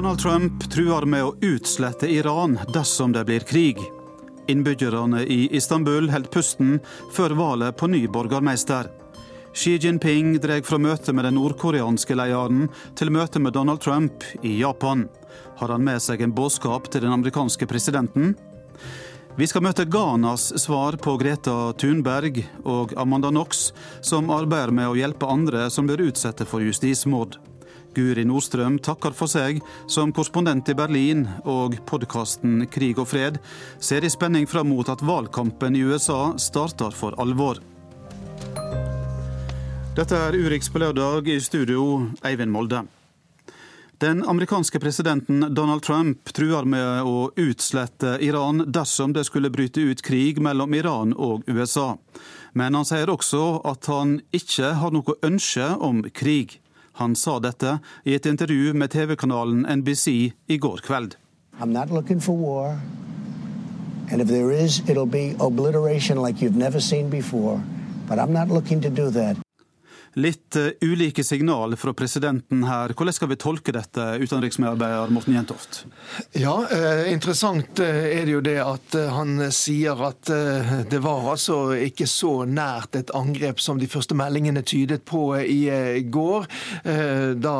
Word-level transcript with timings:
Donald 0.00 0.18
Trump 0.18 0.62
truer 0.72 1.04
med 1.04 1.24
å 1.26 1.34
utslette 1.44 2.08
Iran 2.08 2.54
dersom 2.72 3.12
det 3.12 3.20
blir 3.28 3.42
krig. 3.44 3.82
Innbyggerne 4.48 5.26
i 5.28 5.42
Istanbul 5.58 6.06
holdt 6.08 6.30
pusten 6.32 6.78
før 7.12 7.34
valget 7.36 7.76
på 7.76 7.90
ny 7.92 8.00
borgermester. 8.08 8.88
Xi 9.52 9.74
Jinping 9.76 10.38
drar 10.40 10.64
fra 10.64 10.78
møte 10.80 11.12
med 11.12 11.28
den 11.28 11.36
nordkoreanske 11.36 12.16
lederen 12.16 12.70
til 12.96 13.12
møte 13.12 13.44
med 13.44 13.52
Donald 13.58 13.84
Trump 13.84 14.24
i 14.40 14.54
Japan. 14.62 15.04
Har 15.60 15.74
han 15.76 15.84
med 15.84 16.00
seg 16.00 16.24
en 16.24 16.32
budskap 16.32 16.88
til 16.88 17.04
den 17.04 17.12
amerikanske 17.18 17.68
presidenten? 17.68 18.32
Vi 19.36 19.50
skal 19.52 19.68
møte 19.68 19.84
Ghanas 19.84 20.48
svar 20.64 20.96
på 20.96 21.18
Greta 21.20 21.74
Thunberg 21.76 22.40
og 22.64 22.96
Amanda 22.96 23.28
Knox, 23.28 23.74
som 24.00 24.32
arbeider 24.32 24.72
med 24.72 24.94
å 24.94 24.96
hjelpe 24.96 25.28
andre 25.28 25.68
som 25.68 25.92
blir 25.92 26.08
utsatt 26.08 26.40
for 26.48 26.64
justismord. 26.64 27.36
Guri 27.94 28.24
Nordstrøm 28.28 28.78
takker 28.82 29.14
for 29.16 29.30
seg 29.30 29.58
som 29.90 30.12
korrespondent 30.14 30.68
i 30.70 30.76
Berlin, 30.78 31.26
og 31.44 31.78
podkasten 31.90 32.66
Krig 32.70 33.00
og 33.02 33.10
fred 33.10 33.40
ser 33.82 34.06
i 34.06 34.12
spenning 34.12 34.46
fram 34.50 34.70
mot 34.70 34.88
at 34.92 35.02
valgkampen 35.02 35.76
i 35.76 35.82
USA 35.86 36.36
starter 36.38 36.94
for 36.94 37.18
alvor. 37.20 37.58
Dette 39.96 40.16
er 40.16 40.38
Urix 40.38 40.70
på 40.70 40.78
lørdag, 40.80 41.26
i 41.28 41.40
studio 41.42 42.06
Eivind 42.24 42.54
Molde. 42.54 42.84
Den 44.00 44.22
amerikanske 44.24 44.80
presidenten 44.80 45.42
Donald 45.54 45.82
Trump 45.82 46.30
truer 46.32 46.64
med 46.64 47.02
å 47.04 47.26
utslette 47.36 48.14
Iran 48.24 48.62
dersom 48.72 49.12
det 49.12 49.26
skulle 49.28 49.50
bryte 49.52 49.82
ut 49.84 50.00
krig 50.00 50.40
mellom 50.40 50.72
Iran 50.78 51.12
og 51.12 51.44
USA. 51.44 51.98
Men 52.56 52.78
han 52.78 52.88
sier 52.88 53.12
også 53.12 53.60
at 53.68 53.90
han 53.92 54.14
ikke 54.32 54.72
har 54.80 54.96
noe 54.96 55.18
ønske 55.26 55.68
om 55.84 56.00
krig. 56.16 56.56
Han 57.00 57.14
sa 57.16 57.38
dette 57.40 57.78
i 58.04 58.12
et 58.12 58.26
intervju 58.28 58.74
med 58.76 58.92
TV-kanalen 58.92 59.62
NBC 59.80 60.06
i 60.52 60.56
går 60.60 60.82
kveld. 60.84 61.16
Is, 64.52 66.16
like 66.16 66.42
before. 67.10 67.60
Litt 70.14 70.56
uh, 70.56 70.70
ulike 70.80 71.24
signal 71.24 71.76
fra 71.76 71.92
presidenten 71.94 72.64
her. 72.66 72.94
Hvordan 72.96 73.14
skal 73.14 73.28
vi 73.30 73.36
tolke 73.36 73.72
dette, 73.74 74.06
utenriksmedarbeider 74.18 75.12
Morten 75.14 75.34
Jentoft? 75.34 75.84
Ja, 76.32 76.66
eh, 76.72 77.12
Interessant 77.12 77.78
eh, 77.78 78.18
er 78.18 78.26
det 78.26 78.34
jo 78.34 78.40
det 78.44 78.56
at 78.62 78.94
eh, 78.98 79.10
han 79.14 79.38
sier 79.54 80.00
at 80.08 80.30
eh, 80.32 80.72
det 80.90 81.00
var 81.04 81.28
altså 81.32 81.72
ikke 81.76 82.06
så 82.10 82.44
nært 82.48 82.96
et 82.98 83.12
angrep 83.16 83.60
som 83.62 83.78
de 83.80 83.88
første 83.90 84.16
meldingene 84.18 84.62
tydet 84.66 85.04
på 85.08 85.22
i 85.40 85.60
eh, 85.70 86.00
går. 86.10 86.46
Da 87.40 87.54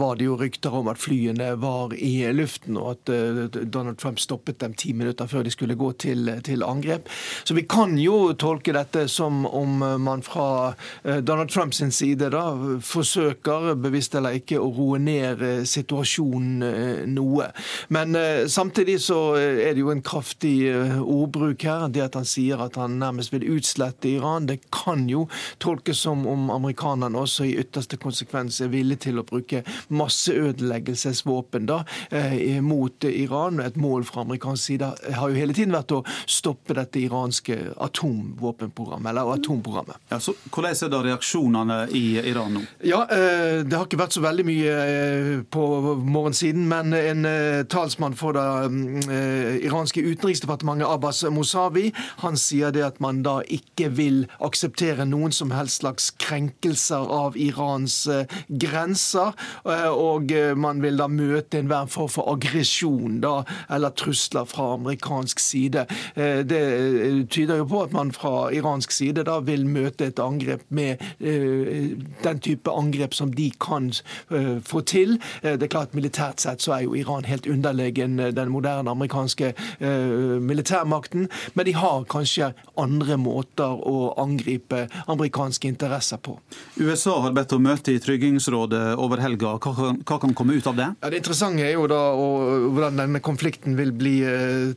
var 0.00 0.16
det 0.18 0.26
jo 0.26 0.36
rykter 0.38 0.74
om 0.78 0.88
at 0.90 1.00
flyene 1.00 1.52
var 1.60 1.92
i 1.94 2.26
luften, 2.34 2.76
og 2.80 2.94
at 2.94 3.10
Donald 3.72 3.98
Trump 4.00 4.20
stoppet 4.22 4.60
dem 4.62 4.74
ti 4.78 4.92
minutter 4.96 5.28
før 5.30 5.44
de 5.46 5.52
skulle 5.52 5.76
gå 5.78 5.90
til, 6.00 6.30
til 6.46 6.64
angrep. 6.64 7.08
Så 7.44 7.56
vi 7.56 7.66
kan 7.68 7.96
jo 8.00 8.32
tolke 8.38 8.74
dette 8.76 9.06
som 9.12 9.44
om 9.46 9.82
man 10.02 10.24
fra 10.26 10.74
Donald 11.02 11.50
Trump 11.52 11.65
Sin 11.72 11.90
side 11.90 12.28
da, 12.30 12.42
forsøker, 12.84 13.74
bevisst 13.80 14.14
eller 14.14 14.36
ikke, 14.38 14.58
å 14.62 14.68
roe 14.74 15.00
ned 15.02 15.42
eh, 15.42 15.62
situasjonen 15.66 16.62
eh, 16.62 17.00
noe. 17.10 17.48
Men 17.94 18.14
eh, 18.18 18.44
samtidig 18.50 18.98
så 19.04 19.18
er 19.36 19.74
det 19.74 19.82
jo 19.82 19.90
en 19.92 20.02
kraftig 20.04 20.70
ordbruk 21.02 21.66
her. 21.66 21.88
Det 21.92 22.04
at 22.04 22.18
han 22.18 22.28
sier 22.28 22.60
at 22.62 22.78
han 22.80 22.98
nærmest 23.00 23.34
vil 23.34 23.46
utslette 23.56 24.10
Iran, 24.10 24.46
det 24.48 24.60
kan 24.74 25.06
jo 25.10 25.26
tolkes 25.62 26.04
som 26.06 26.26
om 26.30 26.50
amerikanerne 26.54 27.18
også 27.18 27.48
i 27.48 27.56
ytterste 27.60 27.98
konsekvens 28.00 28.60
er 28.62 28.72
villige 28.72 29.08
til 29.08 29.20
å 29.20 29.26
bruke 29.26 29.62
masseødeleggelsesvåpen 29.88 31.68
da, 31.68 31.82
mot 32.64 33.06
Iran. 33.08 33.60
Et 33.64 33.78
mål 33.80 34.06
fra 34.08 34.24
amerikansk 34.26 34.70
side 34.70 34.92
har 35.18 35.32
jo 35.32 35.38
hele 35.38 35.56
tiden 35.56 35.74
vært 35.76 35.94
å 35.96 36.02
stoppe 36.30 36.76
dette 36.76 37.00
iranske 37.02 37.58
atomvåpenprogrammet, 37.88 39.10
eller 39.12 39.34
atomprogrammet. 39.36 40.00
Ja, 40.12 40.20
så 40.22 40.36
Hvordan 40.50 40.76
er 40.76 40.92
da 40.92 41.02
reaksjonen 41.04 41.55
reaksjonene 41.56 41.88
i 41.90 42.18
Iran 42.28 42.54
nå? 42.54 42.60
Ja, 42.82 43.06
eh, 43.10 43.64
Det 43.64 43.76
har 43.76 43.86
ikke 43.86 44.00
vært 44.00 44.14
så 44.14 44.22
veldig 44.22 44.44
mye 44.46 44.72
eh, 44.72 45.42
på 45.50 45.64
morgensiden, 46.04 46.66
men 46.68 46.92
en 46.92 47.24
eh, 47.24 47.64
talsmann 47.64 48.14
for 48.16 48.32
det 48.32 49.62
iranske 49.66 50.00
utenriksdepartementet, 50.00 50.86
Abbas 50.86 51.22
Mosavi, 51.30 51.92
han 52.22 52.36
sier 52.36 52.72
det 52.72 52.84
at 52.84 53.00
man 53.00 53.22
da 53.22 53.40
ikke 53.42 53.88
vil 53.90 54.26
akseptere 54.40 55.06
noen 55.06 55.32
som 55.32 55.50
helst 55.50 55.80
slags 55.80 56.10
krenkelser 56.18 57.06
av 57.12 57.36
Irans 57.36 58.06
grenser, 58.48 59.34
og 59.66 60.32
man 60.56 60.80
vil 60.82 60.96
da 60.96 61.08
møte 61.10 61.60
enhver 61.60 61.88
form 61.90 62.10
for 62.10 62.30
aggresjon 62.32 63.18
eller 63.22 63.94
trusler 63.98 64.46
fra 64.48 64.72
amerikansk 64.76 65.40
side. 65.42 65.86
Det 66.16 66.62
tyder 67.32 67.60
jo 67.60 67.68
på 67.70 67.82
at 67.84 67.94
man 67.96 68.12
fra 68.14 68.48
iransk 68.54 68.94
side 68.94 69.26
da 69.28 69.38
vil 69.44 69.66
møte 69.68 70.10
et 70.10 70.22
angrep 70.22 70.64
med 70.68 71.02
den 72.22 72.40
type 72.42 72.70
angrep 72.70 73.14
som 73.14 73.32
de 73.34 73.50
kan 73.62 73.90
eh, 74.30 74.56
få 74.64 74.82
til. 74.86 75.16
Eh, 75.42 75.56
det 75.56 75.68
er 75.68 75.72
klart 75.72 75.94
Militært 75.96 76.42
sett 76.42 76.64
så 76.64 76.76
er 76.76 76.86
jo 76.86 76.96
Iran 76.98 77.26
helt 77.28 77.46
underlegen 77.50 78.16
den 78.16 78.52
moderne 78.52 78.90
amerikanske 78.90 79.52
militærmakten, 79.80 81.26
men 81.54 81.66
de 81.66 81.72
har 81.76 82.04
kanskje 82.10 82.50
andre 82.80 83.16
måter 83.20 83.76
å 83.86 84.12
angripe 84.20 84.86
amerikanske 85.06 85.68
interesser 85.68 86.20
på. 86.22 86.36
USA 86.78 87.16
har 87.24 87.34
bedt 87.36 87.54
om 87.56 87.64
møte 87.64 87.94
i 87.94 88.00
Tryggingsrådet 88.02 88.96
over 89.00 89.22
helga. 89.22 89.54
Hva 89.56 89.74
kan, 89.76 90.00
hva 90.06 90.18
kan 90.22 90.34
komme 90.36 90.56
ut 90.58 90.68
av 90.70 90.78
det? 90.78 90.88
Ja, 91.02 91.10
det 91.12 91.20
interessante 91.22 91.64
er 91.66 91.76
jo 91.76 91.86
da 91.90 92.00
hvordan 92.16 93.00
denne 93.02 93.22
konflikten 93.24 93.76
vil 93.78 93.92
bli 93.96 94.16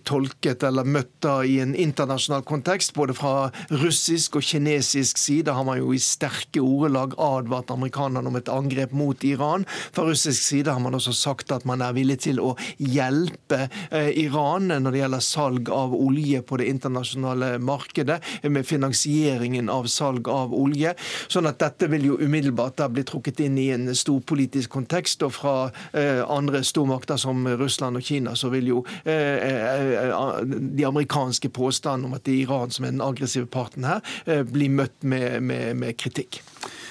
tolket 0.07 0.65
eller 0.67 0.87
møtt 0.87 1.11
da 1.25 1.39
i 1.45 1.59
en 1.63 1.75
internasjonal 1.75 2.45
kontekst. 2.47 2.95
Både 2.97 3.15
fra 3.17 3.49
russisk 3.83 4.39
og 4.39 4.45
kinesisk 4.45 5.19
side 5.19 5.53
har 5.55 5.67
man 5.67 5.79
jo 5.81 5.93
i 5.95 6.01
sterke 6.01 6.58
sterke 6.59 6.61
ordelag 6.61 7.13
advart 7.17 7.71
amerikanerne 7.71 8.27
om 8.27 8.35
et 8.35 8.49
angrep 8.49 8.91
mot 8.91 9.23
Iran. 9.23 9.65
Fra 9.91 10.03
russisk 10.03 10.41
side 10.41 10.71
har 10.71 10.79
man 10.79 10.95
også 10.95 11.13
sagt 11.13 11.51
at 11.51 11.65
man 11.65 11.81
er 11.81 11.93
villig 11.93 12.19
til 12.25 12.39
å 12.39 12.55
hjelpe 12.77 13.69
eh, 13.91 14.11
Iran 14.25 14.67
når 14.69 14.91
det 14.91 14.99
gjelder 14.99 15.23
salg 15.23 15.69
av 15.69 15.93
olje 15.93 16.41
på 16.41 16.57
det 16.57 16.69
internasjonale 16.69 17.59
markedet, 17.59 18.19
med 18.43 18.65
finansieringen 18.65 19.69
av 19.69 19.87
salg 19.87 20.27
av 20.27 20.53
olje. 20.53 20.95
Sånn 21.27 21.47
at 21.47 21.59
dette 21.59 21.89
vil 21.89 22.05
jo 22.05 22.19
umiddelbart 22.19 22.77
da 22.77 22.89
bli 22.89 23.03
trukket 23.03 23.39
inn 23.39 23.57
i 23.57 23.69
en 23.73 23.89
storpolitisk 23.95 24.69
kontekst. 24.69 25.23
Og 25.23 25.33
fra 25.33 25.71
eh, 25.93 26.21
andre 26.25 26.63
stormakter 26.63 27.19
som 27.19 27.47
Russland 27.59 27.99
og 27.99 28.05
Kina 28.05 28.35
så 28.35 28.51
vil 28.53 28.71
jo 28.73 28.83
eh, 29.03 30.09
de 30.49 30.87
amerikanske 30.87 31.51
påstandene 31.53 32.09
om 32.09 32.17
at 32.17 32.25
det 32.25 32.35
er 32.35 32.45
Iran 32.47 32.73
som 32.73 32.85
er 32.85 32.95
den 32.95 33.03
aggressive 33.03 33.49
parten 33.49 33.85
her, 33.87 34.03
bli 34.49 34.69
møtt 34.71 35.03
med, 35.03 35.41
med, 35.45 35.77
med 35.79 35.97
kritikk. 35.99 36.41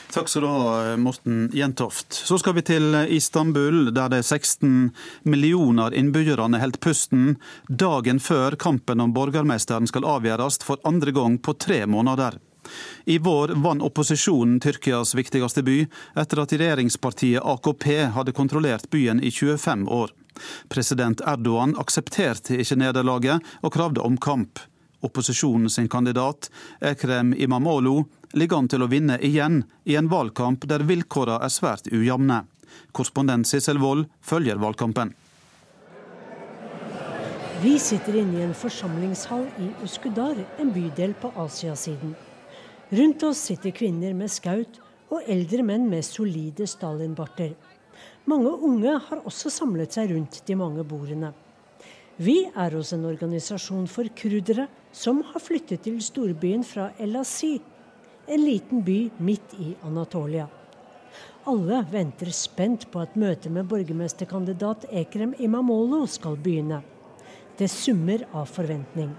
Takk 0.09 0.29
skal 0.29 0.43
du 0.43 0.49
ha, 0.49 0.97
Morten 0.97 1.51
Jentoft. 1.53 2.13
Så 2.13 2.39
skal 2.39 2.55
vi 2.57 2.63
til 2.65 2.95
Istanbul, 3.13 3.91
der 3.93 4.09
de 4.09 4.23
16 4.23 4.91
millioner 5.29 5.93
innbyggerne 5.93 6.61
holdt 6.63 6.81
pusten 6.81 7.35
dagen 7.69 8.21
før 8.21 8.57
kampen 8.57 9.05
om 9.05 9.13
borgermesteren 9.13 9.89
skal 9.91 10.09
avgjøres 10.09 10.63
for 10.65 10.81
andre 10.89 11.13
gang 11.13 11.37
på 11.45 11.53
tre 11.61 11.83
måneder. 11.87 12.39
I 13.05 13.19
vår 13.19 13.53
vant 13.61 13.85
opposisjonen 13.85 14.57
Tyrkias 14.65 15.13
viktigste 15.17 15.65
by, 15.65 15.83
etter 16.17 16.41
at 16.41 16.57
regjeringspartiet 16.57 17.45
AKP 17.45 17.87
hadde 18.17 18.37
kontrollert 18.37 18.89
byen 18.91 19.21
i 19.21 19.31
25 19.31 19.87
år. 19.93 20.17
President 20.73 21.21
Erdogan 21.21 21.77
aksepterte 21.77 22.57
ikke 22.57 22.81
nederlaget 22.81 23.45
og 23.61 23.77
kravde 23.77 24.05
omkamp. 24.05 24.65
Opposisjonen 25.01 25.71
sin 25.71 25.89
kandidat, 25.89 26.51
Ekrem 26.81 27.35
Imamolo, 27.35 28.05
ligger 28.33 28.59
an 28.59 28.69
til 28.69 28.83
å 28.83 28.91
vinne 28.91 29.19
igjen 29.23 29.63
i 29.85 29.95
en 29.97 30.11
valgkamp 30.11 30.67
der 30.69 30.85
vilkårene 30.89 31.39
er 31.45 31.55
svært 31.55 31.87
ujevne. 31.93 32.43
Korrespondent 32.93 33.47
Sissel 33.49 33.79
Wold 33.79 34.09
følger 34.21 34.59
valgkampen. 34.61 35.15
Vi 37.63 37.75
sitter 37.83 38.21
inne 38.21 38.39
i 38.39 38.45
en 38.47 38.55
forsamlingshall 38.55 39.49
i 39.59 39.73
Uskudar, 39.83 40.37
en 40.59 40.69
bydel 40.75 41.15
på 41.19 41.33
Asiasiden. 41.43 42.13
Rundt 42.91 43.25
oss 43.27 43.41
sitter 43.49 43.75
kvinner 43.75 44.15
med 44.15 44.31
skaut 44.31 44.79
og 45.11 45.27
eldre 45.27 45.65
menn 45.67 45.89
med 45.91 46.07
solide 46.07 46.69
Stalin-barter. 46.71 47.57
Mange 48.31 48.53
unge 48.63 48.95
har 49.09 49.27
også 49.27 49.51
samlet 49.51 49.97
seg 49.97 50.13
rundt 50.13 50.43
de 50.47 50.57
mange 50.59 50.85
bordene. 50.87 51.33
Vi 52.19 52.49
er 52.51 52.75
hos 52.75 52.91
en 52.97 53.05
organisasjon 53.07 53.85
for 53.87 54.09
kurdere 54.19 54.65
som 54.91 55.21
har 55.23 55.43
flyttet 55.43 55.85
til 55.85 56.01
storbyen 56.03 56.65
fra 56.67 56.89
El 56.99 57.15
Asi 57.21 57.61
en 58.29 58.43
liten 58.43 58.83
by 58.83 58.97
midt 59.23 59.55
i 59.63 59.77
Anatolia. 59.87 60.49
Alle 61.49 61.79
venter 61.93 62.33
spent 62.35 62.89
på 62.91 63.01
at 63.01 63.15
møtet 63.17 63.53
med 63.55 63.69
borgermesterkandidat 63.71 64.89
Ekrem 64.91 65.37
Imamolo 65.39 66.03
skal 66.11 66.37
begynne. 66.37 66.83
Det 67.57 67.71
summer 67.71 68.27
av 68.35 68.51
forventning. 68.51 69.15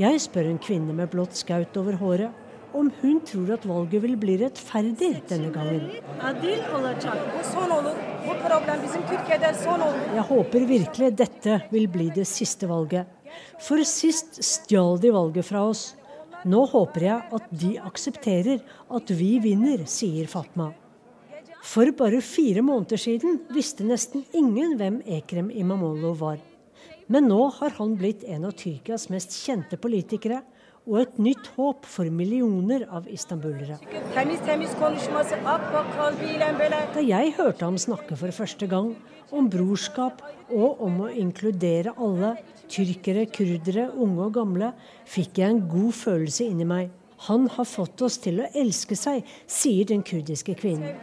Jeg 0.00 0.24
spør 0.24 0.48
en 0.48 0.58
kvinne 0.58 0.96
med 0.96 1.12
blått 1.12 1.36
skaut 1.38 1.76
over 1.76 2.00
håret 2.00 2.43
om 2.74 2.90
hun 3.00 3.20
tror 3.26 3.54
at 3.54 3.66
valget 3.68 4.02
vil 4.02 4.16
bli 4.20 4.36
rettferdig 4.42 5.10
denne 5.30 5.50
gangen. 5.54 5.90
Jeg 10.14 10.24
håper 10.30 10.66
virkelig 10.68 11.10
dette 11.22 11.58
vil 11.72 11.88
bli 11.96 12.08
det 12.14 12.26
siste 12.28 12.68
valget. 12.70 13.10
For 13.62 13.82
sist 13.88 14.40
stjal 14.44 14.98
de 15.02 15.12
valget 15.14 15.46
fra 15.46 15.66
oss. 15.70 15.92
Nå 16.44 16.64
håper 16.68 17.06
jeg 17.06 17.36
at 17.38 17.52
de 17.56 17.74
aksepterer 17.80 18.58
at 18.92 19.12
vi 19.16 19.38
vinner, 19.40 19.86
sier 19.88 20.26
Fatma. 20.28 20.72
For 21.64 21.88
bare 21.96 22.20
fire 22.20 22.60
måneder 22.60 23.00
siden 23.00 23.38
visste 23.54 23.86
nesten 23.88 24.26
ingen 24.36 24.76
hvem 24.76 25.00
Ekrem 25.16 25.48
Imamolo 25.48 26.12
var. 26.20 26.42
Men 27.08 27.28
nå 27.28 27.46
har 27.58 27.72
han 27.78 27.96
blitt 28.00 28.24
en 28.28 28.44
av 28.48 28.52
Tyrkias 28.56 29.08
mest 29.12 29.32
kjente 29.44 29.76
politikere 29.80 30.42
og 30.84 30.98
et 31.00 31.18
nytt 31.22 31.48
håp 31.56 31.86
for 31.88 32.10
millioner 32.12 32.84
av 32.92 33.06
istanbulere. 33.08 33.78
Da 36.94 37.04
jeg 37.04 37.34
hørte 37.38 37.64
ham 37.64 37.78
snakke 37.80 38.18
for 38.20 38.36
første 38.36 38.68
gang 38.68 38.90
om 39.34 39.48
brorskap 39.50 40.20
og 40.52 40.82
om 40.84 41.06
å 41.06 41.12
inkludere 41.12 41.94
alle, 41.96 42.34
tyrkere, 42.68 43.24
kurdere, 43.32 43.88
unge 43.96 44.28
og 44.28 44.34
gamle, 44.36 44.72
fikk 45.08 45.40
jeg 45.40 45.54
en 45.54 45.64
god 45.70 45.96
følelse 45.96 46.48
inni 46.50 46.68
meg. 46.68 46.92
Han 47.28 47.46
har 47.54 47.64
fått 47.68 48.02
oss 48.04 48.18
til 48.20 48.42
å 48.42 48.50
elske 48.52 48.96
seg, 48.98 49.24
sier 49.48 49.88
den 49.88 50.02
kurdiske 50.04 50.56
kvinnen. 50.58 50.98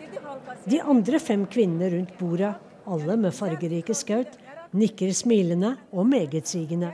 De 0.70 0.78
andre 0.84 1.18
fem 1.20 1.48
kvinnene 1.50 1.90
rundt 1.96 2.14
bordet, 2.20 2.54
alle 2.86 3.18
med 3.18 3.34
fargerike 3.34 3.96
skaut, 3.98 4.38
nikker 4.78 5.10
smilende 5.16 5.74
og 5.92 6.06
megetsigende. 6.12 6.94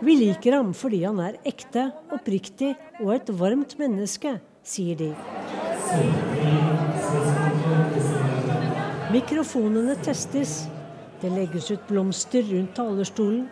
Vi 0.00 0.14
liker 0.14 0.54
ham 0.54 0.70
fordi 0.76 1.00
han 1.02 1.18
er 1.22 1.38
ekte, 1.48 1.88
oppriktig 2.14 2.74
og 3.02 3.12
et 3.16 3.30
varmt 3.34 3.74
menneske, 3.80 4.36
sier 4.62 4.98
de. 4.98 5.12
Mikrofonene 9.12 9.96
testes. 10.04 10.66
Det 11.18 11.30
legges 11.34 11.70
ut 11.72 11.86
blomster 11.88 12.44
rundt 12.46 12.76
talerstolen. 12.78 13.48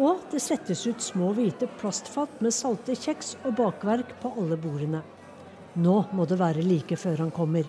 Og 0.00 0.22
det 0.32 0.40
settes 0.44 0.84
ut 0.86 1.00
små 1.00 1.32
hvite 1.36 1.68
plastfat 1.80 2.40
med 2.44 2.54
salte 2.54 2.96
kjeks 2.96 3.34
og 3.44 3.56
bakverk 3.60 4.14
på 4.22 4.32
alle 4.36 4.56
bordene. 4.60 5.02
Nå 5.76 5.96
må 6.16 6.24
det 6.28 6.40
være 6.40 6.64
like 6.64 6.96
før 7.00 7.26
han 7.26 7.32
kommer. 7.34 7.68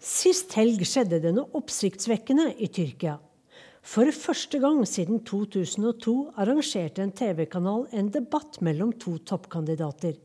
Sist 0.00 0.52
helg 0.56 0.80
skjedde 0.88 1.20
det 1.24 1.32
noe 1.36 1.52
oppsiktsvekkende 1.60 2.50
i 2.60 2.68
Tyrkia. 2.72 3.18
For 3.80 4.10
første 4.12 4.60
gang 4.60 4.82
siden 4.88 5.22
2002 5.24 6.14
arrangerte 6.38 7.02
en 7.02 7.14
TV-kanal 7.16 7.86
en 7.96 8.10
debatt 8.12 8.60
mellom 8.60 8.92
to 8.92 9.16
toppkandidater. 9.24 10.18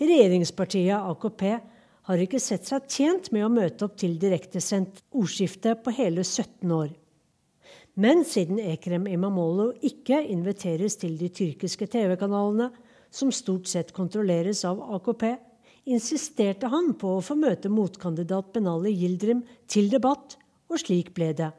Regjeringspartiet 0.00 0.96
AKP 0.96 1.44
har 2.08 2.22
ikke 2.24 2.40
sett 2.40 2.64
seg 2.70 2.88
tjent 2.88 3.28
med 3.34 3.44
å 3.44 3.52
møte 3.52 3.84
opp 3.84 3.98
til 4.00 4.16
direktesendt 4.18 5.02
ordskifte 5.12 5.76
på 5.76 5.92
hele 5.98 6.24
17 6.24 6.72
år. 6.72 6.88
Men 8.00 8.24
siden 8.24 8.58
Ekrem 8.62 9.04
Imamolo 9.10 9.74
ikke 9.84 10.22
inviteres 10.32 10.96
til 10.96 11.18
de 11.20 11.28
tyrkiske 11.28 11.84
TV-kanalene, 11.90 12.70
som 13.10 13.32
stort 13.34 13.68
sett 13.68 13.92
kontrolleres 13.92 14.64
av 14.64 14.80
AKP, 14.96 15.24
insisterte 15.90 16.70
han 16.70 16.94
på 16.96 17.16
å 17.18 17.24
få 17.24 17.36
møte 17.36 17.68
motkandidat 17.72 18.54
Benali 18.54 18.94
Gildrim 18.94 19.42
til 19.68 19.90
debatt, 19.92 20.38
og 20.70 20.80
slik 20.80 21.10
ble 21.16 21.34
det. 21.36 21.50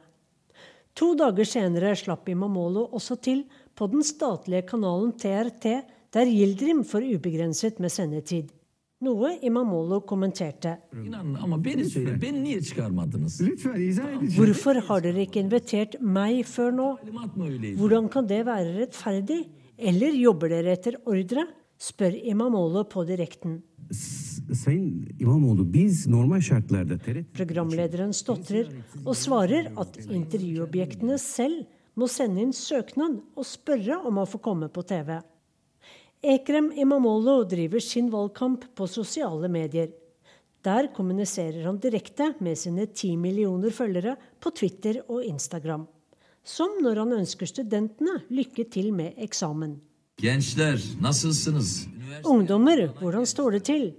To 1.00 1.14
dager 1.16 1.48
senere 1.48 1.94
slapp 1.96 2.30
Imamolo 2.30 2.88
også 2.92 3.16
til 3.24 3.46
på 3.76 3.88
den 3.92 4.04
statlige 4.04 4.66
kanalen 4.68 5.14
TRT, 5.16 5.68
der 6.12 6.26
Gildrim 6.28 6.84
får 6.84 7.06
ubegrenset 7.16 7.80
med 7.80 7.94
sendetid. 7.94 8.52
Noe 9.02 9.32
Imamolo 9.42 10.02
kommenterte. 10.06 10.76
Hvorfor 14.36 14.82
har 14.90 15.02
dere 15.02 15.24
ikke 15.24 15.42
invitert 15.42 15.96
meg 16.02 16.44
før 16.46 16.76
nå? 16.78 16.90
Hvordan 17.80 18.12
kan 18.14 18.30
det 18.30 18.44
være 18.46 18.76
rettferdig? 18.76 19.40
Eller 19.82 20.14
jobber 20.14 20.54
dere 20.54 20.76
etter 20.78 21.00
ordre? 21.10 21.48
spør 21.82 22.14
Imamolo 22.30 22.84
på 22.86 23.02
direkten. 23.10 23.58
Programlederen 27.38 28.12
stotrer 28.14 28.72
og 29.06 29.16
svarer 29.16 29.70
at 29.80 30.00
intervjuobjektene 30.04 31.18
selv 31.22 31.64
må 31.96 32.08
sende 32.12 32.44
inn 32.44 32.52
søknad 32.56 33.20
og 33.36 33.48
spørre 33.48 34.02
om 34.08 34.20
å 34.20 34.28
få 34.28 34.42
komme 34.44 34.68
på 34.72 34.84
TV. 34.88 35.20
Ekrem 36.22 36.70
Imamolo 36.78 37.42
driver 37.50 37.82
sin 37.82 38.12
valgkamp 38.14 38.68
på 38.78 38.88
sosiale 38.88 39.50
medier. 39.50 39.90
Der 40.62 40.92
kommuniserer 40.94 41.66
han 41.66 41.80
direkte 41.82 42.34
med 42.40 42.60
sine 42.60 42.86
ti 42.94 43.16
millioner 43.18 43.74
følgere 43.74 44.14
på 44.40 44.52
Twitter 44.54 45.02
og 45.08 45.24
Instagram. 45.26 45.88
Som 46.44 46.78
når 46.84 47.02
han 47.02 47.16
ønsker 47.22 47.50
studentene 47.50 48.20
lykke 48.30 48.68
til 48.70 48.92
med 48.94 49.18
eksamen. 49.18 49.80
Gençler, 50.22 50.78
Ungdommer, 52.30 52.88
hvordan 53.00 53.26
står 53.26 53.58
det 53.58 53.64
til? 53.66 53.94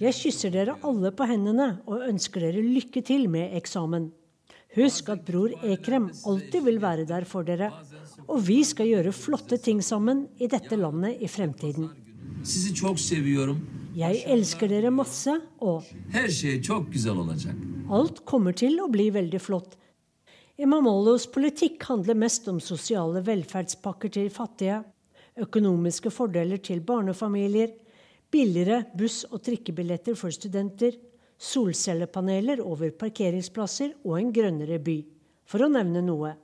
Jeg 0.00 0.16
kysser 0.16 0.50
dere 0.50 0.74
alle 0.82 1.10
på 1.14 1.26
hendene 1.28 1.68
og 1.86 2.02
ønsker 2.08 2.42
dere 2.42 2.62
lykke 2.64 3.02
til 3.06 3.28
med 3.30 3.54
eksamen. 3.58 4.08
Husk 4.74 5.10
at 5.12 5.22
bror 5.26 5.52
Ekrem 5.62 6.08
alltid 6.26 6.64
vil 6.66 6.80
være 6.82 7.04
der 7.06 7.26
for 7.30 7.46
dere, 7.46 7.68
og 8.26 8.40
vi 8.42 8.58
skal 8.66 8.90
gjøre 8.90 9.12
flotte 9.14 9.58
ting 9.62 9.82
sammen 9.84 10.24
i 10.42 10.48
dette 10.50 10.74
landet 10.80 11.22
i 11.22 11.30
fremtiden. 11.30 11.92
Jeg 13.94 14.24
elsker 14.34 14.72
dere 14.72 14.90
masse, 14.90 15.36
og 15.62 15.86
Alt 17.94 18.24
kommer 18.26 18.56
til 18.58 18.80
å 18.82 18.90
bli 18.90 19.06
veldig 19.14 19.40
flott. 19.40 19.78
Imamolos 20.58 21.28
politikk 21.30 21.86
handler 21.86 22.18
mest 22.18 22.50
om 22.50 22.58
sosiale 22.62 23.22
velferdspakker 23.26 24.10
til 24.18 24.28
fattige, 24.34 24.82
økonomiske 25.38 26.10
fordeler 26.14 26.58
til 26.62 26.82
barnefamilier, 26.82 27.72
billigere 28.34 28.82
buss- 28.98 29.24
og 29.30 29.42
trikkebilletter 29.46 30.16
for 30.18 30.34
studenter, 30.34 30.96
solcellepaneler 31.38 32.62
over 32.64 32.90
parkeringsplasser 32.98 33.94
og 34.04 34.18
en 34.18 34.32
grønnere 34.34 34.80
by, 34.82 34.98
for 35.46 35.64
å 35.64 35.70
nevne 35.70 36.02
noe. 36.02 36.34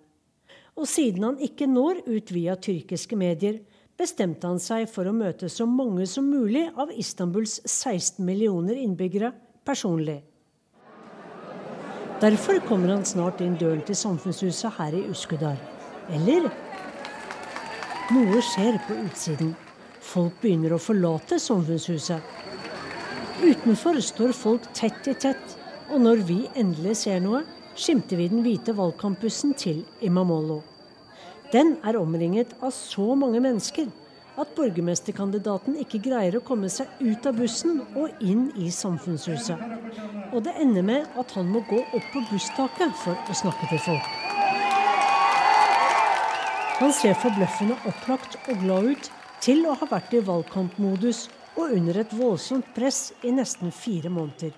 Og 0.78 0.86
siden 0.88 1.26
han 1.26 1.42
ikke 1.42 1.68
når 1.70 2.04
ut 2.06 2.32
via 2.32 2.56
tyrkiske 2.56 3.18
medier, 3.18 3.60
bestemte 4.00 4.48
han 4.48 4.60
seg 4.62 4.86
for 4.88 5.08
å 5.08 5.14
møte 5.14 5.50
så 5.52 5.66
mange 5.68 6.06
som 6.08 6.28
mulig 6.30 6.68
av 6.78 6.92
Istanbuls 6.96 7.58
16 7.66 8.24
millioner 8.24 8.78
innbyggere 8.80 9.32
personlig. 9.66 10.20
Derfor 12.20 12.60
kommer 12.68 12.94
han 12.94 13.04
snart 13.08 13.40
inn 13.40 13.56
døren 13.60 13.80
til 13.84 13.96
samfunnshuset 13.96 14.76
her 14.76 14.96
i 14.96 15.06
Uskudar. 15.08 15.56
Eller 16.12 16.50
noe 18.12 18.42
skjer 18.44 18.76
på 18.84 18.98
utsiden. 19.06 19.54
Folk 20.10 20.40
begynner 20.42 20.74
å 20.74 20.82
forlate 20.82 21.38
samfunnshuset. 21.38 22.38
Utenfor 23.40 24.00
står 24.02 24.32
folk 24.34 24.64
tett 24.74 25.06
i 25.06 25.14
tett, 25.14 25.52
og 25.90 26.02
når 26.02 26.24
vi 26.26 26.38
endelig 26.58 26.96
ser 27.04 27.20
noe, 27.22 27.44
skimter 27.78 28.18
vi 28.18 28.26
den 28.32 28.42
hvite 28.42 28.74
valgkampbussen 28.74 29.54
til 29.58 29.84
Imamolo. 30.02 30.60
Den 31.52 31.76
er 31.86 31.98
omringet 32.00 32.56
av 32.58 32.74
så 32.74 33.14
mange 33.18 33.38
mennesker 33.42 33.86
at 34.40 34.50
borgermesterkandidaten 34.56 35.78
ikke 35.82 36.00
greier 36.02 36.38
å 36.38 36.42
komme 36.46 36.70
seg 36.72 36.90
ut 37.02 37.26
av 37.30 37.38
bussen 37.38 37.80
og 37.98 38.22
inn 38.24 38.48
i 38.58 38.70
samfunnshuset. 38.74 39.62
Og 40.34 40.42
det 40.46 40.56
ender 40.62 40.86
med 40.86 41.20
at 41.22 41.36
han 41.38 41.50
må 41.54 41.62
gå 41.70 41.80
opp 41.86 42.10
på 42.14 42.24
busstaket 42.32 42.98
for 43.04 43.14
å 43.14 43.38
snakke 43.44 43.70
til 43.70 43.82
folk. 43.86 44.10
Han 46.80 46.94
ser 46.96 47.18
forbløffende 47.20 47.78
opplagt 47.86 48.38
og 48.48 48.62
glad 48.64 48.92
ut 48.94 49.10
til 49.40 49.66
å 49.68 49.76
ha 49.80 49.88
vært 49.90 50.14
i 50.16 50.24
valgkampmodus 50.24 51.28
og 51.58 51.74
under 51.76 52.00
et 52.02 52.12
voldsomt 52.16 52.68
press 52.76 53.10
i 53.26 53.32
nesten 53.34 53.72
fire 53.74 54.10
måneder. 54.12 54.52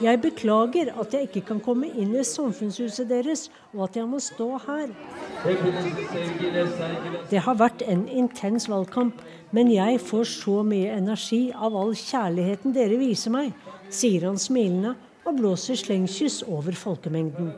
Jeg 0.00 0.20
beklager 0.22 0.92
at 1.00 1.12
jeg 1.12 1.28
ikke 1.28 1.42
kan 1.50 1.60
komme 1.64 1.90
inn 1.90 2.14
i 2.16 2.22
samfunnshuset 2.24 3.08
deres, 3.10 3.48
og 3.74 3.84
at 3.88 3.98
jeg 3.98 4.08
må 4.08 4.20
stå 4.22 4.46
her. 4.64 4.92
Det 7.32 7.42
har 7.44 7.58
vært 7.60 7.84
en 7.84 8.06
intens 8.08 8.68
valgkamp, 8.70 9.20
men 9.52 9.72
jeg 9.72 10.00
får 10.00 10.24
så 10.30 10.62
mye 10.64 10.94
energi 10.96 11.42
av 11.52 11.76
all 11.76 11.92
kjærligheten 11.98 12.72
dere 12.76 13.00
viser 13.02 13.34
meg, 13.34 13.52
sier 13.92 14.30
han 14.30 14.40
smilende 14.40 14.94
og 15.24 15.38
blåser 15.40 15.78
slengkyss 15.80 16.42
over 16.48 16.76
folkemengden. 16.78 17.52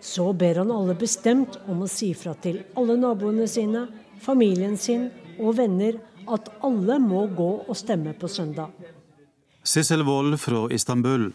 Så 0.00 0.30
ber 0.32 0.62
han 0.62 0.72
alle 0.72 0.96
bestemt 0.98 1.60
om 1.68 1.84
å 1.84 1.90
si 1.90 2.14
fra 2.16 2.32
til 2.40 2.62
alle 2.80 2.96
naboene 2.98 3.46
sine, 3.50 3.84
familien 4.20 4.76
sin 4.76 5.08
og 5.40 5.56
venner 5.58 5.98
at 6.30 6.50
alle 6.64 6.98
må 7.02 7.26
gå 7.36 7.50
og 7.66 7.76
stemme 7.76 8.14
på 8.14 8.28
søndag. 8.28 8.70
Sissel 9.64 10.04
Wold 10.04 10.38
fra 10.40 10.66
Istanbul. 10.72 11.30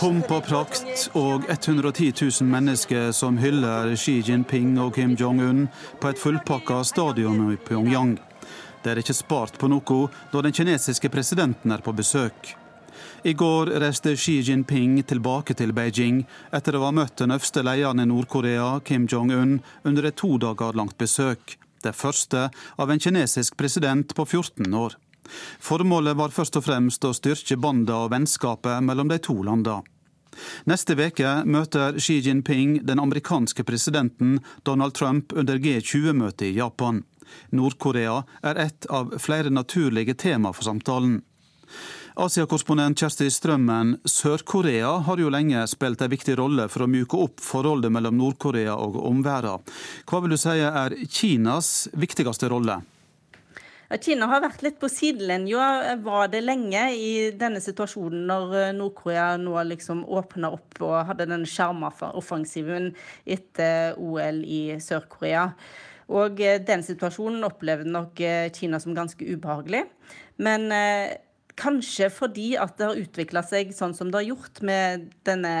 Pomp 0.00 0.30
og 0.30 0.42
prakt 0.44 1.10
og 1.14 1.44
110 1.48 2.12
000 2.20 2.48
mennesker 2.48 3.12
som 3.12 3.38
hyller 3.38 3.94
Xi 3.96 4.20
Jinping 4.26 4.78
og 4.80 4.94
Kim 4.94 5.16
Jong-un 5.16 5.66
på 6.00 6.12
et 6.12 6.18
fullpakka 6.18 6.82
stadion 6.84 7.52
i 7.52 7.56
Pyongyang. 7.56 8.16
Det 8.82 8.92
er 8.92 9.02
ikke 9.02 9.16
spart 9.16 9.58
på 9.60 9.68
noe 9.68 10.06
da 10.32 10.40
den 10.44 10.56
kinesiske 10.56 11.12
presidenten 11.12 11.72
er 11.72 11.84
på 11.84 11.92
besøk. 11.92 12.54
I 13.22 13.32
går 13.32 13.66
reiste 13.66 14.14
Xi 14.16 14.38
Jinping 14.40 15.02
tilbake 15.04 15.52
til 15.52 15.74
Beijing 15.76 16.22
etter 16.56 16.76
å 16.78 16.86
ha 16.86 16.92
møtt 16.96 17.18
den 17.20 17.34
øverste 17.34 17.60
lederen 17.66 18.00
i 18.00 18.06
Nord-Korea, 18.08 18.78
Kim 18.80 19.04
Jong-un, 19.04 19.58
under 19.84 20.08
et 20.08 20.16
to 20.16 20.38
dager 20.40 20.72
langt 20.72 20.96
besøk. 20.96 21.58
Det 21.84 21.92
første 21.92 22.46
av 22.80 22.90
en 22.90 23.02
kinesisk 23.02 23.58
president 23.60 24.14
på 24.16 24.24
14 24.24 24.72
år. 24.72 24.96
Formålet 25.60 26.16
var 26.16 26.32
først 26.32 26.56
og 26.56 26.64
fremst 26.64 27.04
å 27.04 27.12
styrke 27.12 27.60
båndene 27.60 28.06
og 28.06 28.14
vennskapet 28.14 28.80
mellom 28.88 29.12
de 29.12 29.20
to 29.20 29.36
landene. 29.44 29.84
Neste 30.64 30.96
uke 30.96 31.42
møter 31.44 32.00
Xi 32.00 32.22
Jinping 32.24 32.78
den 32.88 33.02
amerikanske 33.02 33.66
presidenten 33.68 34.38
Donald 34.64 34.96
Trump 34.96 35.34
under 35.36 35.60
G20-møtet 35.60 36.48
i 36.48 36.56
Japan. 36.56 37.04
Nord-Korea 37.52 38.22
er 38.40 38.64
ett 38.64 38.88
av 38.88 39.18
flere 39.20 39.52
naturlige 39.52 40.14
tema 40.14 40.54
for 40.56 40.64
samtalen. 40.64 41.20
Asiakorrespondent 42.20 43.00
Kjersti 43.00 43.30
Strømmen, 43.32 43.94
Sør-Korea 44.04 44.90
har 45.06 45.20
jo 45.22 45.30
lenge 45.32 45.62
spilt 45.70 46.02
en 46.04 46.10
viktig 46.12 46.34
rolle 46.36 46.66
for 46.68 46.84
å 46.84 46.88
myke 46.90 47.16
opp 47.16 47.40
forholdet 47.40 47.88
mellom 47.94 48.18
Nord-Korea 48.18 48.74
og 48.76 48.98
omverdenen. 49.08 49.64
Hva 50.04 50.20
vil 50.20 50.34
du 50.34 50.36
si 50.40 50.52
er 50.60 50.96
Kinas 51.08 51.88
viktigste 51.96 52.50
rolle? 52.52 52.76
Kina 54.04 54.28
har 54.28 54.42
vært 54.44 54.66
litt 54.66 54.76
på 54.82 54.90
sidelinja, 54.92 55.96
var 56.04 56.28
det 56.34 56.42
lenge 56.44 56.82
i 56.92 57.30
denne 57.40 57.62
situasjonen 57.64 58.28
når 58.28 58.52
eh, 58.58 58.74
Nord-Korea 58.76 59.30
nå 59.40 59.56
liksom 59.70 60.04
åpna 60.04 60.52
opp 60.58 60.84
og 60.84 60.98
hadde 61.08 61.30
den 61.32 61.48
sjarmoffensiven 61.48 62.92
etter 63.24 63.96
OL 63.96 64.44
i 64.44 64.76
Sør-Korea. 64.76 65.48
Og 66.12 66.44
eh, 66.44 66.60
den 66.60 66.84
situasjonen 66.84 67.48
opplevde 67.48 67.88
nok 67.88 68.20
eh, 68.20 68.52
Kina 68.52 68.78
som 68.82 68.92
ganske 68.98 69.24
ubehagelig. 69.24 69.86
Men 70.36 70.68
Kanskje 71.60 72.08
fordi 72.12 72.54
at 72.56 72.78
det 72.78 72.86
har 72.88 73.00
utvikla 73.00 73.42
seg 73.44 73.74
sånn 73.76 73.92
som 73.96 74.08
det 74.08 74.22
har 74.22 74.28
gjort 74.30 74.62
med 74.64 75.10
denne 75.28 75.54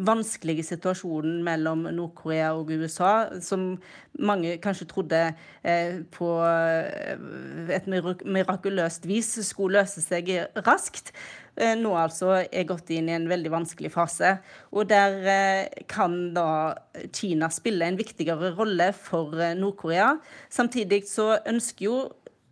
vanskelige 0.00 0.64
situasjonen 0.64 1.42
mellom 1.44 1.84
Nord-Korea 1.92 2.54
og 2.56 2.72
USA, 2.72 3.28
som 3.44 3.74
mange 4.16 4.56
kanskje 4.64 4.88
trodde 4.88 5.20
eh, 5.28 6.00
på 6.14 6.30
eh, 6.46 7.76
et 7.76 7.88
mirakuløst 7.90 9.04
vis 9.08 9.34
skulle 9.44 9.82
løse 9.82 10.04
seg 10.04 10.32
raskt. 10.64 11.12
Eh, 11.52 11.74
nå 11.76 11.92
altså 12.00 12.38
er 12.46 12.64
gått 12.64 12.88
inn 12.96 13.10
i 13.10 13.16
en 13.18 13.28
veldig 13.28 13.52
vanskelig 13.52 13.92
fase. 13.92 14.38
Og 14.72 14.88
der 14.88 15.18
eh, 15.28 15.84
kan 15.90 16.32
da 16.32 16.48
Kina 17.12 17.52
spille 17.52 17.90
en 17.90 18.00
viktigere 18.00 18.54
rolle 18.56 18.88
for 18.96 19.36
Nord-Korea. 19.58 20.14
Samtidig 20.48 21.04
så 21.12 21.34
ønsker 21.44 21.88
jo 21.90 22.00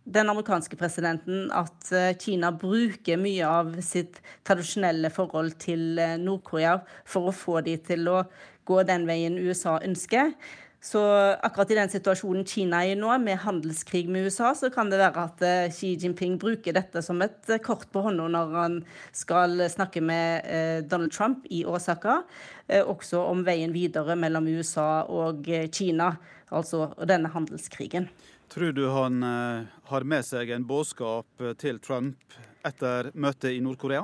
den 0.03 0.29
amerikanske 0.29 0.77
presidenten 0.79 1.51
at 1.53 1.91
eh, 1.93 2.15
Kina 2.17 2.51
bruker 2.51 3.19
mye 3.21 3.45
av 3.45 3.75
sitt 3.85 4.21
tradisjonelle 4.47 5.11
forhold 5.13 5.59
til 5.61 5.99
eh, 6.01 6.17
Nord-Korea 6.21 6.79
for 7.05 7.29
å 7.29 7.35
få 7.35 7.61
de 7.65 7.77
til 7.85 8.09
å 8.09 8.23
gå 8.65 8.81
den 8.87 9.05
veien 9.09 9.37
USA 9.37 9.77
ønsker. 9.85 10.33
Så 10.81 10.97
akkurat 11.45 11.69
i 11.69 11.77
den 11.77 11.91
situasjonen 11.93 12.47
Kina 12.49 12.79
er 12.81 12.95
i 12.95 12.97
nå, 12.97 13.11
med 13.21 13.37
handelskrig 13.43 14.07
med 14.09 14.25
USA, 14.25 14.55
så 14.57 14.71
kan 14.73 14.89
det 14.89 14.97
være 15.03 15.27
at 15.27 15.45
eh, 15.45 15.69
Xi 15.69 15.93
Jinping 16.01 16.39
bruker 16.41 16.73
dette 16.73 17.05
som 17.05 17.21
et 17.21 17.53
kort 17.61 17.85
på 17.93 18.01
hånda 18.01 18.25
når 18.33 18.57
han 18.57 18.81
skal 19.13 19.67
snakke 19.69 20.01
med 20.01 20.89
Donald 20.89 21.13
Trump 21.13 21.45
i 21.53 21.61
Osaka, 21.69 22.23
også 22.71 23.21
om 23.27 23.45
veien 23.45 23.73
videre 23.75 24.15
mellom 24.17 24.47
USA 24.49 25.03
og 25.05 25.45
Kina, 25.75 26.15
altså 26.49 26.87
denne 27.05 27.29
handelskrigen. 27.29 28.09
Tror 28.53 28.71
du 28.71 28.87
han 28.87 29.23
eh, 29.23 29.67
har 29.83 30.03
med 30.03 30.25
seg 30.27 30.49
en 30.51 30.65
budskap 30.67 31.39
eh, 31.39 31.53
til 31.55 31.77
Trump 31.79 32.33
etter 32.67 33.07
møtet 33.15 33.55
i 33.55 33.61
Nord-Korea? 33.63 34.03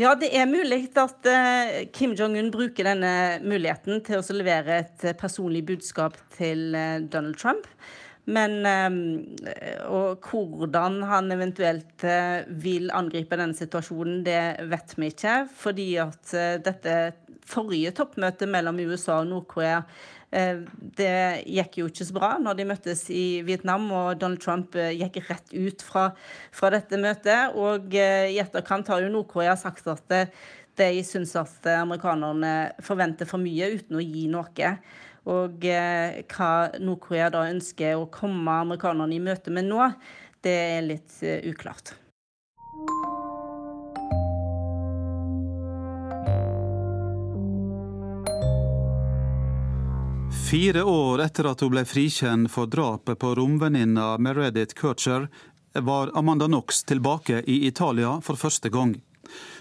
Ja, 0.00 0.14
det 0.16 0.30
er 0.32 0.48
mulig 0.48 0.86
at 0.96 1.28
eh, 1.28 1.82
Kim 1.92 2.14
Jong-un 2.16 2.48
bruker 2.54 2.88
denne 2.88 3.12
muligheten 3.44 4.00
til 4.06 4.22
å 4.22 4.36
levere 4.38 4.78
et 4.80 5.04
personlig 5.20 5.66
budskap 5.68 6.16
til 6.38 6.72
Donald 7.12 7.36
Trump. 7.36 7.68
Men 8.30 8.62
og 9.90 10.26
hvordan 10.28 11.00
han 11.08 11.32
eventuelt 11.34 12.04
vil 12.62 12.92
angripe 12.94 13.34
denne 13.40 13.56
situasjonen, 13.58 14.20
det 14.22 14.68
vet 14.70 14.92
vi 14.94 15.08
ikke. 15.10 15.34
Fordi 15.56 15.86
at 16.04 16.34
dette 16.62 16.94
forrige 17.50 17.90
toppmøtet 17.96 18.52
mellom 18.52 18.78
USA 18.84 19.18
og 19.24 19.32
Nord-Korea 19.32 19.80
det 20.30 21.42
gikk 21.50 21.80
jo 21.80 21.88
ikke 21.90 22.06
så 22.06 22.14
bra 22.14 22.30
når 22.38 22.58
de 22.60 22.66
møttes 22.70 23.02
i 23.10 23.42
Vietnam, 23.46 23.88
og 23.90 24.20
Donald 24.20 24.42
Trump 24.42 24.76
eh, 24.78 24.94
gikk 24.94 25.24
rett 25.26 25.54
ut 25.54 25.82
fra, 25.82 26.10
fra 26.54 26.70
dette 26.74 27.00
møtet. 27.02 27.56
Og 27.58 27.94
eh, 27.98 28.30
i 28.30 28.40
etterkant 28.42 28.90
har 28.92 29.02
jo 29.02 29.10
Nord-Korea 29.10 29.56
sagt 29.58 29.90
at 29.90 30.16
de 30.80 30.90
syns 31.04 31.34
at 31.36 31.66
amerikanerne 31.74 32.72
forventer 32.86 33.28
for 33.28 33.42
mye 33.42 33.72
uten 33.74 33.98
å 33.98 34.04
gi 34.04 34.28
noe. 34.30 34.74
Og 35.30 35.66
hva 35.66 36.52
Nord-Korea 36.80 37.28
da 37.34 37.44
ønsker 37.50 37.98
å 37.98 38.08
komme 38.14 38.60
amerikanerne 38.62 39.18
i 39.18 39.22
møte 39.22 39.52
med 39.52 39.68
nå, 39.68 39.90
det 40.40 40.56
er 40.78 40.86
litt 40.86 41.18
uklart. 41.50 41.92
Fire 50.50 50.82
år 50.82 51.20
etter 51.20 51.46
at 51.46 51.60
hun 51.62 51.70
ble 51.70 51.84
frikjent 51.86 52.50
for 52.50 52.66
drapet 52.66 53.20
på 53.22 53.28
romvenninna 53.38 54.16
Meredith 54.18 54.74
Kircher, 54.74 55.28
var 55.78 56.10
Amanda 56.18 56.48
Knox 56.50 56.82
tilbake 56.90 57.44
i 57.46 57.60
Italia 57.68 58.16
for 58.26 58.34
første 58.34 58.72
gang. 58.74 58.96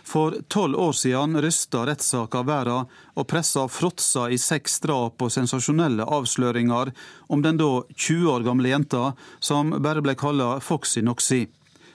For 0.01 0.39
tolv 0.50 0.79
år 0.81 0.98
siden 0.98 1.38
rysta 1.46 1.84
rettssaka 1.86 2.41
verden, 2.41 2.89
og 3.13 3.27
pressa 3.29 3.67
fråtsa 3.69 4.31
i 4.34 4.41
seks 4.41 4.79
drap 4.81 5.22
og 5.22 5.29
sensasjonelle 5.29 6.10
avsløringer 6.10 6.89
om 7.29 7.46
den 7.46 7.62
da 7.62 7.69
20 7.93 8.34
år 8.34 8.50
gamle 8.50 8.74
jenta 8.74 9.05
som 9.38 9.69
bare 9.69 10.01
ble 10.01 10.17
kalla 10.17 10.55
Foxy 10.58 11.05
Noxy. 11.05 11.43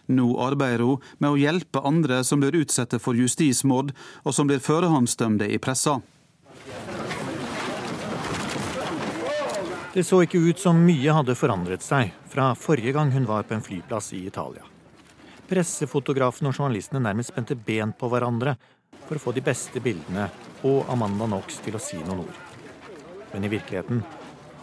Nå 0.06 0.30
arbeider 0.38 0.86
hun 0.86 1.02
med 1.18 1.32
å 1.32 1.42
hjelpe 1.42 1.82
andre 1.82 2.22
som 2.22 2.38
blir 2.38 2.62
utsatt 2.62 2.94
for 3.02 3.18
justismord, 3.18 3.90
og 4.22 4.38
som 4.38 4.46
blir 4.46 4.62
førehåndsdømte 4.62 5.50
i 5.50 5.58
pressa. 5.58 5.98
Det 9.94 10.02
så 10.04 10.24
ikke 10.24 10.40
ut 10.42 10.58
som 10.58 10.80
mye 10.82 11.12
hadde 11.14 11.36
forandret 11.38 11.84
seg 11.86 12.08
fra 12.26 12.48
forrige 12.58 12.90
gang 12.96 13.12
hun 13.14 13.28
var 13.28 13.44
på 13.46 13.54
en 13.54 13.62
flyplass 13.62 14.08
i 14.16 14.24
Italia. 14.26 14.64
Pressefotografen 15.46 16.48
og 16.50 16.56
journalistene 16.56 16.98
nærmest 17.04 17.30
spente 17.30 17.54
ben 17.54 17.92
på 17.94 18.08
hverandre 18.10 18.56
for 19.04 19.14
å 19.14 19.22
få 19.22 19.34
de 19.36 19.44
beste 19.46 19.78
bildene 19.84 20.24
og 20.66 20.90
Amanda 20.90 21.28
Knox 21.30 21.60
til 21.62 21.78
å 21.78 21.82
si 21.82 22.00
noen 22.00 22.24
ord. 22.24 22.40
Men 23.30 23.46
i 23.46 23.52
virkeligheten 23.52 24.02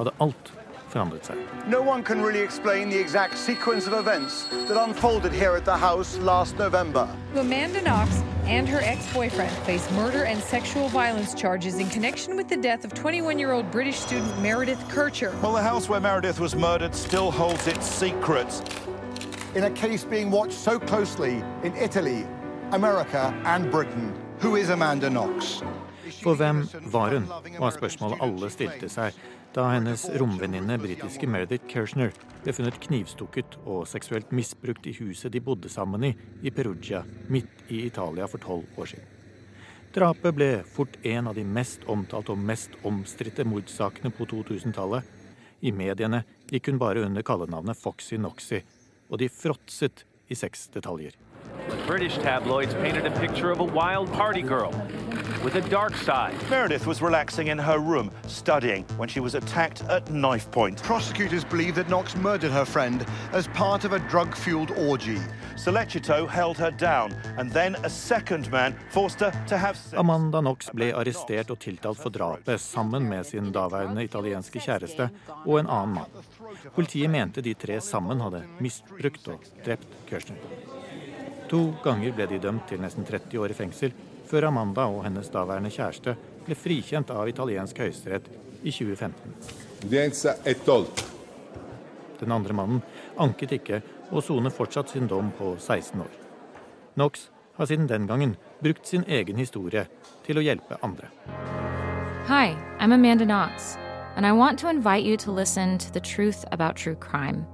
hadde 0.02 0.16
alt 0.20 0.52
forandret 0.92 1.32
seg. 1.32 1.40
No 1.72 1.80
kan 1.86 2.04
can 2.04 2.26
really 2.26 2.44
explain 2.44 2.90
the 2.90 3.00
exact 3.00 3.38
sequence 3.38 3.88
of 3.88 3.94
events 3.94 4.44
that 4.68 4.76
unfolded 4.76 5.32
here 5.32 5.56
at 5.56 5.64
the 5.64 5.78
house 5.78 6.20
last 6.20 6.60
November. 6.60 7.08
Amanda 7.38 7.80
Knox 7.80 8.20
and 8.51 8.67
her 8.67 8.81
ex-boyfriend 8.81 9.55
face 9.65 9.89
murder 9.91 10.25
and 10.25 10.43
sexual 10.43 10.89
violence 10.89 11.34
charges 11.34 11.79
in 11.79 11.88
connection 11.89 12.36
with 12.36 12.50
the 12.50 12.58
death 12.58 12.84
of 12.84 12.93
21-year-old 12.93 13.72
British 13.72 13.98
student 13.98 14.41
Meredith 14.41 14.84
Kircher. 14.89 15.34
Well, 15.41 15.53
the 15.53 15.62
house 15.62 15.88
where 15.88 16.01
Meredith 16.01 16.38
was 16.38 16.53
murdered 16.53 16.93
still 16.93 17.31
holds 17.31 17.65
its 17.67 17.86
secrets. 17.86 18.62
In 19.55 19.63
a 19.63 19.72
case 19.72 20.03
being 20.03 20.29
watched 20.29 20.51
so 20.51 20.77
closely 20.79 21.41
in 21.63 21.74
Italy, 21.77 22.27
America 22.74 23.34
and 23.46 23.72
Britain, 23.72 24.13
who 24.39 24.58
is 24.58 24.70
Amanda 24.70 25.10
Knox? 25.10 25.62
For 26.22 26.36
hvem 26.36 26.67
var 26.91 27.10
hun, 27.10 27.27
var 27.60 27.72
spørsmålet 27.72 28.20
alle 28.22 28.50
stilte 28.51 28.89
seg 28.91 29.15
da 29.53 29.67
hennes 29.74 30.05
romvenninne 30.15 30.77
britiske 30.79 31.27
Meredith 31.27 31.67
Kershner 31.67 32.13
ble 32.43 32.53
funnet 32.55 32.77
knivstukket 32.86 33.58
og 33.65 33.84
seksuelt 33.89 34.31
misbrukt 34.31 34.88
i 34.88 34.93
huset 34.96 35.34
de 35.34 35.41
bodde 35.43 35.70
sammen 35.70 36.05
i 36.08 36.12
i 36.41 36.53
Perugia, 36.55 37.03
midt 37.27 37.65
i 37.67 37.84
Italia 37.86 38.27
for 38.31 38.39
tolv 38.39 38.79
år 38.79 38.93
siden. 38.93 39.08
Drapet 39.91 40.36
ble 40.36 40.50
fort 40.63 40.96
en 41.03 41.27
av 41.27 41.36
de 41.36 41.43
mest 41.43 41.84
omtalte 41.91 42.31
og 42.31 42.39
mest 42.39 42.77
omstridte 42.88 43.43
mordsakene 43.43 44.13
på 44.15 44.29
2000-tallet. 44.31 45.03
I 45.62 45.74
mediene 45.75 46.24
gikk 46.48 46.72
hun 46.72 46.79
bare 46.79 47.03
under 47.03 47.22
kallenavnet 47.22 47.77
Foxy 47.77 48.15
Noxy, 48.15 48.62
og 49.12 49.20
de 49.20 49.27
fråtset 49.27 50.05
i 50.31 50.36
seks 50.36 50.70
detaljer. 50.72 51.12
British 51.88 52.17
tabloids 52.24 52.74
painted 52.75 53.05
a 53.05 53.12
picture 53.20 53.51
of 53.51 53.60
a 53.60 53.67
wild 53.67 54.08
party 54.13 54.41
girl 54.41 54.72
with 55.43 55.55
a 55.55 55.69
dark 55.69 55.95
side. 55.95 56.36
Meredith 56.50 56.86
was 56.86 57.01
relaxing 57.01 57.48
in 57.48 57.57
her 57.57 57.79
room, 57.79 58.12
studying, 58.27 58.86
when 58.98 59.10
she 59.10 59.19
was 59.19 59.36
attacked 59.36 59.81
at 59.89 60.12
knife 60.12 60.50
point. 60.51 60.81
Prosecutors 60.83 61.43
believe 61.43 61.75
that 61.75 61.88
Knox 61.88 62.15
murdered 62.15 62.51
her 62.51 62.65
friend 62.65 63.05
as 63.33 63.48
part 63.48 63.83
of 63.86 63.93
a 63.93 64.00
drug 64.00 64.36
fueled 64.36 64.71
orgy. 64.71 65.17
Selecito 65.55 66.27
held 66.27 66.57
her 66.57 66.71
down, 66.71 67.13
and 67.38 67.51
then 67.51 67.75
a 67.83 67.89
second 67.89 68.51
man 68.51 68.75
forced 68.89 69.19
her 69.19 69.31
to 69.48 69.57
have 69.57 69.77
sex. 69.77 69.93
Amanda 69.98 70.41
Knox 70.41 70.69
ble 70.74 70.91
arrestert 70.93 71.51
og 71.51 71.60
tiltalt 71.60 71.98
for 71.98 72.10
drapet 72.10 72.62
sammen 72.62 73.10
med 73.10 73.25
sin 73.25 73.51
daværende 73.51 74.03
italienske 74.03 74.60
kjæreste 74.60 75.10
og 75.45 75.60
en 75.60 75.67
annen 75.67 75.95
mann. 75.95 76.29
Politiet 76.75 77.10
mente 77.10 77.41
de 77.41 77.53
tre 77.53 77.81
sammen 77.81 78.21
hadde 78.21 78.43
misbrukt 78.60 79.27
og 79.27 79.45
drept 79.65 79.88
Kirsten. 80.10 80.38
To 81.51 81.74
ganger 81.83 82.13
ble 82.15 82.29
de 82.31 82.39
dømt 82.39 82.69
til 82.69 82.79
nesten 82.79 83.05
30 83.05 83.39
år 83.43 83.51
i 83.51 83.57
fengsel, 83.57 83.91
før 84.32 84.48
Amanda 84.48 84.86
og 84.88 85.04
hennes 85.04 85.30
daværende 85.32 85.72
kjæreste 85.74 86.16
ble 86.46 86.56
frikjent 86.56 87.12
av 87.12 87.28
italiensk 87.28 87.82
høyesterett 87.84 88.30
i 88.64 88.72
2015. 88.72 89.36
Den 92.22 92.32
andre 92.32 92.54
mannen 92.54 92.82
anket 93.20 93.58
ikke 93.58 93.82
og 94.12 94.24
soner 94.24 94.54
fortsatt 94.54 94.94
sin 94.94 95.10
dom 95.12 95.32
på 95.38 95.56
16 95.58 96.02
år. 96.06 96.12
Knox 96.96 97.30
har 97.58 97.66
siden 97.68 97.90
den 97.90 98.08
gangen 98.08 98.36
brukt 98.62 98.88
sin 98.88 99.04
egen 99.08 99.38
historie 99.38 99.88
til 100.26 100.38
å 100.38 100.46
hjelpe 100.46 100.80
andre. 100.84 101.10
Hi, 102.28 102.56
I'm 102.80 102.94
Amanda 102.94 103.26
Knox, 103.26 103.78
and 104.16 104.26
I 104.26 104.32
want 104.32 104.60
to 104.60 104.70
invite 104.70 105.04
you 105.04 105.18
to 105.18 105.32
listen 105.32 105.78
to 105.80 105.92
The 105.92 106.00
Truth 106.00 106.46
About 106.52 106.76
True 106.76 106.96
Crime, 106.96 107.46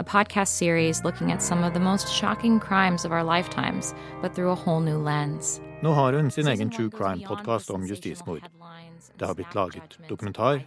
a 0.00 0.04
podcast 0.04 0.48
series 0.58 1.04
looking 1.04 1.32
at 1.32 1.42
some 1.42 1.64
of 1.64 1.72
the 1.72 1.80
most 1.80 2.08
shocking 2.12 2.60
crimes 2.60 3.04
of 3.04 3.12
our 3.12 3.24
lifetimes, 3.24 3.94
but 4.20 4.34
through 4.34 4.50
a 4.50 4.54
whole 4.54 4.80
new 4.80 4.98
lens. 4.98 5.60
Nå 5.82 5.92
har 5.92 6.12
hun 6.12 6.30
sin 6.30 6.48
egen 6.48 6.70
true 6.70 6.90
crime-podkast 6.90 7.70
om 7.70 7.84
justismord. 7.86 8.48
Det 9.18 9.26
har 9.26 9.34
blitt 9.34 9.54
laget 9.54 9.98
dokumentar. 10.08 10.60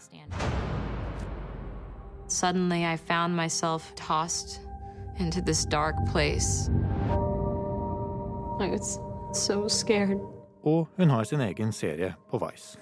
Suddenly, 2.27 2.93
I 2.93 2.97
found 2.97 3.35
myself 3.35 3.91
tossed 3.95 4.61
into 5.19 5.41
this 5.41 5.65
dark 5.65 5.95
place. 6.11 6.69
I 8.59 8.69
was 8.69 8.99
so 9.33 9.67
scared. 9.67 10.19
Og 10.63 10.87
hun 10.97 11.09
har 11.09 11.23
sin 11.23 11.41
egen 11.41 11.71
serie 11.71 12.13
på 12.31 12.37
Vice. 12.37 12.77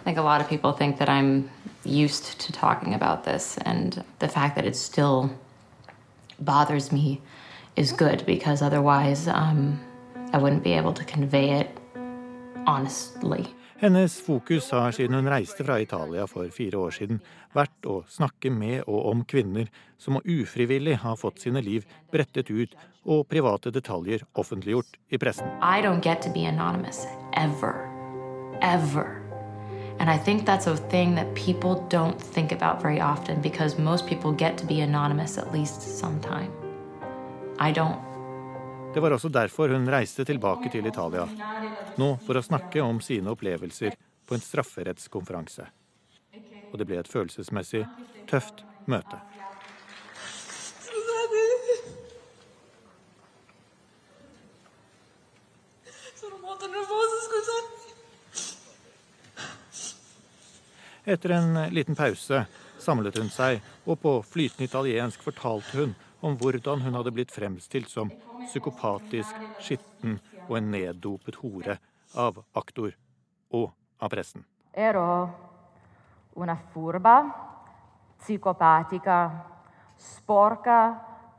I 0.00 0.04
think 0.04 0.18
a 0.18 0.22
lot 0.22 0.40
of 0.40 0.48
people 0.48 0.72
think 0.72 0.98
that 0.98 1.08
I'm 1.08 1.50
used 1.84 2.40
to 2.40 2.52
talking 2.52 2.94
about 2.94 3.24
this, 3.24 3.58
and 3.64 4.04
the 4.18 4.28
fact 4.28 4.54
that 4.56 4.64
it 4.64 4.76
still 4.76 5.30
bothers 6.38 6.92
me 6.92 7.20
is 7.76 7.92
good 7.92 8.24
because 8.26 8.66
otherwise 8.66 9.28
um, 9.28 9.78
I 10.32 10.38
wouldn't 10.38 10.62
be 10.62 10.72
able 10.72 10.94
to 10.94 11.04
convey 11.04 11.60
it 11.60 11.68
honestly. 12.66 13.46
Hennes 13.80 14.20
fokus 14.20 14.70
har 14.70 14.92
siden 14.92 15.14
hun 15.14 15.28
reiste 15.32 15.64
fra 15.64 15.78
Italia 15.80 16.26
for 16.28 16.50
fire 16.52 16.76
år 16.76 16.90
siden, 16.92 17.22
vært 17.56 17.86
å 17.88 18.02
snakke 18.12 18.50
med 18.52 18.82
og 18.84 19.06
om 19.08 19.22
kvinner 19.24 19.70
som 19.98 20.18
ufrivillig 20.20 20.98
har 21.00 21.16
fått 21.16 21.40
sine 21.40 21.62
liv 21.64 21.86
brettet 22.12 22.50
ut 22.50 22.76
og 23.08 23.24
private 23.32 23.72
detaljer 23.72 24.26
offentliggjort 24.36 24.98
i 25.08 25.16
pressen. 25.16 25.48
I 25.64 25.80
don't 25.80 26.04
get 26.04 26.20
to 26.22 26.30
be 26.30 26.44
anonymous 26.44 27.06
ever. 27.32 27.88
Ever. 28.60 29.16
And 29.98 30.10
I 30.10 30.18
think 30.18 30.44
that's 30.44 30.66
a 30.66 30.76
thing 30.76 31.14
that 31.14 31.34
people 31.34 31.82
don't 31.88 32.20
think 32.20 32.52
about 32.52 32.82
very 32.82 33.00
often 33.00 33.40
because 33.40 33.78
most 33.78 34.06
people 34.06 34.32
get 34.32 34.58
to 34.58 34.66
be 34.66 34.80
anonymous 34.80 35.38
at 35.38 35.52
least 35.52 35.80
sometime. 35.82 36.52
I 37.58 37.72
don't. 37.72 38.09
Det 38.94 39.00
var 39.00 39.10
også 39.14 39.28
derfor 39.28 39.70
hun 39.70 39.86
reiste 39.86 40.24
tilbake 40.26 40.70
til 40.72 40.86
Italia, 40.86 41.22
nå 41.94 42.08
for 42.26 42.34
å 42.34 42.42
snakke 42.42 42.82
om 42.82 42.98
sine 42.98 43.30
opplevelser 43.30 43.94
på 44.26 44.34
en 44.34 44.42
strafferettskonferanse. 44.42 45.66
Og 46.72 46.74
det 46.78 46.86
ble 46.88 46.98
et 46.98 47.10
følelsesmessig 47.10 47.84
tøft 48.30 48.64
møte. 48.90 49.20
Etter 61.10 61.36
en 61.36 61.62
liten 61.74 61.94
pause 61.98 62.42
samlet 62.82 63.18
hun 63.22 63.30
seg, 63.30 63.62
og 63.86 64.02
på 64.02 64.16
flytende 64.26 64.66
italiensk 64.66 65.22
fortalte 65.22 65.78
hun 65.78 65.94
om 66.26 66.36
hvordan 66.42 66.82
hun 66.84 66.98
hadde 66.98 67.14
blitt 67.14 67.32
fremstilt 67.34 67.90
som 67.90 68.10
psykopatisk, 68.50 69.36
skitten 69.62 70.18
og 70.48 70.56
en 70.58 70.72
neddopet 70.74 71.38
hore 71.42 71.78
av 72.18 72.42
aktor 72.58 72.92
og 73.54 73.70
av 74.02 74.10
pressen. 74.12 74.44
Ero 74.74 75.04
una 76.40 76.56
furba, 76.72 77.16
psicopatica, 78.18 79.30
sporca 79.96 80.80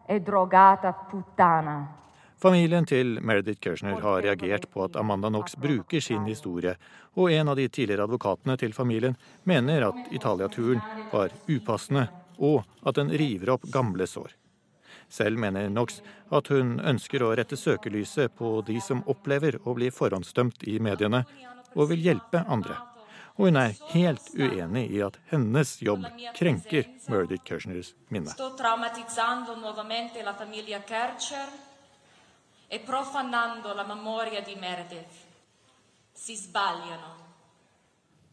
e 0.07 0.19
drogata 0.19 0.93
puttana. 1.11 1.87
Familien 2.41 2.85
til 2.85 3.19
Meredith 3.21 3.61
Kirchner 3.61 4.01
har 4.01 4.23
reagert 4.25 4.65
på 4.73 4.83
at 4.83 4.95
Amanda 4.97 5.29
Knox 5.29 5.55
bruker 5.55 6.01
sin 6.01 6.25
historie, 6.25 6.73
og 7.13 7.31
en 7.31 7.51
av 7.53 7.55
de 7.55 7.67
tidligere 7.69 8.07
advokatene 8.09 8.57
til 8.57 8.73
familien 8.73 9.15
mener 9.43 9.85
at 9.91 10.09
Italia-turen 10.11 10.81
var 11.13 11.29
upassende, 11.47 12.07
og 12.41 12.63
at 12.81 12.97
den 12.97 13.13
river 13.13 13.53
opp 13.53 13.69
gamle 13.69 14.07
sår. 14.09 14.33
Selv 15.11 15.39
mener 15.39 15.67
Knox 15.67 15.99
at 16.31 16.47
hun 16.53 16.77
ønsker 16.79 17.23
å 17.23 17.33
rette 17.35 17.57
søkelyset 17.59 18.31
på 18.37 18.53
de 18.67 18.77
som 18.83 19.03
opplever 19.11 19.59
å 19.67 19.75
bli 19.75 19.89
forhåndsdømt 19.91 20.63
i 20.71 20.77
mediene, 20.79 21.25
og 21.75 21.91
vil 21.91 22.05
hjelpe 22.05 22.45
andre. 22.47 22.77
Og 23.35 23.49
hun 23.49 23.59
er 23.59 23.75
helt 23.91 24.31
uenig 24.35 24.85
i 24.91 25.01
at 25.03 25.17
hennes 25.31 25.73
jobb 25.83 26.07
krenker 26.37 26.87
Meredith 27.11 27.43
Kirchners 27.47 27.93
minne. 28.09 28.31
e 32.73 32.79
profanando 32.79 33.73
la 33.73 33.83
memoria 33.83 34.39
di 34.39 34.55
Meredith. 34.55 35.13
Si 36.13 36.37
sbagliano. 36.37 37.19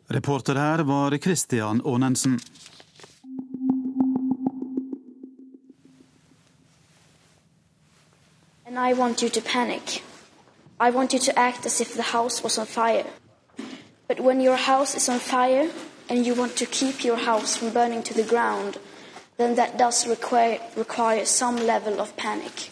Reporter 0.07 0.55
her 0.55 0.79
var 0.85 1.19
Christian 1.19 1.83
Aanensen. 1.85 2.39
I 8.79 8.93
want 8.93 9.23
you 9.23 9.29
to 9.31 9.41
panic. 9.41 10.03
I 10.79 10.91
want 10.91 11.13
you 11.13 11.19
to 11.19 11.37
act 11.37 11.67
as 11.67 11.81
if 11.81 11.95
the 11.95 12.15
house 12.17 12.45
was 12.45 12.59
on 12.59 12.67
fire. 12.67 13.07
But 14.07 14.21
when 14.21 14.41
your 14.41 14.57
house 14.57 14.95
is 14.95 15.09
on 15.09 15.19
fire 15.19 15.69
and 16.09 16.25
you 16.25 16.35
want 16.35 16.57
to 16.57 16.67
keep 16.67 17.05
your 17.05 17.17
house 17.17 17.57
from 17.57 17.71
burning 17.71 18.05
to 18.05 18.15
the 18.15 18.23
ground, 18.23 18.79
then 19.37 19.57
that 19.57 19.79
does 19.79 20.07
require, 20.07 20.61
require 20.77 21.25
some 21.27 21.57
level 21.67 22.01
of 22.01 22.17
panic. 22.17 22.71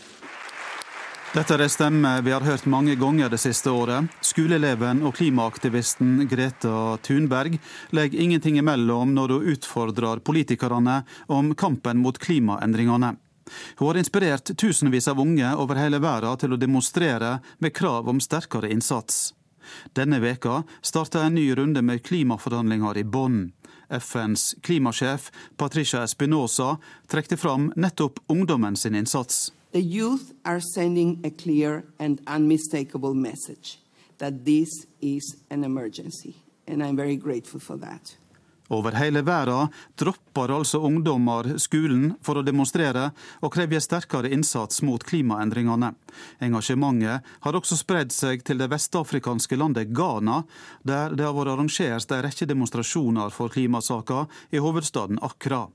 Dette 1.34 1.54
er 1.54 1.66
en 1.66 1.70
stemme 1.70 2.20
vi 2.22 2.30
har 2.32 2.40
hørt 2.40 2.66
mange 2.66 2.94
ganger 2.94 3.28
det 3.28 3.42
siste 3.42 3.70
året. 3.70 4.06
Skoleeleven 4.22 5.02
og 5.02 5.18
klimaaktivisten 5.18 6.28
Greta 6.30 6.96
Thunberg 7.02 7.58
legger 7.90 8.22
ingenting 8.22 8.62
imellom 8.62 9.10
når 9.14 9.34
hun 9.34 9.52
utfordrer 9.52 10.22
politikerne 10.22 11.02
om 11.26 11.54
kampen 11.54 11.98
mot 11.98 12.18
klimaendringene. 12.18 13.16
Hun 13.76 13.88
har 13.88 13.98
inspirert 14.00 14.50
tusenvis 14.58 15.08
av 15.08 15.20
unge 15.20 15.54
over 15.56 15.78
hele 15.80 16.00
verden 16.02 16.38
til 16.40 16.54
å 16.54 16.60
demonstrere 16.60 17.38
med 17.58 17.74
krav 17.74 18.08
om 18.08 18.20
sterkere 18.20 18.70
innsats. 18.72 19.34
Denne 19.92 20.20
veka 20.22 20.62
starta 20.82 21.24
en 21.26 21.34
ny 21.34 21.48
runde 21.54 21.82
med 21.82 22.02
klimaforhandlinger 22.06 22.98
i 22.98 23.04
Bonn. 23.04 23.52
FNs 23.88 24.54
klimasjef 24.62 25.30
Patricia 25.56 26.02
Espinosa 26.02 26.76
trekte 27.06 27.36
fram 27.36 27.72
nettopp 27.76 28.18
ungdommen 28.26 28.76
sin 28.76 28.94
innsats. 28.94 29.52
The 29.72 29.82
youth 29.82 30.32
are 30.44 30.60
sending 30.60 31.20
a 31.24 31.30
clear 31.30 31.84
and 31.98 32.20
unmistakable 32.26 33.14
message 33.14 33.78
that 34.18 34.44
this 34.44 34.86
is 35.00 35.36
an 35.50 35.64
emergency, 35.64 36.34
and 36.66 36.82
I'm 36.82 36.96
very 36.96 37.16
grateful 37.16 37.60
for 37.60 37.76
that. 37.76 38.16
Over 38.68 38.96
hele 38.98 39.22
verden 39.22 39.68
dropper 39.98 40.50
altså 40.56 40.80
ungdommer 40.82 41.52
skolen 41.62 42.14
for 42.24 42.40
å 42.40 42.44
demonstrere 42.46 43.10
og 43.40 43.52
krever 43.54 43.82
sterkere 43.82 44.32
innsats 44.34 44.82
mot 44.86 45.04
klimaendringene. 45.06 45.92
Engasjementet 46.42 47.32
har 47.46 47.58
også 47.58 47.78
spredd 47.78 48.14
seg 48.14 48.42
til 48.46 48.58
det 48.58 48.70
vestafrikanske 48.72 49.58
landet 49.58 49.94
Ghana, 49.94 50.42
der 50.82 51.14
det 51.14 51.28
har 51.28 51.36
vært 51.36 51.54
arrangert 51.54 52.12
en 52.12 52.24
rekke 52.26 52.48
demonstrasjoner 52.50 53.34
for 53.34 53.52
klimasaker 53.52 54.26
i 54.50 54.62
hovedstaden 54.62 55.22
Accra. 55.22 55.66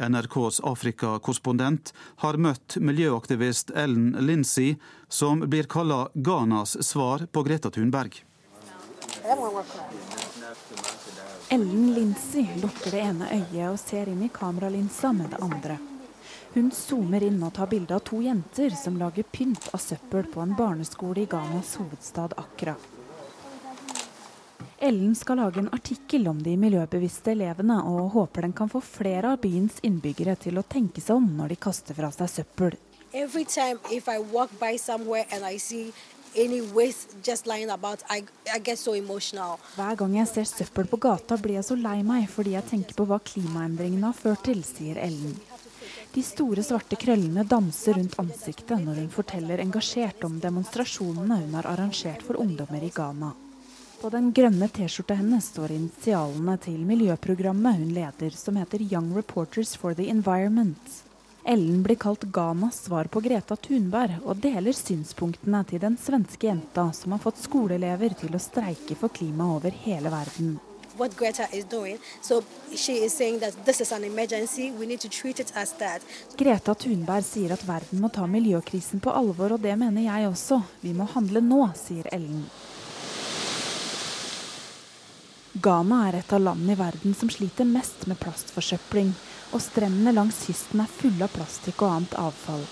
NRKs 0.00 0.60
Afrika-korrespondent 0.64 1.92
har 2.24 2.38
møtt 2.40 2.78
miljøaktivist 2.80 3.72
Ellen 3.76 4.14
Lindsay, 4.24 4.76
som 5.08 5.44
blir 5.44 5.68
kalla 5.68 6.06
Ghanas 6.14 6.76
svar 6.84 7.26
på 7.32 7.44
Greta 7.44 7.70
Thunberg. 7.70 8.22
Ellen 11.50 11.94
Lindsay 11.94 12.46
lukker 12.62 12.90
det 12.90 13.00
ene 13.00 13.28
øyet 13.32 13.70
og 13.70 13.78
ser 13.80 14.08
inn 14.12 14.20
i 14.22 14.28
kameralinsa 14.28 15.14
med 15.16 15.30
det 15.32 15.38
andre. 15.40 15.78
Hun 16.52 16.68
zoomer 16.76 17.24
inn 17.24 17.38
og 17.40 17.54
tar 17.56 17.70
bilde 17.70 17.96
av 17.96 18.02
to 18.04 18.18
jenter 18.20 18.74
som 18.76 18.98
lager 19.00 19.24
pynt 19.32 19.70
av 19.72 19.80
søppel 19.80 20.28
på 20.28 20.42
en 20.44 20.52
barneskole 20.58 21.22
i 21.22 21.30
Ghanas 21.30 21.70
hovedstad 21.80 22.36
Accra. 22.36 22.74
Ellen 24.78 25.14
skal 25.16 25.40
lage 25.40 25.62
en 25.62 25.72
artikkel 25.72 26.28
om 26.28 26.42
de 26.42 26.52
miljøbevisste 26.60 27.32
elevene, 27.32 27.80
og 27.80 28.12
håper 28.12 28.44
den 28.44 28.52
kan 28.52 28.68
få 28.68 28.84
flere 28.84 29.32
av 29.32 29.40
byens 29.40 29.80
innbyggere 29.82 30.36
til 30.36 30.60
å 30.60 30.66
tenke 30.68 31.00
seg 31.00 31.16
om 31.16 31.32
når 31.40 31.54
de 31.54 31.60
kaster 31.64 31.96
fra 31.96 32.12
seg 32.12 32.28
søppel. 32.34 32.76
Every 33.14 33.44
time 33.48 33.80
if 33.90 34.06
I 34.06 34.18
walk 34.20 34.52
by 34.60 34.76
somewhere 34.76 35.24
and 35.32 35.48
I 35.48 35.56
see 35.56 35.94
Hver 39.76 39.94
gang 40.00 40.16
jeg 40.16 40.28
ser 40.28 40.46
søppel 40.50 40.86
på 40.90 40.96
gata, 41.00 41.36
blir 41.36 41.54
jeg 41.56 41.66
så 41.68 41.76
lei 41.78 42.02
meg 42.06 42.28
fordi 42.30 42.54
jeg 42.56 42.68
tenker 42.70 42.94
på 42.98 43.06
hva 43.08 43.18
klimaendringene 43.30 44.06
har 44.10 44.18
ført 44.18 44.44
til, 44.48 44.60
sier 44.66 44.96
Ellen. 45.02 45.34
De 46.14 46.22
store, 46.24 46.62
svarte 46.64 46.96
krøllene 47.00 47.44
danser 47.48 47.94
rundt 47.98 48.16
ansiktet 48.20 48.78
når 48.84 49.02
hun 49.02 49.10
forteller 49.12 49.60
engasjert 49.62 50.24
om 50.28 50.38
demonstrasjonene 50.40 51.42
hun 51.42 51.58
har 51.58 51.68
arrangert 51.72 52.22
for 52.26 52.40
ungdommer 52.40 52.82
i 52.84 52.92
Ghana. 52.94 53.34
På 53.98 54.08
den 54.14 54.30
grønne 54.32 54.68
T-skjorta 54.70 55.16
hennes 55.18 55.50
står 55.50 55.74
initialene 55.74 56.54
til 56.62 56.78
miljøprogrammet 56.86 57.80
hun 57.80 57.90
leder, 57.96 58.30
som 58.30 58.56
heter 58.60 58.84
Young 58.86 59.10
Reporters 59.16 59.74
for 59.76 59.94
the 59.98 60.06
Environment. 60.12 61.07
Ellen 61.48 61.82
blir 61.82 61.96
kalt 61.96 62.22
Ghanas 62.22 62.84
svar 62.84 63.04
på 63.04 63.20
Greta 63.24 63.56
Thunberg, 63.56 64.18
og 64.28 64.36
deler 64.36 64.76
synspunktene 64.76 65.62
til 65.70 65.80
den 65.80 65.94
svenske 65.96 66.44
jenta 66.50 66.90
som 66.92 67.14
har 67.14 67.22
fått 67.22 67.40
skoleelever 67.40 68.12
til 68.20 68.36
å 68.36 68.40
streike 68.42 68.92
for 69.00 69.08
klima 69.08 69.46
over 69.54 69.72
hele 69.86 70.12
verden. 70.12 70.58
What 70.98 71.16
Greta 71.16 71.46
is 71.56 71.64
doing, 71.64 71.96
so 72.20 72.42
she 72.76 72.98
is 73.06 73.16
saying 73.16 73.40
that 73.40 73.56
this 73.64 73.80
is 73.80 73.92
an 73.96 74.04
emergency. 74.04 74.68
We 74.70 74.84
need 74.84 75.00
to 75.00 75.08
treat 75.08 75.40
it 75.40 75.54
as 75.56 75.72
that. 75.80 76.04
Greta 76.36 76.74
Thunberg 76.74 77.24
sier 77.24 77.56
at 77.56 77.64
verden 77.64 78.04
må 78.04 78.12
ta 78.12 78.28
miljøkrisen 78.28 79.00
på 79.00 79.16
alvor, 79.16 79.56
og 79.56 79.64
det 79.64 79.72
mener 79.80 80.04
jeg 80.04 80.28
også. 80.28 80.60
Vi 80.84 80.92
må 80.92 81.08
handle 81.14 81.40
nå, 81.40 81.62
sier 81.80 82.12
Ellen. 82.12 82.44
Ghana 85.64 86.04
er 86.10 86.20
et 86.20 86.32
av 86.36 86.44
landene 86.44 86.76
i 86.76 86.78
verden 86.78 87.16
som 87.16 87.32
sliter 87.32 87.64
mest 87.66 88.04
med 88.06 88.20
plastforsøpling, 88.20 89.14
og 89.52 89.62
strendene 89.62 90.12
langs 90.12 90.44
kysten 90.46 90.82
er 90.84 90.92
fulle 91.00 91.26
av 91.26 91.34
plastikk 91.34 91.82
og 91.82 91.94
annet 91.94 92.16
avfall. 92.20 92.64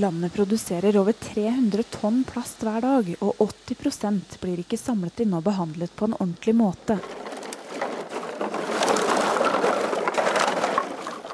Landet 0.00 0.32
produserer 0.32 0.96
over 1.00 1.12
300 1.12 1.82
tonn 1.90 2.20
plast 2.24 2.62
hver 2.62 2.84
dag, 2.84 3.08
og 3.20 3.40
80% 3.42 4.36
blir 4.42 4.62
ikke 4.62 4.78
samlet 4.78 5.24
inn 5.24 5.34
og 5.34 5.42
behandlet 5.48 5.96
på 5.98 6.06
en 6.06 6.14
ordentlig 6.14 6.54
måte. 6.54 7.00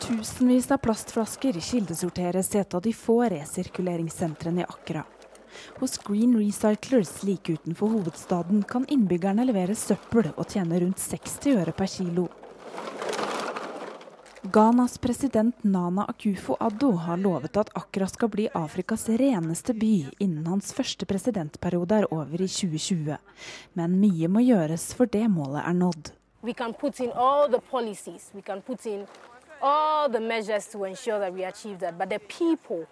Tusenvis 0.07 0.71
av 0.73 0.81
plastflasker 0.81 1.59
kildesorteres 1.61 2.55
i 2.55 2.63
et 2.63 2.75
av 2.79 2.81
de 2.83 2.95
få 2.97 3.19
resirkuleringssentrene 3.29 4.65
i 4.65 4.69
Akra. 4.71 5.05
Hos 5.81 5.99
Green 5.99 6.33
Recyclers 6.39 7.23
like 7.23 7.53
utenfor 7.53 7.93
hovedstaden 7.93 8.63
kan 8.63 8.87
innbyggerne 8.89 9.45
levere 9.45 9.75
søppel 9.77 10.31
og 10.37 10.49
tjene 10.49 10.81
rundt 10.81 11.03
60 11.03 11.59
øre 11.61 11.77
per 11.77 11.91
kilo. 11.91 12.29
Ghanas 14.53 14.99
president 14.99 15.65
Nana 15.65 16.05
Akufo-Addo 16.07 16.93
har 16.97 17.17
lovet 17.17 17.57
at 17.57 17.71
Accra 17.75 18.07
skal 18.07 18.29
bli 18.29 18.49
Afrikas 18.55 19.09
reneste 19.09 19.75
by 19.75 20.07
innen 20.23 20.47
hans 20.47 20.71
første 20.77 21.07
presidentperiode 21.07 21.99
er 21.99 22.07
over 22.15 22.43
i 22.45 22.47
2020. 22.47 23.17
Men 23.75 23.97
mye 23.99 24.29
må 24.31 24.45
gjøres 24.47 24.93
for 24.95 25.11
det 25.11 25.25
målet 25.31 25.65
er 25.67 25.75
nådd. 25.75 26.13
We 26.43 26.55
can 26.55 26.75
put 26.75 27.01
in 27.01 27.11
all 27.11 27.49
the 27.51 27.61
policies, 27.71 28.31
we 28.35 28.43
can 28.43 28.63
put 28.63 28.87
in 28.87 29.07
all 29.61 30.09
the 30.09 30.21
measures 30.21 30.67
to 30.69 30.85
ensure 30.85 31.19
that 31.19 31.33
we 31.33 31.43
achieve 31.43 31.81
that. 31.81 31.99
But 31.99 32.11
the 32.11 32.21
people, 32.21 32.87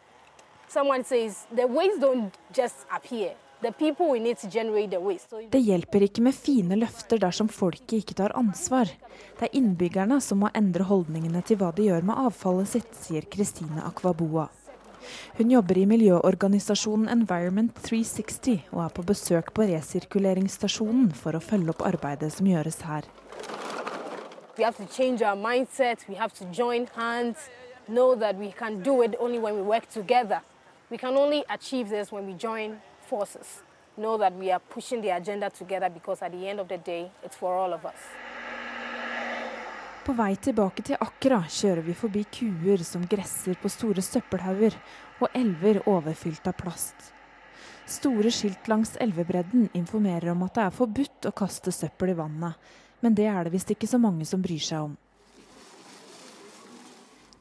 someone 0.68 1.04
says, 1.04 1.46
the 1.54 1.66
waste 1.66 2.00
don't 2.00 2.34
just 2.52 2.86
appear. 2.90 3.34
Det 5.50 5.60
hjelper 5.60 6.04
ikke 6.06 6.24
med 6.26 6.36
fine 6.36 6.76
løfter 6.80 7.22
dersom 7.22 7.48
folket 7.48 7.96
ikke 8.02 8.16
tar 8.18 8.34
ansvar. 8.36 8.90
Det 9.38 9.48
er 9.48 9.56
innbyggerne 9.56 10.20
som 10.24 10.42
må 10.44 10.50
endre 10.54 10.84
holdningene 10.88 11.42
til 11.46 11.60
hva 11.60 11.70
de 11.76 11.88
gjør 11.88 12.04
med 12.04 12.20
avfallet 12.26 12.68
sitt, 12.74 12.92
sier 12.98 13.24
Kristine 13.30 13.80
Akwaboa. 13.86 14.48
Hun 15.36 15.50
jobber 15.50 15.78
i 15.78 15.86
miljøorganisasjonen 15.88 17.10
Environment 17.12 17.74
360 17.84 18.70
og 18.72 18.80
er 18.86 18.94
på 18.96 19.04
besøk 19.04 19.52
på 19.56 19.66
resirkuleringsstasjonen 19.68 21.10
for 21.18 21.36
å 21.36 21.44
følge 21.44 21.74
opp 21.74 21.84
arbeidet 21.84 22.32
som 22.32 22.48
gjøres 22.48 22.80
her. 22.88 23.04
we 24.56 24.64
have 24.64 24.76
to 24.76 24.86
change 24.86 25.20
our 25.22 25.36
mindset, 25.36 26.06
we 26.08 26.14
have 26.14 26.32
to 26.34 26.44
join 26.46 26.86
hands, 26.94 27.50
know 27.88 28.14
that 28.14 28.36
we 28.36 28.52
can 28.52 28.82
do 28.82 29.02
it 29.02 29.14
only 29.18 29.38
when 29.38 29.56
we 29.56 29.62
work 29.62 29.88
together. 29.88 30.40
We 30.90 30.98
can 30.98 31.16
only 31.16 31.44
achieve 31.50 31.88
this 31.88 32.12
when 32.12 32.26
we 32.26 32.34
join 32.34 32.80
forces. 33.08 33.62
Know 33.96 34.18
that 34.18 34.32
we 34.34 34.50
are 34.52 34.62
pushing 34.74 35.02
the 35.02 35.10
agenda 35.10 35.50
together 35.50 35.90
because 35.90 36.22
at 36.22 36.32
the 36.32 36.48
end 36.48 36.60
of 36.60 36.68
the 36.68 36.78
day, 36.78 37.10
it's 37.22 37.36
for 37.36 37.52
all 37.54 37.72
of 37.72 37.84
us. 37.84 38.00
På 40.04 40.12
vei 40.12 40.34
tilbake 40.36 40.82
til 40.84 41.00
Accra 41.00 41.38
kjører 41.48 41.80
vi 41.86 41.94
forbi 41.96 42.24
kuer 42.28 42.82
som 42.84 43.06
gresser 43.08 43.56
på 43.56 43.70
store 43.72 44.02
søppelhauger, 44.04 44.74
og 45.22 45.30
elver 45.32 45.78
overfylt 45.88 46.44
av 46.50 46.58
plast. 46.58 47.12
Store 47.88 48.32
skilt 48.32 48.68
langs 48.68 48.96
elvebredden 49.00 49.70
informerer 49.72 50.32
om 50.32 50.42
at 50.44 50.58
det 50.58 50.66
er 50.66 50.76
forbudt 50.76 51.28
å 51.28 51.32
kaste 51.36 51.72
søppel 51.72 52.12
i 52.12 52.18
vannet, 52.18 52.58
men 53.00 53.16
det 53.16 53.30
er 53.30 53.46
det 53.46 53.54
visst 53.54 53.72
ikke 53.72 53.88
så 53.88 54.00
mange 54.00 54.26
som 54.28 54.42
bryr 54.44 54.60
seg 54.66 54.90
om. 54.90 54.92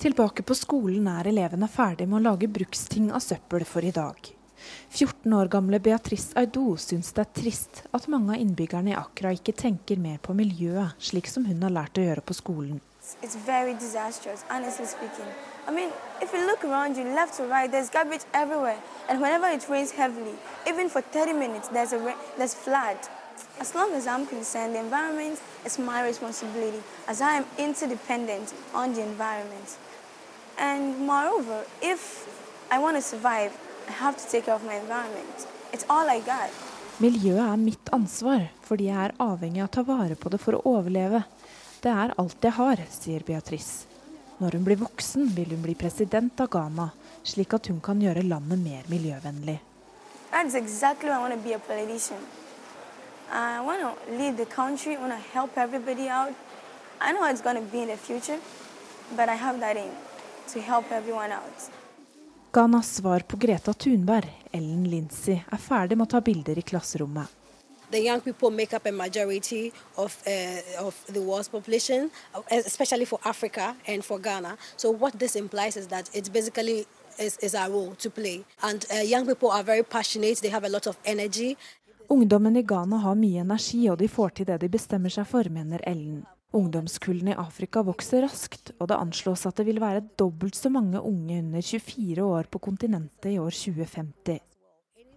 Tilbake 0.03 0.43
på 0.43 0.55
skolen 0.55 1.07
er 1.07 1.31
elevene 1.31 1.67
ferdig 1.71 2.07
med 2.07 2.21
å 2.21 2.23
lage 2.29 2.51
bruksting 2.51 3.11
av 3.11 3.23
søppel 3.23 3.63
for 3.67 3.83
i 3.83 3.91
dag. 3.95 4.19
14 4.89 5.33
år 5.33 5.51
gamle 5.51 5.79
Beatrice 5.83 6.35
Aido 6.39 6.75
syns 6.77 7.11
det 7.15 7.25
er 7.25 7.33
trist 7.41 7.83
at 7.93 8.07
mange 8.11 8.35
av 8.35 8.41
innbyggerne 8.41 8.93
i 8.93 8.97
Accra 8.97 9.33
ikke 9.33 9.55
tenker 9.57 10.01
mer 10.01 10.19
på 10.23 10.35
miljøet, 10.37 10.95
slik 10.99 11.29
som 11.31 11.45
hun 11.49 11.63
har 11.65 11.73
lært 11.73 11.97
å 11.97 12.05
gjøre 12.07 12.25
på 12.25 12.37
skolen. 12.37 12.81
It's 13.21 13.35
very 13.35 13.73
disastrous, 13.73 14.45
honestly 14.49 14.85
speaking. 14.85 15.27
I 15.67 15.71
mean, 15.71 15.89
if 16.21 16.33
you 16.33 16.45
look 16.45 16.63
around 16.63 16.95
you, 16.97 17.03
left 17.03 17.35
to 17.37 17.43
right, 17.43 17.69
there's 17.69 17.89
garbage 17.89 18.23
everywhere. 18.33 18.79
And 19.09 19.21
whenever 19.21 19.47
it 19.47 19.67
rains 19.69 19.91
heavily, 19.91 20.35
even 20.67 20.89
for 20.89 21.01
30 21.01 21.33
minutes, 21.33 21.67
there's 21.67 21.93
a 21.93 22.15
there's 22.37 22.53
flood. 22.53 22.97
As 23.59 23.75
long 23.75 23.93
as 23.93 24.07
I'm 24.07 24.25
concerned, 24.25 24.75
the 24.75 24.79
environment 24.79 25.41
is 25.65 25.79
my 25.79 26.05
responsibility, 26.05 26.81
as 27.07 27.21
I 27.21 27.37
am 27.37 27.45
interdependent 27.57 28.53
on 28.73 28.93
the 28.93 29.01
environment. 29.01 29.77
And 30.57 30.99
moreover, 30.99 31.65
if 31.81 32.27
I 32.71 32.79
want 32.79 32.97
to 32.97 33.01
survive, 33.01 33.51
Miljøet 37.03 37.41
er 37.43 37.57
mitt 37.57 37.89
ansvar, 37.95 38.45
fordi 38.61 38.89
jeg 38.89 38.99
er 39.07 39.15
avhengig 39.19 39.63
av 39.63 39.69
å 39.69 39.73
ta 39.73 39.83
vare 39.87 40.15
på 40.15 40.29
det 40.29 40.39
for 40.41 40.57
å 40.57 40.63
overleve. 40.75 41.23
Det 41.83 41.91
er 41.91 42.13
alt 42.21 42.45
jeg 42.45 42.55
har, 42.59 42.83
sier 42.93 43.25
Beatrice. 43.27 43.89
Når 44.39 44.57
hun 44.57 44.63
blir 44.67 44.79
voksen, 44.79 45.27
vil 45.35 45.51
hun 45.55 45.61
bli 45.65 45.75
president 45.75 46.39
av 46.41 46.49
Ghana, 46.53 46.89
slik 47.23 47.53
at 47.57 47.67
hun 47.71 47.81
kan 47.83 48.01
gjøre 48.01 48.23
landet 48.27 48.61
mer 48.61 48.87
miljøvennlig. 48.91 49.59
Exactly 50.33 51.09
I 51.09 51.19
want 51.19 51.33
to 51.33 51.39
be 51.39 51.53
a 51.53 51.59
politician. 51.59 52.17
I 53.31 53.61
want 53.61 53.81
to 53.81 54.17
lead 54.17 54.37
the 54.37 54.45
country, 54.45 54.95
I 54.95 54.99
want 54.99 55.13
to 55.13 55.19
help 55.33 55.57
everybody 55.57 56.09
out. 56.09 56.33
I 57.01 57.11
know 57.11 57.25
it's 57.25 57.41
going 57.41 57.57
to 57.57 57.71
be 57.71 57.81
in 57.81 57.87
the 57.87 57.97
future, 57.97 58.39
but 59.15 59.29
I 59.29 59.35
have 59.35 59.59
that 59.59 59.77
aim 59.77 59.91
to 60.53 60.61
help 60.61 60.91
everyone 60.91 61.31
out. 61.31 61.82
Ghanas 62.55 62.95
svar 62.95 63.19
på 63.19 63.37
Greta 63.37 63.73
Thunberg, 63.73 64.25
Ellen 64.51 64.83
Lindsay, 64.83 65.39
er 65.51 65.57
ferdig 65.57 65.95
med 65.97 66.05
å 66.05 66.11
ta 66.11 66.19
bilder 66.21 66.59
i 66.61 66.61
klasserommet. 66.61 67.25
The 67.89 68.01
young 68.05 68.21
people 68.21 68.51
make 68.51 68.75
up 68.77 68.85
a 68.85 68.91
majority 68.91 69.71
of, 69.97 70.21
uh, 70.27 70.85
of 70.85 70.93
the 71.07 71.19
world's 71.19 71.49
population, 71.49 72.11
especially 72.51 73.05
for 73.05 73.19
Africa 73.23 73.75
and 73.87 74.05
for 74.05 74.19
Ghana. 74.19 74.57
So 74.77 74.91
what 74.91 75.17
this 75.17 75.35
implies 75.35 75.77
is 75.77 75.87
that 75.87 76.11
it's 76.13 76.29
basically 76.29 76.85
is, 77.17 77.37
is 77.41 77.55
our 77.55 77.71
role 77.71 77.95
to 77.95 78.09
play. 78.11 78.43
And 78.61 78.85
uh, 78.93 79.01
young 79.01 79.25
people 79.25 79.49
are 79.49 79.63
very 79.63 79.83
passionate. 79.83 80.41
They 80.41 80.49
have 80.49 80.63
a 80.63 80.69
lot 80.69 80.85
of 80.85 80.97
energy. 81.05 81.55
Ungdommen 82.07 82.57
i 82.57 82.61
Ghana 82.61 82.97
har 82.97 83.15
mye 83.15 83.41
energi, 83.41 83.89
og 83.89 83.97
de 83.97 84.07
får 84.07 84.29
til 84.29 84.45
det 84.45 84.61
de 84.61 84.69
bestemmer 84.69 85.09
seg 85.09 85.25
for, 85.25 85.49
mener 85.49 85.81
Ellen. 85.89 86.21
Ungdomskullene 86.53 87.33
i 87.33 87.39
Afrika 87.41 87.81
vokser 87.81 88.21
raskt, 88.27 88.75
og 88.77 88.91
det 88.91 88.97
anslås 89.01 89.47
at 89.49 89.57
det 89.57 89.65
vil 89.65 89.81
være 89.81 90.03
dobbelt 90.21 90.53
så 90.53 90.69
mange 90.69 91.01
unge 91.01 91.39
under 91.41 91.65
24 91.65 92.25
år 92.27 92.49
på 92.53 92.61
kontinentet 92.61 93.31
i 93.31 93.39
år 93.41 93.55
2050. 93.57 94.37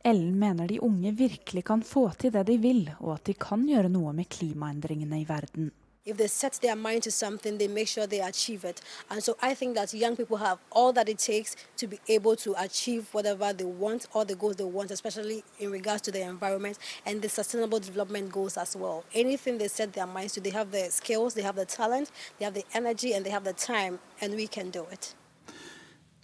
Ellen 0.07 0.39
mener 0.39 0.71
de 0.71 0.79
unge 0.81 1.13
virkelig 1.19 1.65
kan 1.67 1.83
få 1.85 2.07
til 2.17 2.33
det 2.33 2.47
de 2.49 2.57
vil, 2.63 2.87
og 3.01 3.19
at 3.19 3.27
de 3.29 3.35
kan 3.37 3.67
gjøre 3.69 3.91
noe 3.93 4.15
med 4.17 4.31
klimaendringene 4.33 5.21
i 5.21 5.27
verden. 5.29 5.69
If 6.07 6.17
they 6.19 6.29
set 6.29 6.53
their 6.63 6.77
mind 6.77 7.03
to 7.03 7.11
something, 7.11 7.59
they 7.59 7.67
make 7.67 7.89
sure 7.89 8.07
they 8.07 8.21
achieve 8.21 8.65
it. 8.65 8.81
And 9.11 9.21
so 9.23 9.37
I 9.43 9.55
think 9.55 9.75
that 9.75 9.93
young 9.93 10.15
people 10.15 10.37
have 10.37 10.59
all 10.71 10.93
that 10.93 11.09
it 11.09 11.19
takes 11.19 11.57
to 11.79 11.89
be 11.89 11.99
able 12.09 12.37
to 12.37 12.55
achieve 12.63 13.09
whatever 13.13 13.53
they 13.53 13.65
want, 13.65 14.07
all 14.15 14.25
the 14.25 14.37
goals 14.37 14.55
they 14.55 14.65
want, 14.65 14.93
especially 14.93 15.43
in 15.59 15.73
regards 15.73 16.03
to 16.03 16.13
the 16.13 16.23
environment 16.23 16.79
and 17.05 17.21
the 17.21 17.29
sustainable 17.29 17.81
development 17.81 18.31
goals 18.31 18.57
as 18.57 18.77
well. 18.77 19.05
Anything 19.15 19.59
they 19.59 19.67
set 19.67 19.93
their 19.95 20.07
minds 20.07 20.35
to, 20.35 20.41
they 20.41 20.51
have 20.51 20.71
the 20.71 20.89
skills, 20.91 21.35
they 21.35 21.43
have 21.43 21.57
the 21.57 21.67
talent, 21.67 22.13
they 22.39 22.45
have 22.45 22.55
the 22.55 22.65
energy, 22.73 23.13
and 23.13 23.27
they 23.27 23.31
have 23.31 23.43
the 23.43 23.53
time, 23.53 23.99
and 24.21 24.37
we 24.37 24.47
can 24.47 24.71
do 24.71 24.87
it. 24.93 25.15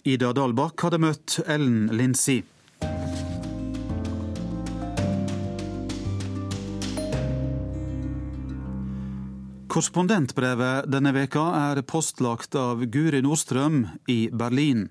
Ida 0.04 0.32
Dalbakk 0.34 0.80
hadde 0.82 0.98
møtt 0.98 1.40
Ellen 1.46 1.90
Korrespondentbrevet 9.72 10.84
denne 10.92 11.14
veka 11.16 11.42
er 11.56 11.78
postlagt 11.88 12.52
av 12.60 12.82
Guri 12.92 13.22
Nordstrøm 13.24 13.86
i 14.12 14.26
Berlin. 14.28 14.82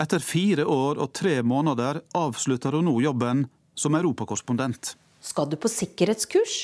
Etter 0.00 0.24
fire 0.24 0.64
år 0.64 1.02
og 1.04 1.10
tre 1.18 1.34
måneder 1.44 2.00
avslutter 2.16 2.78
hun 2.78 2.88
nå 2.88 2.94
jobben 3.04 3.42
som 3.76 3.98
europakorrespondent. 3.98 4.94
Skal 5.20 5.50
du 5.52 5.58
på 5.60 5.68
sikkerhetskurs? 5.68 6.62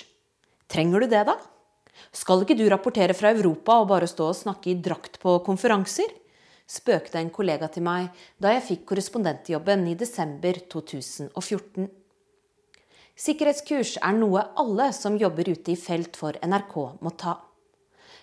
Trenger 0.73 1.05
du 1.05 1.11
det, 1.13 1.27
da? 1.29 1.37
Skal 2.09 2.47
ikke 2.47 2.57
du 2.57 2.65
rapportere 2.73 3.13
fra 3.13 3.35
Europa 3.37 3.83
og 3.83 3.91
bare 3.93 4.09
stå 4.09 4.31
og 4.31 4.41
snakke 4.41 4.73
i 4.73 4.79
drakt 4.81 5.21
på 5.21 5.37
konferanser? 5.45 6.09
spøkte 6.67 7.21
en 7.21 7.29
kollega 7.31 7.69
til 7.69 7.85
meg 7.85 8.09
da 8.43 8.57
jeg 8.57 8.65
fikk 8.71 8.89
korrespondentjobben 8.89 9.85
i 9.93 9.99
desember 10.01 10.57
2014. 10.73 11.85
Sikkerhetskurs 13.17 13.95
er 14.05 14.13
noe 14.13 14.43
alle 14.61 14.91
som 14.93 15.15
jobber 15.17 15.49
ute 15.49 15.73
i 15.73 15.81
felt 15.81 16.19
for 16.21 16.37
NRK 16.45 16.75
må 17.01 17.13
ta. 17.17 17.39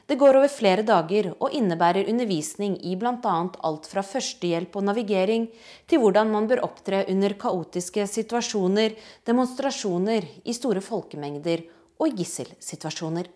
Det 0.06 0.20
går 0.20 0.38
over 0.38 0.52
flere 0.52 0.84
dager 0.86 1.32
og 1.34 1.56
innebærer 1.56 2.10
undervisning 2.12 2.76
i 2.86 2.94
bl.a. 3.00 3.36
alt 3.66 3.88
fra 3.90 4.04
førstehjelp 4.06 4.76
og 4.76 4.86
navigering 4.90 5.48
til 5.90 6.04
hvordan 6.04 6.30
man 6.30 6.50
bør 6.52 6.66
opptre 6.68 7.06
under 7.10 7.34
kaotiske 7.40 8.06
situasjoner, 8.12 8.94
demonstrasjoner 9.26 10.28
i 10.44 10.54
store 10.54 10.84
folkemengder 10.84 11.66
og 12.04 12.20
gisselsituasjoner. 12.20 13.32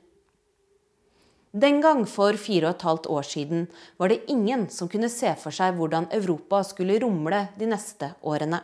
Den 1.57 1.81
gang 1.81 2.03
for 2.05 2.37
fire 2.37 2.67
og 2.67 2.75
et 2.75 2.85
halvt 2.85 3.07
år 3.17 3.25
siden 3.25 3.69
var 3.97 4.11
det 4.11 4.27
ingen 4.29 4.67
som 4.69 4.91
kunne 4.91 5.09
se 5.09 5.31
for 5.41 5.55
seg 5.55 5.73
hvordan 5.79 6.11
Europa 6.13 6.61
skulle 6.67 6.99
rumle 7.01 7.47
de 7.57 7.71
neste 7.71 8.11
årene. 8.21 8.59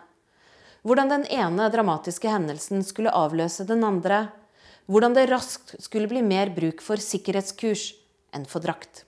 Hvordan 0.84 1.12
den 1.12 1.24
ene 1.32 1.70
dramatiske 1.72 2.28
hendelsen 2.28 2.84
skulle 2.84 3.14
avløse 3.16 3.64
den 3.68 3.86
andre. 3.88 4.28
Hvordan 4.92 5.16
det 5.16 5.30
raskt 5.32 5.78
skulle 5.80 6.10
bli 6.12 6.22
mer 6.26 6.52
bruk 6.52 6.84
for 6.84 7.00
sikkerhetskurs 7.00 7.94
enn 8.36 8.44
for 8.50 8.64
drakt. 8.64 9.06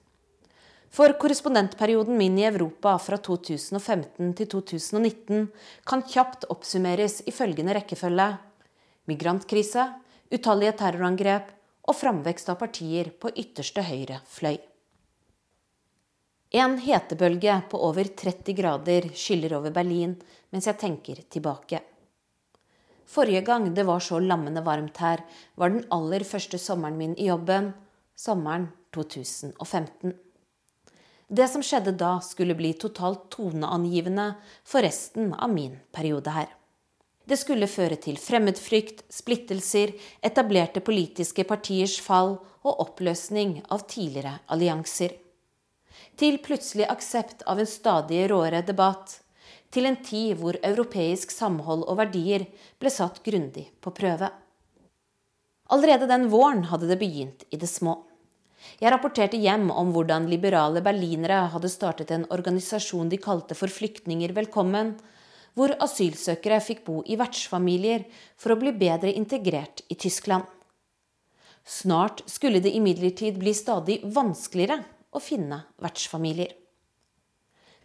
For 0.96 1.12
korrespondentperioden 1.20 2.16
min 2.16 2.38
i 2.40 2.46
Europa 2.48 2.94
fra 3.04 3.20
2015 3.20 4.32
til 4.40 4.48
2019 4.54 5.50
kan 5.84 6.04
kjapt 6.08 6.48
oppsummeres 6.54 7.20
i 7.28 7.34
følgende 7.36 7.76
rekkefølge 7.76 8.30
migrantkrise, 9.10 9.90
utallige 10.34 10.78
terrorangrep, 10.80 11.52
og 11.86 12.00
framvekst 12.00 12.48
av 12.50 12.58
partier 12.58 13.12
på 13.20 13.30
ytterste 13.38 13.84
høyre 13.86 14.24
fløy. 14.26 14.58
En 16.56 16.78
hetebølge 16.80 17.58
på 17.68 17.80
over 17.84 18.08
30 18.16 18.54
grader 18.56 19.10
skyller 19.12 19.58
over 19.58 19.74
Berlin 19.76 20.14
mens 20.56 20.70
jeg 20.70 20.80
tenker 20.80 21.20
tilbake. 21.28 21.82
Forrige 23.12 23.42
gang 23.46 23.68
det 23.76 23.84
var 23.84 24.00
så 24.00 24.22
lammende 24.24 24.64
varmt 24.64 25.02
her, 25.04 25.20
var 25.60 25.74
den 25.74 25.84
aller 25.92 26.24
første 26.24 26.60
sommeren 26.62 26.96
min 26.98 27.16
i 27.20 27.28
jobben, 27.28 27.74
sommeren 28.16 28.70
2015. 28.96 30.16
Det 31.28 31.48
som 31.52 31.64
skjedde 31.66 31.96
da, 32.00 32.20
skulle 32.24 32.56
bli 32.56 32.72
totalt 32.80 33.28
toneangivende 33.36 34.30
for 34.64 34.86
resten 34.86 35.34
av 35.34 35.52
min 35.52 35.76
periode 35.92 36.38
her. 36.38 36.48
Det 37.26 37.40
skulle 37.42 37.68
føre 37.68 37.98
til 38.00 38.16
fremmedfrykt, 38.22 39.04
splittelser, 39.12 39.92
etablerte 40.24 40.80
politiske 40.86 41.44
partiers 41.50 41.98
fall 42.00 42.38
og 42.64 42.82
oppløsning 42.88 43.58
av 43.74 43.88
tidligere 43.90 44.38
allianser. 44.54 45.25
Til 46.16 46.38
plutselig 46.40 46.86
aksept 46.88 47.44
av 47.44 47.60
en 47.60 47.68
stadig 47.68 48.22
råere 48.32 48.62
debatt. 48.64 49.18
Til 49.68 49.90
en 49.90 49.98
tid 50.00 50.38
hvor 50.40 50.56
europeisk 50.64 51.34
samhold 51.34 51.84
og 51.84 51.98
verdier 52.00 52.46
ble 52.80 52.92
satt 52.94 53.20
grundig 53.26 53.66
på 53.84 53.92
prøve. 53.98 54.30
Allerede 55.76 56.08
den 56.08 56.30
våren 56.32 56.64
hadde 56.70 56.88
det 56.88 57.00
begynt 57.02 57.44
i 57.52 57.60
det 57.60 57.68
små. 57.68 57.98
Jeg 58.80 58.94
rapporterte 58.94 59.38
hjem 59.38 59.68
om 59.74 59.92
hvordan 59.94 60.30
liberale 60.32 60.82
berlinere 60.86 61.50
hadde 61.52 61.70
startet 61.70 62.14
en 62.16 62.26
organisasjon 62.32 63.12
de 63.12 63.20
kalte 63.22 63.58
for 63.58 63.68
Flyktninger 63.68 64.32
velkommen, 64.38 64.96
hvor 65.56 65.76
asylsøkere 65.84 66.62
fikk 66.64 66.84
bo 66.88 67.02
i 67.06 67.20
vertsfamilier 67.20 68.08
for 68.40 68.56
å 68.56 68.60
bli 68.62 68.72
bedre 68.72 69.12
integrert 69.12 69.84
i 69.92 70.00
Tyskland. 70.00 70.48
Snart 71.66 72.24
skulle 72.30 72.62
det 72.64 72.76
imidlertid 72.78 73.40
bli 73.42 73.52
stadig 73.58 74.00
vanskeligere 74.16 74.84
å 75.16 75.24
finne 75.24 75.64
vertsfamilier. 75.82 76.54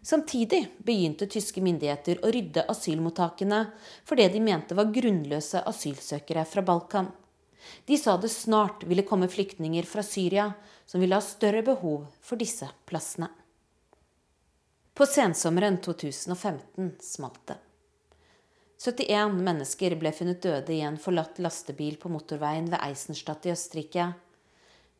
Samtidig 0.02 0.62
begynte 0.78 1.28
tyske 1.28 1.60
myndigheter 1.60 2.22
å 2.24 2.30
rydde 2.32 2.64
asylmottakene 2.72 3.64
for 4.08 4.16
det 4.16 4.30
de 4.32 4.40
mente 4.40 4.76
var 4.76 4.92
grunnløse 4.94 5.60
asylsøkere 5.68 6.46
fra 6.48 6.64
Balkan. 6.64 7.10
De 7.84 7.98
sa 8.00 8.16
det 8.16 8.32
snart 8.32 8.86
ville 8.88 9.04
komme 9.04 9.28
flyktninger 9.28 9.84
fra 9.84 10.02
Syria 10.02 10.52
som 10.86 11.00
ville 11.00 11.18
ha 11.18 11.24
større 11.24 11.62
behov 11.62 12.06
for 12.24 12.40
disse 12.40 12.70
plassene. 12.88 13.28
På 14.96 15.06
sensommeren 15.06 15.78
2015 15.84 16.96
smalt 17.04 17.44
det. 17.48 17.58
71 18.80 19.36
mennesker 19.44 19.94
ble 20.00 20.12
funnet 20.16 20.40
døde 20.40 20.72
i 20.72 20.80
en 20.80 20.96
forlatt 21.00 21.36
lastebil 21.44 21.98
på 22.00 22.08
motorveien 22.08 22.68
ved 22.72 22.80
Eisenstadt 22.80 23.44
i 23.44 23.52
Østerrike. 23.52 24.06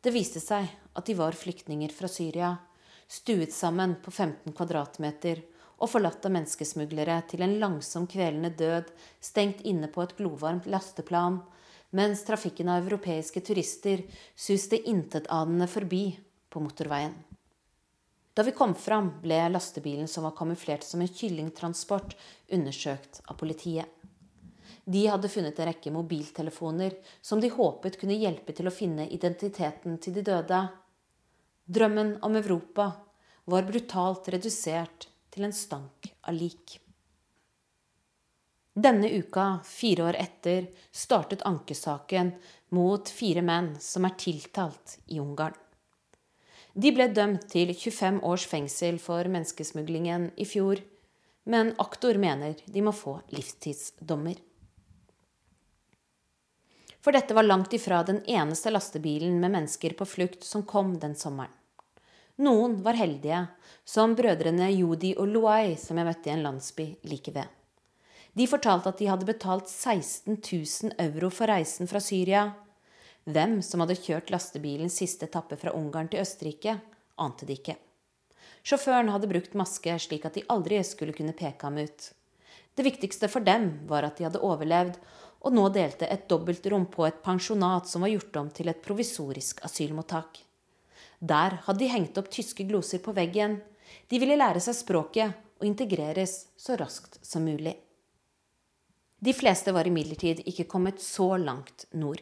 Det 0.01 0.09
viste 0.09 0.41
seg 0.41 0.65
at 0.97 1.05
de 1.05 1.13
var 1.13 1.37
flyktninger 1.37 1.91
fra 1.93 2.09
Syria, 2.09 2.55
stuet 3.07 3.53
sammen 3.53 3.99
på 4.01 4.11
15 4.11 4.55
kvadratmeter 4.57 5.43
og 5.81 5.91
forlatt 5.91 6.25
av 6.25 6.33
menneskesmuglere 6.33 7.19
til 7.29 7.43
en 7.45 7.53
langsom 7.61 8.07
kvelende 8.09 8.49
død, 8.57 8.89
stengt 9.21 9.61
inne 9.61 9.89
på 9.93 10.01
et 10.01 10.15
glovarmt 10.17 10.65
lasteplan, 10.69 11.37
mens 11.93 12.25
trafikken 12.25 12.71
av 12.71 12.87
europeiske 12.87 13.43
turister 13.45 14.01
suste 14.33 14.79
intetanende 14.89 15.69
forbi 15.69 16.05
på 16.49 16.63
motorveien. 16.65 17.13
Da 18.33 18.45
vi 18.47 18.55
kom 18.57 18.73
fram, 18.73 19.09
ble 19.21 19.37
lastebilen 19.51 20.07
som 20.07 20.25
var 20.25 20.33
kamuflert 20.37 20.85
som 20.87 21.01
en 21.03 21.13
kyllingtransport, 21.13 22.15
undersøkt 22.49 23.21
av 23.27 23.37
politiet. 23.37 23.85
De 24.85 25.05
hadde 25.07 25.29
funnet 25.29 25.59
en 25.59 25.69
rekke 25.69 25.93
mobiltelefoner 25.93 26.95
som 27.21 27.41
de 27.41 27.51
håpet 27.53 27.99
kunne 28.01 28.17
hjelpe 28.17 28.55
til 28.57 28.67
å 28.67 28.73
finne 28.73 29.07
identiteten 29.09 29.99
til 30.01 30.17
de 30.17 30.25
døde. 30.25 30.61
Drømmen 31.65 32.17
om 32.25 32.35
Europa 32.35 32.91
var 33.45 33.67
brutalt 33.67 34.29
redusert 34.33 35.07
til 35.31 35.45
en 35.47 35.53
stank 35.55 36.11
av 36.21 36.35
lik. 36.35 36.79
Denne 38.73 39.09
uka, 39.11 39.59
fire 39.67 40.07
år 40.09 40.17
etter, 40.19 40.69
startet 40.91 41.43
ankesaken 41.45 42.31
mot 42.71 43.09
fire 43.09 43.43
menn 43.43 43.73
som 43.83 44.07
er 44.07 44.15
tiltalt 44.17 44.97
i 45.11 45.19
Ungarn. 45.19 45.57
De 46.73 46.93
ble 46.95 47.09
dømt 47.11 47.49
til 47.51 47.73
25 47.75 48.21
års 48.23 48.45
fengsel 48.47 48.99
for 49.03 49.27
menneskesmuglingen 49.27 50.29
i 50.39 50.47
fjor, 50.47 50.79
men 51.43 51.73
aktor 51.83 52.15
mener 52.15 52.55
de 52.63 52.83
må 52.85 52.93
få 52.95 53.17
livstidsdommer. 53.35 54.39
For 57.01 57.11
dette 57.11 57.33
var 57.33 57.47
langt 57.47 57.73
ifra 57.73 58.03
den 58.03 58.21
eneste 58.29 58.69
lastebilen 58.71 59.39
med 59.41 59.51
mennesker 59.55 59.95
på 59.97 60.05
flukt 60.05 60.43
som 60.45 60.63
kom 60.63 60.99
den 60.99 61.15
sommeren. 61.15 61.53
Noen 62.41 62.79
var 62.81 62.97
heldige, 62.97 63.47
som 63.85 64.15
brødrene 64.17 64.71
Jodi 64.71 65.11
og 65.17 65.27
Loai, 65.29 65.75
som 65.77 65.97
jeg 65.97 66.07
møtte 66.07 66.29
i 66.29 66.33
en 66.33 66.45
landsby 66.45 66.85
like 67.09 67.33
ved. 67.35 67.49
De 68.33 68.47
fortalte 68.47 68.89
at 68.89 69.01
de 69.01 69.09
hadde 69.11 69.27
betalt 69.27 69.69
16 69.69 70.39
000 70.39 70.95
euro 71.03 71.29
for 71.29 71.51
reisen 71.51 71.89
fra 71.89 71.99
Syria, 72.01 72.47
hvem 73.29 73.59
som 73.65 73.83
hadde 73.83 73.99
kjørt 73.99 74.31
lastebilens 74.33 74.95
siste 75.01 75.27
etappe 75.27 75.57
fra 75.59 75.73
Ungarn 75.77 76.09
til 76.09 76.23
Østerrike, 76.23 76.77
ante 77.21 77.45
de 77.45 77.57
ikke. 77.59 77.75
Sjåføren 78.63 79.11
hadde 79.11 79.29
brukt 79.29 79.57
maske 79.57 79.97
slik 80.01 80.25
at 80.25 80.37
de 80.37 80.45
aldri 80.53 80.79
skulle 80.85 81.15
kunne 81.17 81.35
peke 81.37 81.67
ham 81.67 81.77
ut. 81.81 82.11
Det 82.77 82.85
viktigste 82.87 83.27
for 83.29 83.43
dem 83.43 83.83
var 83.89 84.07
at 84.07 84.17
de 84.17 84.25
hadde 84.25 84.41
overlevd, 84.41 84.95
og 85.41 85.53
nå 85.55 85.67
delte 85.73 86.07
et 86.09 86.27
dobbeltrom 86.29 86.85
på 86.93 87.05
et 87.07 87.21
pensjonat 87.25 87.89
som 87.89 88.05
var 88.05 88.13
gjort 88.13 88.41
om 88.41 88.49
til 88.53 88.69
et 88.69 88.81
provisorisk 88.85 89.63
asylmottak. 89.65 90.41
Der 91.21 91.59
hadde 91.65 91.81
de 91.83 91.91
hengt 91.91 92.17
opp 92.17 92.29
tyske 92.33 92.65
gloser 92.69 93.01
på 93.01 93.13
veggen. 93.17 93.59
De 94.09 94.19
ville 94.21 94.37
lære 94.37 94.61
seg 94.63 94.77
språket 94.77 95.37
og 95.59 95.67
integreres 95.69 96.47
så 96.57 96.77
raskt 96.79 97.19
som 97.25 97.45
mulig. 97.45 97.75
De 99.21 99.33
fleste 99.37 99.73
var 99.73 99.85
imidlertid 99.85 100.41
ikke 100.49 100.65
kommet 100.69 101.01
så 101.01 101.35
langt 101.37 101.85
nord. 101.93 102.21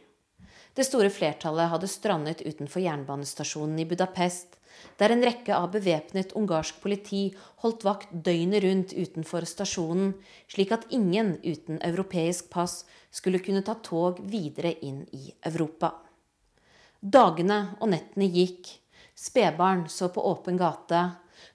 Det 0.76 0.86
store 0.88 1.10
flertallet 1.12 1.72
hadde 1.72 1.88
strandet 1.92 2.42
utenfor 2.44 2.84
jernbanestasjonen 2.84 3.80
i 3.80 3.88
Budapest, 3.88 4.60
der 5.00 5.12
en 5.12 5.24
rekke 5.24 5.56
av 5.56 5.72
bevæpnet 5.74 6.36
ungarsk 6.40 6.78
politi 6.84 7.30
holdt 7.64 7.86
vakt 7.88 8.12
døgnet 8.12 8.64
rundt 8.64 8.94
utenfor 8.96 9.48
stasjonen, 9.48 10.14
slik 10.52 10.72
at 10.76 10.88
ingen 10.96 11.38
uten 11.44 11.82
europeisk 11.84 12.52
pass 12.54 12.84
skulle 13.12 13.42
kunne 13.44 13.64
ta 13.66 13.76
tog 13.84 14.20
videre 14.30 14.74
inn 14.86 15.02
i 15.16 15.32
Europa. 15.50 15.94
Dagene 17.00 17.76
og 17.80 17.92
nettene 17.94 18.28
gikk. 18.30 18.68
Spedbarn 19.16 19.88
så 19.92 20.10
på 20.14 20.24
åpen 20.30 20.58
gate. 20.60 21.02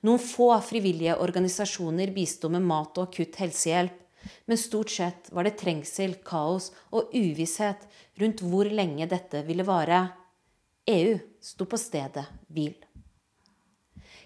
Noen 0.04 0.20
få 0.20 0.50
frivillige 0.64 1.16
organisasjoner 1.20 2.12
bisto 2.12 2.50
med 2.52 2.64
mat 2.64 2.98
og 2.98 3.08
akutt 3.08 3.38
helsehjelp 3.40 4.04
men 4.44 4.58
stort 4.58 4.90
sett 4.90 5.32
var 5.32 5.44
det 5.44 5.56
trengsel, 5.60 6.16
kaos 6.24 6.70
og 6.90 7.12
uvisshet 7.14 7.86
rundt 8.20 8.42
hvor 8.44 8.68
lenge 8.70 9.08
dette 9.10 9.42
ville 9.46 9.66
vare. 9.66 10.06
EU 10.90 11.16
sto 11.40 11.66
på 11.68 11.80
stedet 11.80 12.24
hvil. 12.52 12.74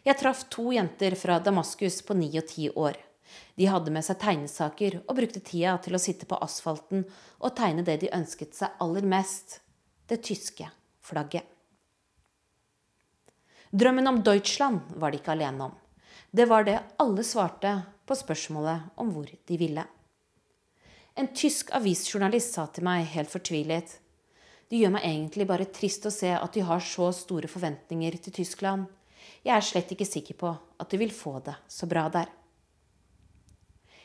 Jeg 0.06 0.18
traff 0.18 0.44
to 0.50 0.70
jenter 0.72 1.14
fra 1.18 1.38
Damaskus 1.42 2.00
på 2.06 2.16
ni 2.18 2.30
og 2.38 2.46
ti 2.48 2.68
år. 2.70 2.96
De 3.56 3.68
hadde 3.70 3.92
med 3.94 4.04
seg 4.06 4.18
tegnesaker 4.22 5.00
og 5.04 5.16
brukte 5.18 5.42
tida 5.44 5.76
til 5.84 5.96
å 5.96 6.00
sitte 6.02 6.28
på 6.28 6.38
asfalten 6.44 7.04
og 7.38 7.54
tegne 7.58 7.84
det 7.86 7.98
de 8.02 8.12
ønsket 8.14 8.56
seg 8.56 8.80
aller 8.84 9.06
mest 9.06 9.60
det 10.08 10.20
tyske 10.24 10.70
flagget. 11.04 11.44
Drømmen 13.70 14.08
om 14.08 14.22
Deutschland 14.24 14.96
var 14.96 15.12
de 15.12 15.20
ikke 15.20 15.34
alene 15.34 15.68
om. 15.68 15.76
Det 16.30 16.48
var 16.48 16.64
det 16.64 16.80
alle 17.00 17.24
svarte 17.24 17.74
på 18.08 18.16
spørsmålet 18.16 19.00
om 19.00 19.12
hvor 19.12 19.28
de 19.28 19.60
ville. 19.60 19.84
En 21.18 21.28
tysk 21.34 21.72
avisjournalist 21.76 22.54
sa 22.56 22.68
til 22.72 22.86
meg 22.86 23.08
helt 23.12 23.32
fortvilet 23.32 23.98
det 24.68 24.82
gjør 24.82 24.92
meg 24.98 25.06
egentlig 25.08 25.46
bare 25.48 25.70
trist 25.72 26.04
å 26.04 26.12
se 26.12 26.28
at 26.36 26.52
de 26.52 26.62
har 26.68 26.82
så 26.84 27.08
store 27.16 27.48
forventninger 27.48 28.18
til 28.20 28.34
Tyskland. 28.36 28.84
Jeg 29.40 29.54
er 29.56 29.64
slett 29.64 29.94
ikke 29.94 30.06
sikker 30.08 30.36
på 30.36 30.50
at 30.52 30.90
de 30.92 31.00
vil 31.00 31.14
få 31.14 31.38
det 31.44 31.54
så 31.72 31.88
bra 31.88 32.04
der. 32.12 32.28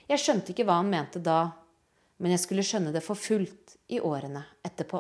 Jeg 0.10 0.20
skjønte 0.20 0.52
ikke 0.54 0.66
hva 0.68 0.82
han 0.82 0.92
mente 0.92 1.22
da, 1.24 1.54
men 2.20 2.34
jeg 2.36 2.44
skulle 2.44 2.66
skjønne 2.66 2.92
det 2.96 3.04
for 3.06 3.20
fullt 3.20 3.78
i 3.94 4.02
årene 4.04 4.44
etterpå. 4.66 5.00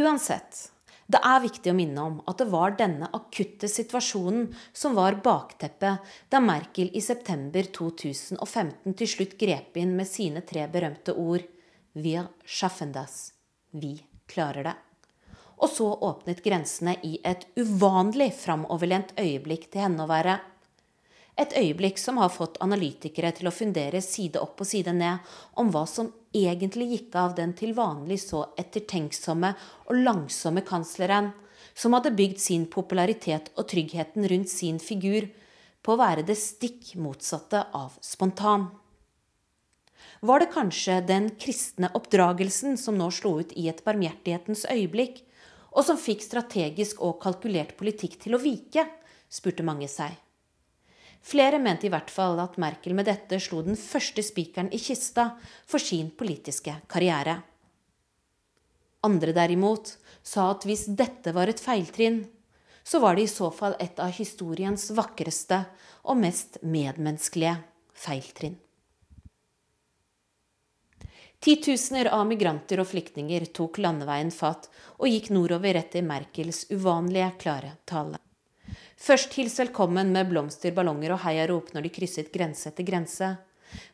Uansett, 0.00 0.68
det 1.10 1.18
er 1.26 1.40
viktig 1.42 1.72
å 1.72 1.74
minne 1.74 2.02
om 2.06 2.18
at 2.30 2.38
det 2.38 2.46
var 2.52 2.76
denne 2.78 3.08
akutte 3.16 3.66
situasjonen 3.70 4.52
som 4.72 4.94
var 4.94 5.18
bakteppet 5.24 6.12
da 6.30 6.40
Merkel 6.44 6.92
i 6.94 7.02
september 7.02 7.66
2015 7.66 8.94
til 9.00 9.10
slutt 9.10 9.34
grep 9.40 9.80
inn 9.80 9.96
med 9.98 10.06
sine 10.06 10.44
tre 10.46 10.68
berømte 10.70 11.16
ord 11.18 11.48
Wir 11.98 12.28
schaffen 12.46 12.92
das. 12.94 13.32
Vi 13.74 13.96
klarer 14.30 14.68
det. 14.68 14.76
Og 15.58 15.72
så 15.74 15.88
åpnet 15.90 16.44
grensene 16.44 16.94
i 17.02 17.16
et 17.26 17.42
uvanlig 17.58 18.30
framoverlent 18.38 19.10
øyeblikk 19.18 19.66
til 19.72 19.88
henne 19.88 20.06
å 20.06 20.10
være. 20.12 20.38
Et 21.40 21.54
øyeblikk 21.56 21.96
som 21.98 22.18
har 22.20 22.32
fått 22.34 22.58
analytikere 22.60 23.30
til 23.32 23.48
å 23.48 23.54
fundere 23.54 24.02
side 24.04 24.40
opp 24.42 24.60
og 24.60 24.68
side 24.68 24.92
ned 24.92 25.30
om 25.60 25.70
hva 25.72 25.86
som 25.88 26.10
egentlig 26.36 26.90
gikk 26.90 27.16
av 27.16 27.36
den 27.38 27.54
til 27.56 27.72
vanlig 27.76 28.18
så 28.26 28.42
ettertenksomme 28.60 29.54
og 29.86 30.02
langsomme 30.04 30.60
kansleren, 30.66 31.30
som 31.72 31.96
hadde 31.96 32.12
bygd 32.18 32.42
sin 32.42 32.66
popularitet 32.68 33.48
og 33.56 33.70
tryggheten 33.72 34.28
rundt 34.28 34.52
sin 34.52 34.82
figur 34.82 35.30
på 35.80 35.94
å 35.94 36.00
være 36.02 36.26
det 36.28 36.36
stikk 36.36 36.92
motsatte 37.00 37.64
av 37.72 37.96
spontan. 38.04 38.68
Var 40.20 40.42
det 40.42 40.52
kanskje 40.52 41.00
den 41.08 41.30
kristne 41.40 41.88
oppdragelsen 41.96 42.76
som 42.76 42.98
nå 43.00 43.08
slo 43.14 43.38
ut 43.40 43.54
i 43.56 43.70
et 43.72 43.80
barmhjertighetens 43.86 44.66
øyeblikk, 44.68 45.22
og 45.72 45.86
som 45.86 46.00
fikk 46.00 46.24
strategisk 46.26 47.00
og 47.00 47.20
kalkulert 47.22 47.78
politikk 47.78 48.18
til 48.20 48.36
å 48.36 48.42
vike, 48.42 48.84
spurte 49.30 49.64
mange 49.64 49.88
seg. 49.88 50.12
Flere 51.20 51.60
mente 51.60 51.86
i 51.86 51.92
hvert 51.92 52.10
fall 52.10 52.40
at 52.40 52.56
Merkel 52.60 52.94
med 52.96 53.06
dette 53.10 53.38
slo 53.42 53.60
den 53.64 53.76
første 53.76 54.24
spikeren 54.24 54.70
i 54.72 54.80
kista 54.80 55.34
for 55.68 55.82
sin 55.82 56.08
politiske 56.16 56.78
karriere. 56.88 57.36
Andre 59.04 59.32
derimot 59.36 59.94
sa 60.22 60.50
at 60.54 60.64
hvis 60.68 60.86
dette 60.96 61.32
var 61.36 61.52
et 61.52 61.60
feiltrinn, 61.60 62.24
så 62.84 63.00
var 63.00 63.16
det 63.16 63.28
i 63.28 63.32
så 63.32 63.50
fall 63.52 63.76
et 63.80 64.00
av 64.00 64.12
historiens 64.16 64.88
vakreste 64.96 65.60
og 66.08 66.18
mest 66.20 66.58
medmenneskelige 66.64 67.58
feiltrinn. 67.92 68.56
Titusener 71.40 72.10
av 72.12 72.26
migranter 72.28 72.82
og 72.82 72.90
flyktninger 72.90 73.46
tok 73.56 73.78
landeveien 73.80 74.32
fatt 74.34 74.68
og 74.98 75.08
gikk 75.08 75.30
nordover 75.32 75.78
etter 75.80 76.04
Merkels 76.04 76.66
uvanlige 76.72 77.30
klare 77.40 77.76
tale. 77.88 78.20
Først 79.00 79.32
hils 79.38 79.54
velkommen 79.56 80.10
med 80.12 80.28
blomster, 80.28 80.74
ballonger 80.76 81.14
og 81.14 81.22
heiarop 81.22 81.70
når 81.72 81.86
de 81.86 81.90
krysset 81.94 82.26
grense 82.34 82.68
etter 82.68 82.84
grense. 82.84 83.30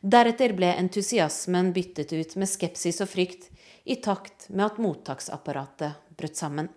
Deretter 0.03 0.51
ble 0.57 0.73
entusiasmen 0.75 1.69
byttet 1.71 2.11
ut 2.11 2.33
med 2.35 2.49
skepsis 2.51 2.99
og 3.05 3.07
frykt, 3.13 3.45
i 3.87 3.95
takt 4.03 4.49
med 4.49 4.65
at 4.65 4.81
mottaksapparatet 4.83 6.17
brøt 6.19 6.35
sammen. 6.35 6.67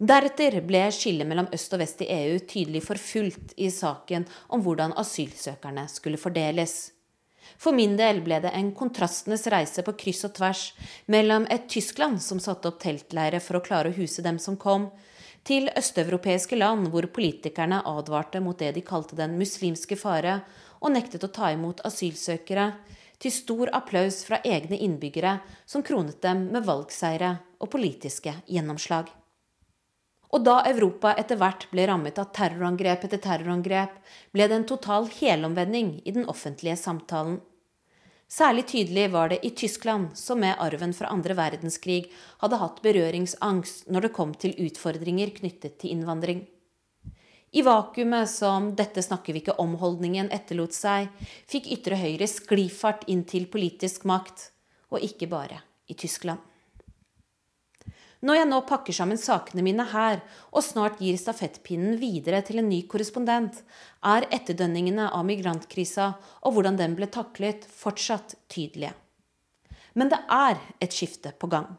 Deretter 0.00 0.56
ble 0.64 0.86
skillet 0.94 1.28
mellom 1.28 1.50
øst 1.52 1.74
og 1.76 1.82
vest 1.82 2.00
i 2.00 2.08
EU 2.14 2.38
tydelig 2.48 2.80
forfulgt 2.86 3.52
i 3.60 3.68
saken 3.74 4.24
om 4.54 4.62
hvordan 4.64 4.94
asylsøkerne 4.96 5.84
skulle 5.92 6.20
fordeles. 6.22 6.78
For 7.60 7.76
min 7.76 7.98
del 7.98 8.22
ble 8.24 8.38
det 8.40 8.54
en 8.56 8.70
kontrastenes 8.78 9.44
reise 9.52 9.84
på 9.84 9.92
kryss 10.00 10.24
og 10.30 10.32
tvers 10.38 10.64
mellom 11.12 11.44
et 11.52 11.68
Tyskland 11.68 12.22
som 12.24 12.40
satte 12.40 12.72
opp 12.72 12.80
teltleire 12.80 13.42
for 13.44 13.60
å 13.60 13.64
klare 13.68 13.92
å 13.92 13.98
huse 13.98 14.24
dem 14.24 14.40
som 14.40 14.56
kom, 14.56 14.88
til 15.48 15.70
østeuropeiske 15.78 16.58
land 16.58 16.90
hvor 16.92 17.08
politikerne 17.14 17.80
advarte 17.88 18.40
mot 18.44 18.58
det 18.60 18.74
de 18.76 18.84
kalte 18.84 19.16
den 19.16 19.38
muslimske 19.40 19.96
fare, 19.96 20.42
og 20.78 20.92
nektet 20.94 21.24
å 21.24 21.32
ta 21.32 21.50
imot 21.54 21.80
asylsøkere, 21.88 22.72
til 23.18 23.34
stor 23.34 23.70
applaus 23.74 24.20
fra 24.28 24.38
egne 24.46 24.78
innbyggere 24.78 25.38
som 25.66 25.82
kronet 25.82 26.20
dem 26.22 26.44
med 26.52 26.66
valgseire 26.68 27.32
og 27.58 27.72
politiske 27.72 28.36
gjennomslag. 28.46 29.08
Og 30.28 30.44
da 30.44 30.60
Europa 30.68 31.14
etter 31.18 31.40
hvert 31.40 31.64
ble 31.72 31.88
rammet 31.88 32.20
av 32.20 32.28
terrorangrep 32.36 33.08
etter 33.08 33.20
terrorangrep, 33.24 33.96
ble 34.36 34.46
det 34.46 34.58
en 34.58 34.68
total 34.68 35.08
helomvending 35.16 35.96
i 36.04 36.14
den 36.14 36.28
offentlige 36.28 36.76
samtalen. 36.78 37.40
Særlig 38.28 38.66
tydelig 38.68 39.06
var 39.10 39.30
det 39.32 39.38
i 39.42 39.50
Tyskland, 39.56 40.10
som 40.14 40.40
med 40.40 40.60
arven 40.60 40.92
fra 40.92 41.08
andre 41.08 41.32
verdenskrig 41.32 42.10
hadde 42.42 42.58
hatt 42.60 42.82
berøringsangst 42.84 43.88
når 43.88 44.04
det 44.04 44.14
kom 44.18 44.34
til 44.36 44.52
utfordringer 44.66 45.32
knyttet 45.38 45.78
til 45.80 45.94
innvandring. 45.94 46.42
I 47.56 47.62
vakuumet 47.64 48.28
som 48.28 48.74
'dette 48.76 49.00
snakker 49.00 49.32
vi 49.32 49.40
ikke 49.40 49.56
om'-holdningen 49.56 50.28
etterlot 50.28 50.76
seg, 50.76 51.08
fikk 51.48 51.72
ytre 51.72 51.96
høyre 51.96 52.28
sklifart 52.28 53.08
inn 53.08 53.24
til 53.24 53.48
politisk 53.48 54.04
makt, 54.04 54.50
og 54.92 55.00
ikke 55.00 55.26
bare 55.26 55.62
i 55.88 55.94
Tyskland. 55.96 56.38
Når 58.18 58.34
jeg 58.34 58.46
nå 58.50 58.56
pakker 58.66 58.94
sammen 58.96 59.18
sakene 59.20 59.62
mine 59.62 59.84
her, 59.92 60.18
og 60.50 60.64
snart 60.66 60.98
gir 60.98 61.14
stafettpinnen 61.20 62.00
videre 62.00 62.40
til 62.42 62.58
en 62.58 62.66
ny 62.66 62.80
korrespondent, 62.90 63.60
er 64.02 64.26
etterdønningene 64.34 65.06
av 65.14 65.26
migrantkrisa 65.28 66.08
og 66.42 66.56
hvordan 66.56 66.80
den 66.80 66.96
ble 66.98 67.06
taklet, 67.14 67.62
fortsatt 67.62 68.34
tydelige. 68.50 68.90
Men 69.94 70.10
det 70.10 70.18
er 70.34 70.58
et 70.82 70.94
skifte 70.94 71.30
på 71.38 71.50
gang. 71.52 71.76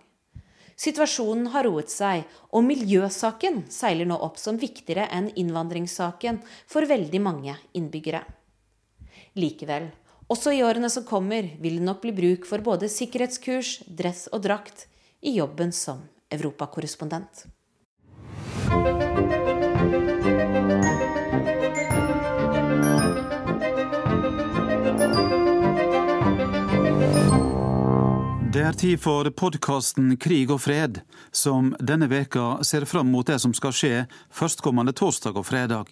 Situasjonen 0.80 1.50
har 1.52 1.68
roet 1.68 1.92
seg, 1.92 2.24
og 2.56 2.64
miljøsaken 2.64 3.66
seiler 3.68 4.08
nå 4.08 4.16
opp 4.24 4.40
som 4.40 4.56
viktigere 4.62 5.10
enn 5.12 5.28
innvandringssaken 5.36 6.40
for 6.72 6.88
veldig 6.88 7.20
mange 7.20 7.58
innbyggere. 7.76 8.22
Likevel, 9.36 9.90
også 10.32 10.54
i 10.56 10.62
årene 10.64 10.88
som 10.94 11.04
kommer, 11.04 11.52
vil 11.60 11.82
det 11.82 11.88
nok 11.90 12.00
bli 12.06 12.16
bruk 12.16 12.48
for 12.48 12.64
både 12.64 12.88
sikkerhetskurs, 12.88 13.82
dress 13.84 14.30
og 14.32 14.46
drakt 14.48 14.86
i 15.20 15.36
jobben 15.36 15.76
som 15.76 16.06
europakorrespondent. 16.30 17.46
Det 28.54 28.64
er 28.66 28.74
tid 28.74 29.00
for 29.00 29.30
podkasten 29.32 30.16
Krig 30.18 30.50
og 30.52 30.60
fred, 30.64 30.98
som 31.32 31.70
denne 31.80 32.10
veka 32.12 32.64
ser 32.66 32.84
fram 32.90 33.08
mot 33.14 33.28
det 33.30 33.38
som 33.40 33.54
skal 33.54 33.76
skje 33.78 33.92
førstkommende 34.34 34.92
torsdag 34.98 35.38
og 35.40 35.46
fredag. 35.48 35.88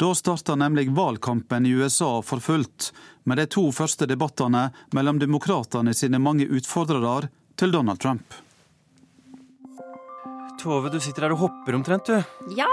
Da 0.00 0.08
starter 0.16 0.56
nemlig 0.56 0.88
valgkampen 0.96 1.68
i 1.68 1.74
USA 1.76 2.08
for 2.24 2.40
fullt, 2.42 2.90
med 3.22 3.38
de 3.38 3.46
to 3.46 3.68
første 3.70 4.08
debattene 4.10 4.70
mellom 4.96 5.20
demokratene 5.20 5.94
sine 5.94 6.18
mange 6.18 6.48
utfordrere 6.48 7.28
til 7.60 7.76
Donald 7.76 8.00
Trump. 8.00 8.40
Tove, 10.60 10.90
du 10.92 10.98
sitter 11.00 11.24
her 11.24 11.32
og 11.32 11.40
hopper 11.46 11.76
omtrent, 11.78 12.10
du. 12.10 12.52
Ja! 12.56 12.68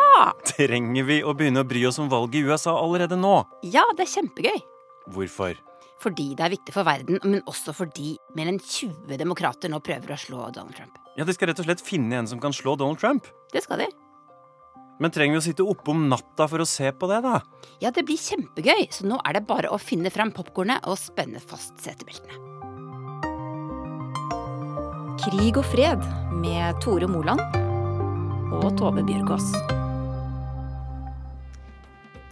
Trenger 0.50 1.06
vi 1.08 1.22
å 1.24 1.32
begynne 1.38 1.64
å 1.64 1.68
bry 1.68 1.86
oss 1.88 2.00
om 2.04 2.10
valget 2.12 2.42
i 2.42 2.50
USA 2.50 2.74
allerede 2.76 3.16
nå? 3.20 3.38
Ja, 3.64 3.86
det 3.96 4.04
er 4.04 4.12
kjempegøy. 4.18 4.58
Hvorfor? 5.16 5.56
Fordi 6.04 6.34
det 6.38 6.44
er 6.46 6.52
viktig 6.54 6.74
for 6.76 6.86
verden, 6.86 7.22
men 7.24 7.40
også 7.50 7.74
fordi 7.74 8.18
mer 8.38 8.52
enn 8.52 8.60
20 8.60 9.16
demokrater 9.18 9.72
nå 9.72 9.80
prøver 9.82 10.14
å 10.14 10.20
slå 10.20 10.50
Donald 10.54 10.76
Trump. 10.78 11.00
Ja, 11.18 11.26
De 11.26 11.34
skal 11.34 11.50
rett 11.50 11.62
og 11.64 11.70
slett 11.70 11.82
finne 11.82 12.20
en 12.20 12.28
som 12.30 12.42
kan 12.44 12.54
slå 12.54 12.76
Donald 12.78 13.00
Trump? 13.02 13.30
Det 13.54 13.64
skal 13.66 13.82
de. 13.86 13.88
Men 15.00 15.14
trenger 15.14 15.38
vi 15.38 15.42
å 15.42 15.46
sitte 15.46 15.66
oppe 15.66 15.94
om 15.94 16.08
natta 16.10 16.48
for 16.50 16.62
å 16.62 16.68
se 16.68 16.92
på 16.92 17.10
det, 17.10 17.22
da? 17.26 17.40
Ja, 17.82 17.94
det 17.94 18.04
blir 18.06 18.18
kjempegøy, 18.20 18.88
så 18.94 19.08
nå 19.08 19.20
er 19.24 19.38
det 19.38 19.46
bare 19.50 19.72
å 19.72 19.80
finne 19.82 20.12
fram 20.14 20.34
popkornet 20.36 20.86
og 20.90 21.00
spenne 21.00 21.40
fast 21.42 21.78
setebeltene. 21.82 22.44
Krig 25.22 25.58
og 25.58 25.66
fred 25.66 26.04
med 26.42 26.78
Tore 26.84 27.10
Moland 27.10 27.42
og 28.52 28.72
Tove 28.78 29.04
Bjørgaas. 29.06 29.48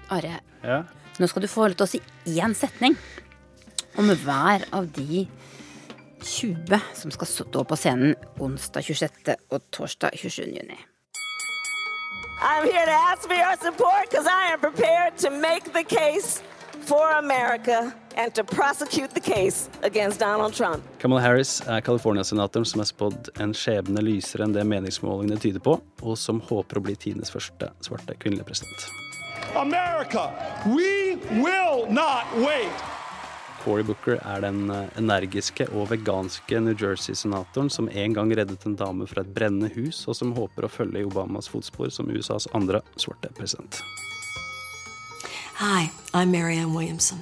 Are, 0.10 0.40
Ja? 0.64 0.84
nå 1.20 1.28
skal 1.28 1.42
du 1.42 1.48
få 1.48 1.62
holde 1.66 1.76
til 1.80 1.86
å 1.86 1.90
si 1.90 2.02
én 2.40 2.54
setning 2.56 2.96
om 3.98 4.10
hver 4.24 4.66
av 4.76 4.88
de 4.96 5.26
20 6.26 6.80
som 6.98 7.12
skal 7.14 7.28
stå 7.30 7.64
på 7.64 7.78
scenen 7.78 8.16
onsdag 8.42 8.84
26. 8.84 9.36
og 9.52 9.62
torsdag 9.72 10.18
27. 10.18 10.46
juni. 10.58 10.78
I'm 12.42 12.66
here 12.66 12.86
to 12.86 12.92
ask 13.12 13.28
for 13.28 13.34
your 13.34 13.56
support 13.62 14.10
because 14.10 14.28
I 14.28 14.52
am 14.54 14.60
prepared 14.60 15.18
to 15.20 15.30
make 15.32 15.72
the 15.74 15.84
case 15.84 16.42
for 16.86 17.12
America 17.18 17.92
and 18.16 18.34
to 18.34 18.44
prosecute 18.44 19.14
the 19.14 19.20
case 19.20 19.70
against 19.84 20.20
Donald 20.20 20.54
Trump. 20.54 20.84
Kamala 21.00 21.22
Harris 21.22 21.62
er 21.68 21.82
California-senatoren 21.82 22.66
som 22.66 22.82
er 22.82 22.90
spådd 22.90 23.30
en 23.42 23.54
skjebne 23.58 24.04
lysere 24.06 24.46
enn 24.46 24.54
det 24.56 24.64
meningsmålingene 24.70 25.42
tyder 25.42 25.64
på, 25.66 25.80
og 26.02 26.20
som 26.20 26.42
håper 26.50 26.80
å 26.80 26.86
bli 26.86 26.96
tidenes 26.96 27.34
første 27.34 27.72
svarte 27.86 28.18
kvinnelige 28.22 28.48
president. 28.52 28.88
America, 29.56 30.30
we 30.66 31.18
will 31.42 31.88
not 31.90 32.30
wait. 32.38 32.86
Cory 33.66 33.84
Booker 33.84 34.20
er 34.22 34.44
den 34.46 34.70
eh, 34.70 34.90
energiske 35.00 35.66
og 35.74 35.90
veganske 35.90 36.60
New 36.62 36.76
Jersey-senatoren 36.78 37.72
som 37.74 37.90
en 37.90 38.14
gang 38.14 38.34
reddet 38.38 38.68
en 38.70 38.78
dame 38.78 39.08
fra 39.10 39.26
et 39.26 39.32
brennende 39.34 39.72
hus, 39.74 40.04
og 40.06 40.20
som 40.20 40.36
håper 40.38 40.68
å 40.68 40.72
følge 40.72 41.02
i 41.02 41.08
Obamas 41.08 41.50
fotspor 41.50 41.90
som 41.90 42.12
USAs 42.14 42.46
andre 42.54 42.86
svarte 42.94 43.34
president. 43.34 43.82
Hi, 45.58 45.90
I'm 46.14 46.32
Marianne 46.32 46.74
Williamson. 46.74 47.20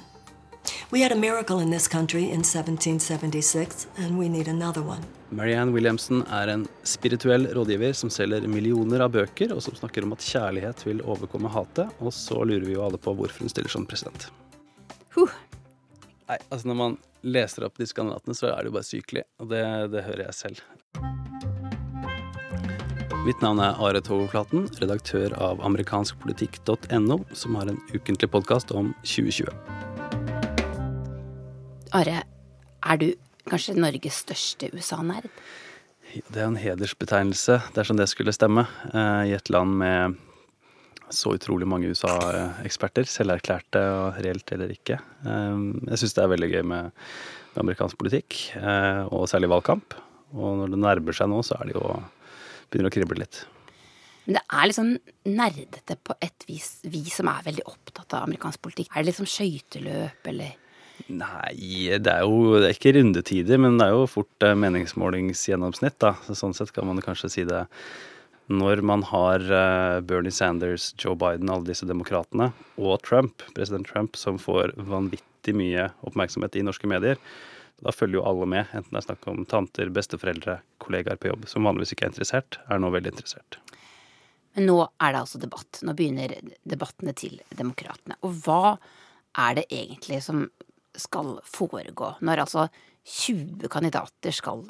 We 0.90 1.02
had 1.02 1.12
a 1.12 1.14
miracle 1.14 1.60
in 1.60 1.70
this 1.70 1.86
country 1.86 2.22
in 2.22 2.42
1776, 2.42 3.86
and 3.96 4.18
we 4.18 4.28
need 4.28 4.48
another 4.48 4.82
one. 4.82 5.04
Marianne 5.30 5.72
Williamson 5.72 6.24
er 6.26 6.48
en 6.48 6.66
spirituell 6.82 7.46
rådgiver 7.54 7.92
som 7.92 8.10
selger 8.10 8.40
millioner 8.40 9.04
av 9.06 9.12
bøker, 9.14 9.54
og 9.54 9.62
som 9.62 9.76
snakker 9.78 10.02
om 10.02 10.16
at 10.16 10.26
kjærlighet 10.26 10.82
vil 10.86 11.02
overkomme 11.06 11.52
hatet. 11.54 11.94
Og 12.00 12.10
så 12.10 12.40
lurer 12.42 12.66
vi 12.66 12.74
jo 12.74 12.82
alle 12.82 12.98
på 12.98 13.14
hvorfor 13.14 13.46
hun 13.46 13.54
stiller 13.54 13.70
som 13.70 13.86
president. 13.86 14.26
Huh. 15.14 15.30
Nei, 16.26 16.40
altså 16.50 16.72
Når 16.72 16.80
man 16.80 16.98
leser 17.22 17.68
opp 17.68 17.78
disse 17.78 17.94
kandidatene, 17.94 18.34
så 18.34 18.50
er 18.50 18.58
det 18.64 18.72
jo 18.72 18.78
bare 18.80 18.90
sykelig. 18.90 19.28
Og 19.38 19.54
det, 19.54 19.62
det 19.94 20.08
hører 20.10 20.26
jeg 20.26 20.40
selv. 20.40 21.63
Mitt 23.24 23.40
navn 23.40 23.56
er 23.64 23.78
Are 23.80 24.00
Toverflaten, 24.04 24.66
redaktør 24.82 25.32
av 25.40 25.62
amerikanskpolitikk.no, 25.64 27.14
som 27.32 27.54
har 27.56 27.70
en 27.72 27.78
ukentlig 27.94 28.28
podkast 28.28 28.68
om 28.76 28.90
2020. 29.00 29.48
Are, 31.96 32.18
er 32.84 32.98
du 33.00 33.06
kanskje 33.48 33.78
Norges 33.78 34.18
største 34.26 34.68
USA-nerd? 34.76 35.30
Det 36.12 36.36
er 36.36 36.50
en 36.50 36.60
hedersbetegnelse 36.60 37.56
dersom 37.72 37.96
det 37.96 38.10
skulle 38.12 38.34
stemme, 38.36 38.66
eh, 38.92 39.30
i 39.30 39.32
et 39.32 39.48
land 39.48 39.72
med 39.80 40.18
så 41.08 41.32
utrolig 41.32 41.64
mange 41.64 41.94
USA-eksperter, 41.96 43.08
selverklærte 43.08 43.86
og 44.02 44.18
reelt 44.20 44.52
eller 44.52 44.74
ikke. 44.74 44.98
Ehm, 45.24 45.70
jeg 45.88 46.02
syns 46.02 46.18
det 46.18 46.26
er 46.26 46.34
veldig 46.34 46.50
gøy 46.58 46.66
med, 46.74 46.92
med 47.54 47.64
amerikansk 47.64 47.96
politikk, 47.96 48.36
eh, 48.60 49.08
og 49.08 49.24
særlig 49.32 49.48
valgkamp. 49.48 49.96
Og 50.34 50.60
når 50.60 50.74
det 50.74 50.82
nærmer 50.82 51.16
seg 51.16 51.32
nå, 51.32 51.40
så 51.46 51.56
er 51.62 51.70
det 51.70 51.78
jo 51.78 51.88
begynner 52.74 52.92
å 52.92 52.94
krible 52.94 53.22
litt. 53.22 53.44
Men 54.24 54.38
det 54.38 54.44
er 54.56 54.68
litt 54.68 54.78
sånn 54.78 54.94
nerdete 55.28 55.96
på 56.00 56.16
et 56.24 56.46
vis, 56.48 56.78
vi 56.88 57.02
som 57.12 57.28
er 57.30 57.44
veldig 57.44 57.66
opptatt 57.68 58.16
av 58.16 58.24
amerikansk 58.26 58.62
politikk. 58.64 58.92
Er 58.96 59.04
det 59.04 59.16
sånn 59.18 59.28
skøyteløp, 59.28 60.30
eller? 60.32 60.54
Nei, 61.12 61.52
det 62.00 62.08
er 62.08 62.24
jo 62.24 62.54
det 62.56 62.70
er 62.70 62.76
ikke 62.76 62.94
rundetider, 62.96 63.60
men 63.60 63.76
det 63.80 63.88
er 63.88 63.96
jo 63.96 64.08
fort 64.08 64.46
eh, 64.46 64.56
meningsmålingsgjennomsnitt, 64.56 65.98
da. 66.00 66.14
Så 66.24 66.36
sånn 66.38 66.56
sett 66.56 66.72
kan 66.72 66.88
man 66.88 67.02
kanskje 67.04 67.32
si 67.32 67.46
det 67.48 67.64
når 68.52 68.80
man 68.84 69.04
har 69.08 69.44
eh, 69.44 69.98
Bernie 70.04 70.32
Sanders, 70.32 70.92
Joe 71.00 71.16
Biden, 71.18 71.50
alle 71.52 71.68
disse 71.68 71.88
demokratene, 71.88 72.52
og 72.78 73.02
Trump, 73.04 73.44
president 73.56 73.88
Trump, 73.90 74.16
som 74.20 74.40
får 74.40 74.76
vanvittig 74.76 75.56
mye 75.56 75.90
oppmerksomhet 76.06 76.56
i 76.56 76.64
norske 76.64 76.88
medier, 76.88 77.20
da 77.82 77.92
følger 77.92 78.20
jo 78.20 78.26
alle 78.28 78.46
med, 78.48 78.70
enten 78.72 78.94
det 78.94 79.00
er 79.00 79.06
snakk 79.08 79.26
om 79.30 79.44
tanter, 79.50 79.90
besteforeldre, 79.94 80.60
kollegaer 80.82 81.18
på 81.20 81.32
jobb, 81.32 81.48
som 81.50 81.66
vanligvis 81.66 81.94
ikke 81.94 82.06
er 82.06 82.12
interessert, 82.12 82.58
er 82.70 82.80
nå 82.80 82.90
veldig 82.94 83.14
interessert. 83.14 83.58
Men 84.54 84.68
nå 84.70 84.76
er 84.86 85.14
det 85.14 85.20
altså 85.24 85.40
debatt. 85.42 85.80
Nå 85.82 85.96
begynner 85.98 86.36
debattene 86.62 87.14
til 87.18 87.40
demokratene. 87.58 88.16
Og 88.22 88.38
hva 88.44 88.76
er 89.42 89.58
det 89.58 89.66
egentlig 89.74 90.20
som 90.22 90.44
skal 90.94 91.40
foregå 91.42 92.12
når 92.22 92.44
altså 92.44 92.68
20 93.02 93.66
kandidater 93.72 94.34
skal 94.34 94.62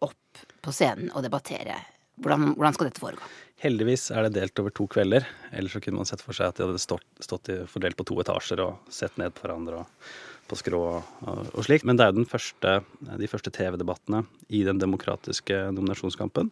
opp 0.00 0.44
på 0.64 0.72
scenen 0.72 1.12
og 1.12 1.26
debattere 1.26 1.76
hvordan, 2.20 2.54
hvordan, 2.56 2.76
skal 2.76 2.88
dette 2.88 3.00
foregå? 3.00 3.28
Heldigvis 3.60 4.08
er 4.12 4.26
det 4.26 4.34
delt 4.38 4.60
over 4.60 4.72
to 4.76 4.86
kvelder. 4.92 5.24
Ellers 5.56 5.76
så 5.76 5.80
kunne 5.84 6.00
man 6.00 6.08
sett 6.08 6.24
for 6.24 6.36
seg 6.36 6.50
at 6.50 6.58
de 6.58 6.66
hadde 6.66 6.80
stått, 6.80 7.06
stått 7.24 7.48
i, 7.52 7.56
fordelt 7.68 7.96
på 7.96 8.06
to 8.08 8.18
etasjer 8.20 8.60
og 8.64 8.92
sett 8.92 9.16
ned 9.20 9.32
på 9.36 9.44
hverandre 9.44 9.82
og 9.82 10.10
på 10.50 10.58
skrå 10.58 10.82
og, 11.00 11.60
slik. 11.66 11.86
Men 11.86 11.98
det 11.98 12.06
er 12.06 12.16
jo 12.16 12.26
første, 12.28 12.80
de 13.00 13.28
første 13.30 13.52
TV-debattene 13.54 14.24
i 14.50 14.64
den 14.66 14.80
demokratiske 14.82 15.68
nominasjonskampen. 15.76 16.50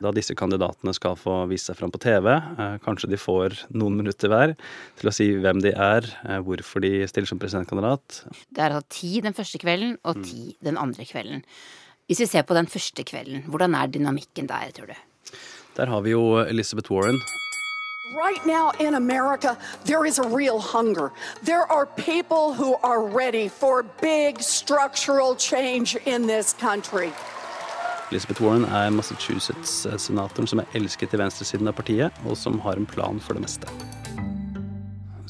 Da 0.00 0.12
disse 0.16 0.34
kandidatene 0.36 0.94
skal 0.96 1.16
få 1.20 1.42
vise 1.50 1.68
seg 1.68 1.76
fram 1.76 1.92
på 1.92 2.00
TV. 2.00 2.30
Eh, 2.32 2.76
kanskje 2.84 3.10
de 3.12 3.18
får 3.20 3.58
noen 3.76 3.98
minutter 3.98 4.32
hver 4.32 4.54
til 5.00 5.10
å 5.10 5.12
si 5.12 5.28
hvem 5.36 5.60
de 5.60 5.74
er, 5.74 6.08
eh, 6.24 6.40
hvorfor 6.40 6.80
de 6.80 7.04
stiller 7.10 7.28
som 7.28 7.40
presidentkandidat. 7.42 8.22
Det 8.48 8.64
er 8.64 8.72
altså 8.72 8.96
ti 8.96 9.20
den 9.20 9.36
første 9.36 9.60
kvelden 9.60 9.98
og 10.00 10.24
ti 10.24 10.54
mm. 10.54 10.56
den 10.70 10.80
andre 10.80 11.04
kvelden. 11.04 11.44
Hvis 12.08 12.24
vi 12.24 12.30
ser 12.32 12.48
på 12.48 12.56
den 12.56 12.66
første 12.66 13.04
kvelden, 13.04 13.44
hvordan 13.52 13.76
er 13.76 13.92
dynamikken 13.92 14.48
der, 14.48 14.72
tror 14.74 14.88
du? 14.88 14.96
Der 15.76 15.92
har 15.92 16.00
vi 16.02 16.16
jo 16.16 16.40
Elizabeth 16.42 16.90
Warren. 16.90 17.20
Right 18.16 18.44
now 18.44 18.72
in 18.80 18.94
America, 18.94 19.56
there 19.84 20.04
is 20.04 20.18
a 20.18 20.28
real 20.28 20.58
hunger. 20.58 21.12
There 21.44 21.62
are 21.70 21.86
people 21.86 22.52
who 22.52 22.74
are 22.82 23.06
ready 23.06 23.48
for 23.48 23.84
big 24.00 24.40
structural 24.40 25.36
change 25.36 25.96
in 26.06 26.26
this 26.26 26.52
country. 26.52 27.12
Elizabeth 28.10 28.40
Warren 28.40 28.64
er 28.64 28.90
Massachusetts-senatoren 28.90 30.48
som 30.50 30.58
er 30.58 30.66
elsket 30.74 31.14
i 31.14 31.20
venstresiden 31.20 31.70
av 31.70 31.76
partiet, 31.78 32.10
og 32.26 32.34
som 32.36 32.58
har 32.64 32.74
en 32.74 32.86
plan 32.86 33.20
for 33.22 33.38
det 33.38 33.44
meste. 33.46 33.70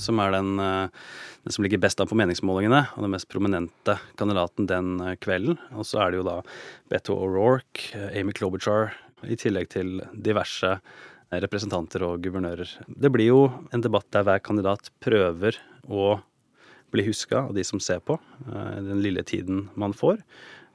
Som 0.01 0.19
er 0.25 0.33
den 0.39 0.57
uh, 0.57 0.89
den 1.45 1.53
som 1.53 1.65
ligger 1.65 1.81
best 1.85 2.01
an 2.01 2.09
på 2.09 2.17
meningsmålingene, 2.17 2.83
og 2.97 3.05
den 3.05 3.13
mest 3.13 3.29
prominente 3.33 3.97
kandidaten 4.21 4.67
den 4.69 4.99
eh, 5.01 5.17
kvelden. 5.21 5.57
Og 5.73 5.87
så 5.89 6.03
er 6.05 6.11
det 6.13 6.21
jo 6.21 6.27
da 6.27 6.41
Beto 6.93 7.17
O'Rourke, 7.17 7.93
eh, 7.97 8.21
Amy 8.21 8.35
Klobuchar, 8.37 8.93
i 9.25 9.37
tillegg 9.41 9.71
til 9.73 10.03
diverse 10.13 10.75
eh, 10.77 10.99
representanter 11.31 12.03
og 12.07 12.25
guvernører. 12.25 12.73
Det 12.89 13.11
blir 13.15 13.31
jo 13.31 13.43
en 13.75 13.85
debatt 13.85 14.09
der 14.15 14.27
hver 14.27 14.43
kandidat 14.43 14.91
prøver 15.03 15.59
å 15.87 16.17
bli 16.91 17.05
huska 17.07 17.45
av 17.47 17.55
de 17.55 17.63
som 17.67 17.79
ser 17.83 18.01
på, 18.03 18.17
den 18.47 19.03
lille 19.05 19.23
tiden 19.23 19.69
man 19.79 19.95
får. 19.95 20.19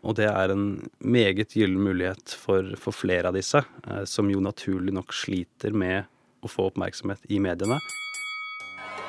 Og 0.05 0.15
det 0.15 0.29
er 0.29 0.53
en 0.53 0.85
meget 1.03 1.57
gyllen 1.57 1.81
mulighet 1.83 2.37
for, 2.39 2.75
for 2.79 2.95
flere 2.95 3.31
av 3.31 3.35
disse, 3.35 3.59
som 4.07 4.31
jo 4.31 4.43
naturlig 4.43 4.95
nok 4.95 5.11
sliter 5.17 5.75
med 5.75 6.05
å 6.45 6.51
få 6.51 6.69
oppmerksomhet 6.69 7.25
i 7.33 7.41
mediene 7.43 7.81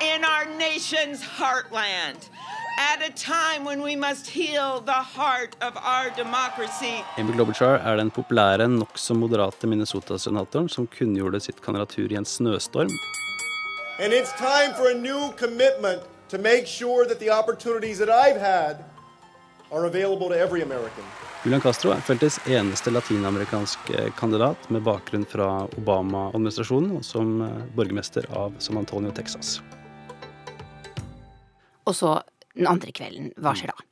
in 0.01 0.23
our 0.23 0.45
nation's 0.57 1.21
heartland. 1.21 2.29
At 2.77 3.01
a 3.01 3.09
time 3.09 3.65
when 3.65 3.81
we 3.81 3.95
must 3.95 4.27
heal 4.27 4.81
the 4.85 4.91
heart 4.91 5.55
of 5.61 5.73
our 5.77 6.11
democracy. 6.15 7.03
Amy 7.17 7.33
Klobuchar 7.33 7.79
er 7.79 7.97
den 7.97 8.11
populære, 8.11 8.67
nokså 8.67 9.13
moderate 9.17 9.67
Minnesota-senatoren 9.67 10.69
som 10.69 10.85
kunngjorde 10.87 11.39
sitt 11.41 11.61
kandidatur 11.61 12.11
i 12.11 12.15
en 12.15 12.25
snøstorm. 12.25 12.93
And 13.99 14.13
it's 14.13 14.31
time 14.37 14.75
for 14.77 14.91
a 14.91 14.93
new 14.93 15.31
commitment 15.37 16.01
to 16.29 16.37
make 16.37 16.67
sure 16.67 17.05
that 17.07 17.19
the 17.19 17.31
opportunities 17.31 17.97
that 17.97 18.09
I've 18.09 18.39
had 18.39 18.85
are 19.71 19.85
available 19.85 20.29
to 20.29 20.35
every 20.35 20.61
American. 20.61 21.03
Julian 21.43 21.61
Castro 21.61 21.91
er 21.91 22.01
feltets 22.01 22.39
eneste 22.45 22.91
latinamerikanske 22.91 24.11
kandidat 24.17 24.69
med 24.69 24.85
bakgrunn 24.85 25.25
fra 25.25 25.65
Obama-administrasjonen 25.81 26.97
og 26.99 27.05
som 27.05 27.41
eh, 27.41 27.59
borgermester 27.75 28.29
av 28.29 28.53
San 28.59 28.77
Antonio, 28.77 29.11
Texas. 29.11 29.61
Og 31.87 31.95
så 31.95 32.19
den 32.57 32.69
andre 32.69 32.93
kvelden, 32.95 33.31
hva 33.41 33.53
skjer 33.57 33.73
da? 33.73 33.85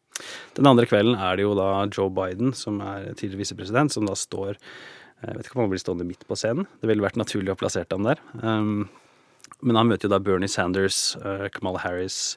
Den 0.55 0.67
andre 0.69 0.87
kvelden 0.87 1.17
er 1.19 1.37
det 1.37 1.45
jo 1.45 1.55
da 1.57 1.69
Joe 1.91 2.11
Biden, 2.13 2.53
som 2.55 2.79
er 2.83 3.11
tidligere 3.13 3.43
visepresident, 3.43 3.93
som 3.93 4.07
da 4.07 4.15
står 4.15 4.55
Jeg 5.25 5.37
vet 5.37 5.47
ikke 5.47 5.57
om 5.57 5.63
han 5.63 5.71
blir 5.71 5.81
stående 5.81 6.05
midt 6.05 6.25
på 6.27 6.35
scenen. 6.37 6.67
Det 6.81 6.89
ville 6.89 7.03
vært 7.03 7.17
naturlig 7.17 7.53
å 7.53 7.57
plassere 7.57 7.87
ham 7.89 8.05
der. 8.05 8.19
Um, 8.43 8.89
men 9.65 9.79
han 9.79 9.87
møter 9.89 10.05
jo 10.05 10.11
da 10.11 10.19
Bernie 10.21 10.51
Sanders, 10.51 11.15
uh, 11.23 11.47
Kamala 11.49 11.79
Harris, 11.81 12.35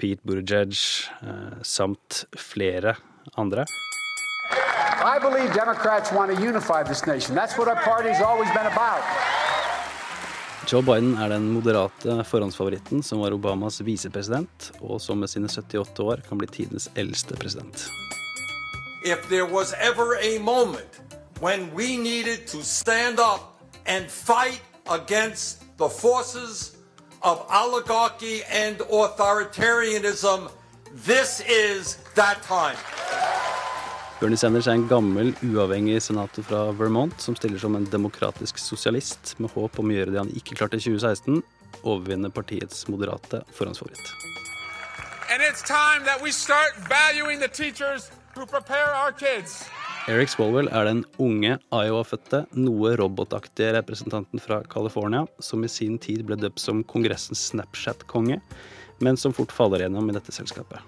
Pete 0.00 0.22
Buttigieg 0.24 0.72
uh, 1.26 1.58
samt 1.66 2.22
flere 2.38 2.94
andre. 3.36 3.66
I 5.04 5.18
believe 5.18 5.52
Democrats 5.52 6.12
want 6.12 6.34
to 6.34 6.40
unify 6.40 6.82
this 6.82 7.06
nation. 7.06 7.34
That's 7.34 7.58
what 7.58 7.68
our 7.68 7.82
party's 7.82 8.20
always 8.22 8.48
been 8.52 8.66
about. 8.66 9.02
Joe 10.72 10.82
Biden 10.82 11.16
er 11.18 11.28
den 11.28 11.48
moderate 11.50 12.22
forhåndsfavoritten 12.24 13.02
som 13.02 13.18
var 13.18 13.34
Obamas 13.34 13.80
visepresident, 13.82 14.68
og 14.78 15.00
som 15.02 15.18
med 15.18 15.30
sine 15.32 15.48
78 15.50 16.04
år 16.04 16.22
kan 16.28 16.38
bli 16.38 16.46
tidenes 16.46 16.86
eldste 16.94 17.34
president. 17.34 17.88
If 19.02 19.26
there 19.28 19.48
was 19.50 19.74
ever 19.80 20.14
a 20.14 20.38
moment 20.38 21.00
when 21.40 21.74
we 21.74 21.96
needed 21.96 22.46
to 22.46 22.62
stand 22.62 23.18
up 23.18 23.40
and 23.86 24.06
fight 24.10 24.62
against 24.86 25.64
the 25.78 25.88
forces 25.88 26.76
of 27.22 27.42
oligarchy 27.50 28.42
and 28.46 28.76
authoritarianism, 28.78 30.48
this 30.94 31.42
is 31.48 31.98
that 32.14 32.42
time. 32.46 32.78
Bernie 34.20 34.36
Sanders 34.36 34.66
er 34.68 34.76
en 34.76 34.82
gammel, 34.84 35.30
uavhengig 35.40 35.94
senator 36.04 36.44
fra 36.44 36.58
Vermont 36.76 37.22
som 37.24 37.32
stiller 37.38 37.56
som 37.62 37.72
en 37.78 37.86
demokratisk 37.88 38.58
sosialist 38.60 39.30
med 39.40 39.48
håp 39.54 39.78
om 39.80 39.88
å 39.88 39.94
gjøre 39.94 40.12
det 40.12 40.18
han 40.20 40.32
ikke 40.36 40.58
klarte 40.58 40.76
i 40.76 40.82
2016, 40.84 41.38
overvinne 41.88 42.28
partiets 42.28 42.82
moderate 42.92 43.40
forhåndsfavoritt. 43.56 44.10
Eric 50.10 50.34
Swalwell 50.34 50.68
er 50.68 50.90
den 50.90 51.00
unge 51.16 51.56
Iowa-fødte, 51.72 52.42
noe 52.60 52.92
robotaktige 53.00 53.72
representanten 53.78 54.44
fra 54.44 54.60
California 54.68 55.24
som 55.40 55.64
i 55.64 55.72
sin 55.72 55.96
tid 55.96 56.26
ble 56.28 56.36
døpt 56.36 56.60
som 56.60 56.84
kongressens 56.84 57.46
Snapchat-konge, 57.54 58.42
men 59.00 59.16
som 59.16 59.32
fort 59.32 59.56
faller 59.56 59.86
gjennom 59.86 60.12
i 60.12 60.18
dette 60.20 60.36
selskapet. 60.36 60.84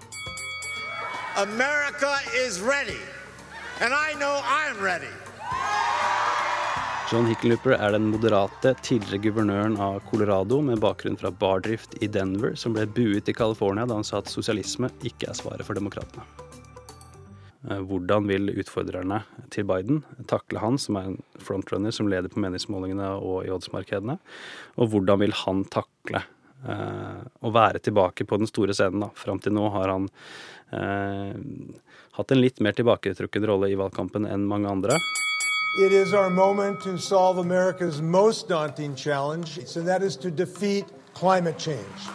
America 1.33 2.13
is 2.45 2.61
ready, 2.61 3.01
and 3.81 3.93
I 3.93 4.13
know 4.19 4.41
I'm 4.43 4.83
ready. 4.83 5.13
John 7.11 7.27
Hickenlooper 7.27 7.75
er 7.77 7.91
den 7.93 8.07
moderate 8.09 8.73
tidligere 8.81 9.21
guvernøren 9.27 9.75
av 9.81 9.99
Colorado 10.09 10.61
med 10.65 10.81
bakgrunn 10.81 11.17
fra 11.19 11.29
bardrift 11.29 11.93
i 12.01 12.07
Denver, 12.07 12.55
som 12.55 12.73
ble 12.73 12.87
buet 12.89 13.29
i 13.29 13.35
California 13.37 13.85
da 13.85 13.99
han 13.99 14.07
sa 14.07 14.21
at 14.23 14.31
sosialisme 14.31 14.89
ikke 15.05 15.29
er 15.29 15.37
svaret 15.37 15.67
for 15.67 15.77
demokratene. 15.77 16.25
Eh, 17.69 17.79
hvordan 17.85 18.27
vil 18.27 18.49
utfordrerne 18.55 19.21
til 19.53 19.67
Biden 19.69 20.01
takle 20.31 20.63
han, 20.63 20.79
som 20.81 20.97
er 20.97 21.11
en 21.11 21.19
frontrunner 21.39 21.93
som 21.93 22.09
leder 22.11 22.33
på 22.33 22.41
meningsmålingene 22.43 23.13
og 23.19 23.45
i 23.45 23.51
oddsmarkedene? 23.53 24.17
Og 24.79 24.93
hvordan 24.95 25.21
vil 25.21 25.37
han 25.43 25.63
takle 25.71 26.23
å 26.63 27.51
være 27.51 27.81
tilbake 27.83 28.25
på 28.25 28.39
den 28.39 28.47
store 28.47 28.75
scenen? 28.75 29.05
da? 29.05 29.09
Fram 29.15 29.41
til 29.43 29.55
nå 29.55 29.67
har 29.73 29.91
han 29.91 30.07
eh, 30.71 31.35
hatt 32.17 32.31
en 32.31 32.41
litt 32.41 32.61
mer 32.63 32.77
tilbaketrukken 32.77 33.47
rolle 33.49 33.71
i 33.73 33.77
valgkampen 33.79 34.27
enn 34.29 34.47
mange 34.47 34.71
andre. 34.71 34.97
It 35.81 35.91
is 35.91 36.13
our 36.13 36.29
moment 36.29 36.81
to 36.83 36.97
solve 36.97 37.39
America's 37.39 37.99
most 37.99 38.47
daunting 38.47 38.95
challenge, 38.95 39.59
so 39.65 39.81
that 39.81 40.03
is 40.03 40.15
to 40.17 40.29
defeat 40.29 40.85
climate 41.13 41.57
change. 41.57 42.11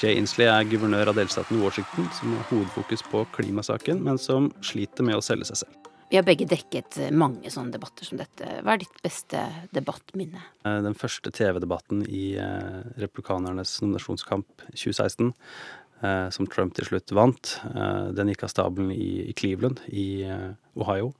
Jay 0.00 0.16
Inslee 0.16 0.48
er 0.48 0.64
guvernør 0.64 1.10
av 1.10 1.18
delstaten 1.18 1.60
Washington, 1.60 2.06
som 2.16 2.32
har 2.32 2.46
hovedfokus 2.48 3.02
på 3.10 3.26
klimasaken, 3.34 4.00
men 4.06 4.16
som 4.16 4.48
sliter 4.64 5.04
med 5.04 5.18
å 5.18 5.24
selge 5.24 5.50
seg 5.50 5.64
selv. 5.66 5.79
Vi 6.10 6.18
har 6.18 6.24
begge 6.26 6.46
dekket 6.50 6.96
mange 7.14 7.52
sånne 7.54 7.70
debatter 7.76 8.08
som 8.08 8.18
dette. 8.18 8.56
Hva 8.66 8.74
er 8.74 8.80
ditt 8.82 8.96
beste 9.04 9.44
debattminne? 9.70 10.42
Eh, 10.66 10.80
den 10.82 10.96
første 10.98 11.30
TV-debatten 11.30 12.02
i 12.10 12.32
eh, 12.34 12.80
republikanernes 12.98 13.76
nominasjonskamp 13.84 14.64
2016, 14.72 15.30
eh, 16.02 16.26
som 16.34 16.50
Trump 16.50 16.74
til 16.74 16.88
slutt 16.88 17.14
vant, 17.14 17.54
den 18.18 18.32
gikk 18.32 18.42
av 18.48 18.50
stabelen 18.50 18.90
i 18.90 19.30
Cleveland 19.38 19.84
i 19.86 20.26
Ohio. 20.74 21.12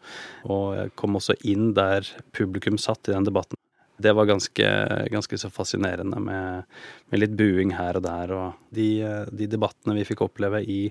Og 0.51 0.66
jeg 0.80 0.95
kom 0.99 1.20
også 1.20 1.38
inn 1.47 1.70
der 1.78 2.11
publikum 2.34 2.80
satt 2.80 3.07
i 3.07 3.14
den 3.14 3.30
debatten 3.30 3.55
det 4.01 4.14
var 4.16 4.24
ganske, 4.24 4.68
ganske 5.12 5.36
så 5.36 5.51
fascinerende 5.53 6.16
med, 6.24 6.62
med, 7.12 7.20
litt 7.20 7.34
buing 7.36 7.74
her 7.76 7.99
og 7.99 8.07
der. 8.07 8.30
Og 8.32 8.70
de, 8.72 8.86
de 9.28 9.49
debattene 9.51 9.93
vi 9.99 10.07
fikk 10.09 10.22
oppleve 10.24 10.62
i, 10.64 10.86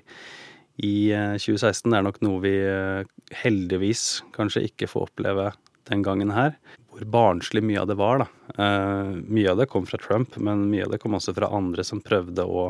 i 0.79 1.11
2016, 1.11 1.91
er 1.93 2.05
nok 2.05 2.21
noe 2.23 2.41
vi 2.43 2.53
eh, 2.63 3.07
heldigvis 3.41 4.21
kanskje 4.35 4.67
ikke 4.69 4.87
får 4.87 5.09
oppleve 5.09 5.49
den 5.89 6.03
gangen 6.05 6.31
her. 6.31 6.55
Hvor 6.89 7.05
barnslig 7.13 7.63
mye 7.65 7.81
av 7.81 7.89
det 7.89 7.97
var, 7.99 8.23
da. 8.23 8.27
Uh, 8.59 9.19
mye 9.29 9.51
av 9.51 9.59
det 9.61 9.69
kom 9.71 9.85
fra 9.87 9.99
Trump, 10.01 10.35
men 10.37 10.67
mye 10.71 10.85
av 10.87 10.93
det 10.93 10.99
kom 11.03 11.15
også 11.17 11.35
fra 11.37 11.49
andre 11.55 11.85
som 11.85 12.01
prøvde 12.03 12.43
å, 12.43 12.69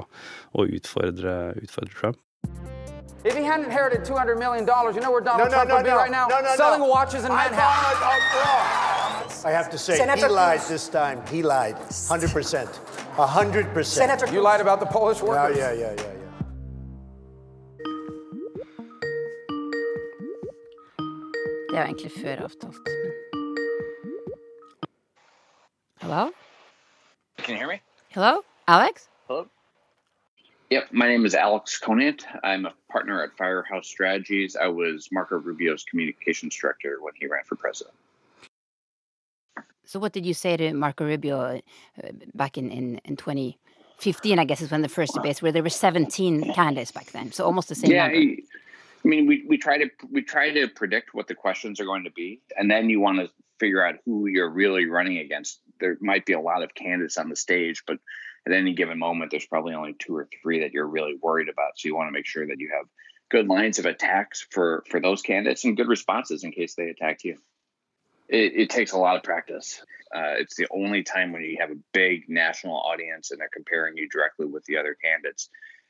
å 0.53 0.65
utfordre, 0.67 1.55
utfordre 1.61 1.95
Trump. 1.95 2.19
If 3.25 3.35
he 3.35 3.43
hadn't 3.43 3.65
inherited 3.65 4.05
$200 4.05 4.39
million, 4.39 4.63
you 4.63 5.01
know 5.01 5.11
where 5.11 5.19
Donald 5.19 5.49
no, 5.49 5.55
Trump 5.55 5.69
no, 5.69 5.75
would 5.75 5.83
be 5.83 5.91
right 5.91 6.11
now? 6.11 6.29
Selling 6.55 6.87
watches 6.87 7.25
in 7.25 7.29
Manhattan. 7.29 7.59
I 9.45 9.51
have 9.51 9.69
to 9.71 9.77
say, 9.77 9.97
Senator, 9.97 10.27
he 10.27 10.33
lied 10.33 10.61
this 10.61 10.87
time. 10.87 11.21
He 11.27 11.43
lied. 11.43 11.75
100%. 11.75 12.79
100%. 13.15 13.85
Senator, 13.85 14.31
you 14.31 14.41
lied 14.41 14.61
about 14.61 14.79
the 14.79 14.85
Polish 14.85 15.21
workers? 15.21 15.57
Yeah, 15.57 15.73
yeah, 15.73 15.93
yeah, 15.95 16.01
yeah. 16.01 16.18
Det 21.69 21.75
var 21.75 21.85
egentlig 21.85 22.11
før 22.11 22.39
avtalt. 22.43 22.87
Hello? 26.01 26.31
Can 27.37 27.53
you 27.53 27.57
hear 27.57 27.67
me? 27.67 27.79
Hello? 28.09 28.41
Alex? 28.67 29.09
Hello? 29.27 29.45
Yep, 30.71 30.83
my 30.91 31.07
name 31.07 31.25
is 31.25 31.35
Alex 31.35 31.77
Conant. 31.77 32.25
I'm 32.43 32.65
a 32.65 32.73
partner 32.91 33.23
at 33.23 33.29
Firehouse 33.37 33.87
Strategies. 33.87 34.55
I 34.55 34.67
was 34.67 35.09
Marco 35.11 35.35
Rubio's 35.35 35.83
communications 35.83 36.55
director 36.55 36.97
when 37.01 37.13
he 37.19 37.27
ran 37.27 37.43
for 37.45 37.55
president. 37.55 37.95
So, 39.85 39.99
what 39.99 40.13
did 40.13 40.25
you 40.25 40.33
say 40.33 40.57
to 40.57 40.73
Marco 40.73 41.05
Rubio 41.05 41.61
uh, 42.03 42.09
back 42.33 42.57
in, 42.57 42.71
in, 42.71 42.99
in 43.05 43.15
2015? 43.15 44.39
I 44.39 44.45
guess 44.45 44.61
is 44.61 44.71
when 44.71 44.81
the 44.81 44.89
first 44.89 45.13
debates 45.13 45.43
where 45.43 45.51
there 45.51 45.63
were 45.63 45.69
17 45.69 46.53
candidates 46.53 46.91
back 46.91 47.11
then, 47.11 47.31
so 47.31 47.45
almost 47.45 47.69
the 47.69 47.75
same 47.75 47.91
yeah, 47.91 48.07
number. 48.07 48.41
I 49.03 49.07
mean, 49.07 49.27
we, 49.27 49.45
we 49.47 49.57
try 49.57 49.77
to 49.77 49.89
we 50.11 50.21
try 50.21 50.51
to 50.51 50.67
predict 50.67 51.13
what 51.13 51.27
the 51.27 51.35
questions 51.35 51.79
are 51.79 51.85
going 51.85 52.03
to 52.03 52.11
be, 52.11 52.41
and 52.57 52.69
then 52.69 52.89
you 52.89 52.99
want 52.99 53.19
to 53.19 53.29
figure 53.59 53.85
out 53.85 53.95
who 54.05 54.27
you're 54.27 54.49
really 54.49 54.85
running 54.85 55.17
against. 55.17 55.59
There 55.79 55.97
might 56.01 56.25
be 56.25 56.33
a 56.33 56.39
lot 56.39 56.63
of 56.63 56.73
candidates 56.75 57.17
on 57.17 57.29
the 57.29 57.35
stage, 57.35 57.83
but 57.87 57.97
at 58.45 58.53
any 58.53 58.73
given 58.73 58.99
moment, 58.99 59.31
there's 59.31 59.45
probably 59.45 59.73
only 59.73 59.93
two 59.93 60.15
or 60.15 60.27
three 60.41 60.61
that 60.61 60.73
you're 60.73 60.87
really 60.87 61.15
worried 61.21 61.49
about. 61.49 61.73
So 61.77 61.87
you 61.87 61.95
want 61.95 62.07
to 62.07 62.11
make 62.11 62.25
sure 62.25 62.45
that 62.45 62.59
you 62.59 62.71
have 62.75 62.87
good 63.29 63.47
lines 63.47 63.79
of 63.79 63.85
attacks 63.85 64.45
for 64.51 64.83
for 64.89 64.99
those 64.99 65.21
candidates 65.21 65.63
and 65.63 65.77
good 65.77 65.87
responses 65.87 66.43
in 66.43 66.51
case 66.51 66.75
they 66.75 66.89
attack 66.89 67.23
you. 67.23 67.37
It, 68.27 68.53
it 68.55 68.69
takes 68.69 68.91
a 68.91 68.97
lot 68.97 69.15
of 69.15 69.23
practice. 69.23 69.81
Uh, 70.13 70.35
it's 70.39 70.55
the 70.55 70.67
only 70.71 71.03
time 71.03 71.31
when 71.31 71.43
you 71.43 71.57
have 71.59 71.71
a 71.71 71.79
big 71.93 72.29
national 72.29 72.75
audience 72.75 73.31
and 73.31 73.39
they're 73.39 73.49
comparing 73.53 73.97
you 73.97 74.09
directly 74.09 74.45
with 74.45 74.65
the 74.65 74.77
other 74.77 74.95
candidates. 75.03 75.49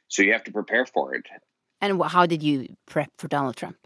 So 0.10 0.24
you 0.24 0.34
have 0.34 0.44
to 0.46 0.52
prepare 0.52 0.86
for 0.86 1.16
it. 1.16 1.26
And 1.82 2.02
how 2.04 2.26
did 2.26 2.44
you 2.44 2.76
prep 2.86 3.12
for 3.18 3.28
Donald 3.28 3.56
Trump? 3.56 3.78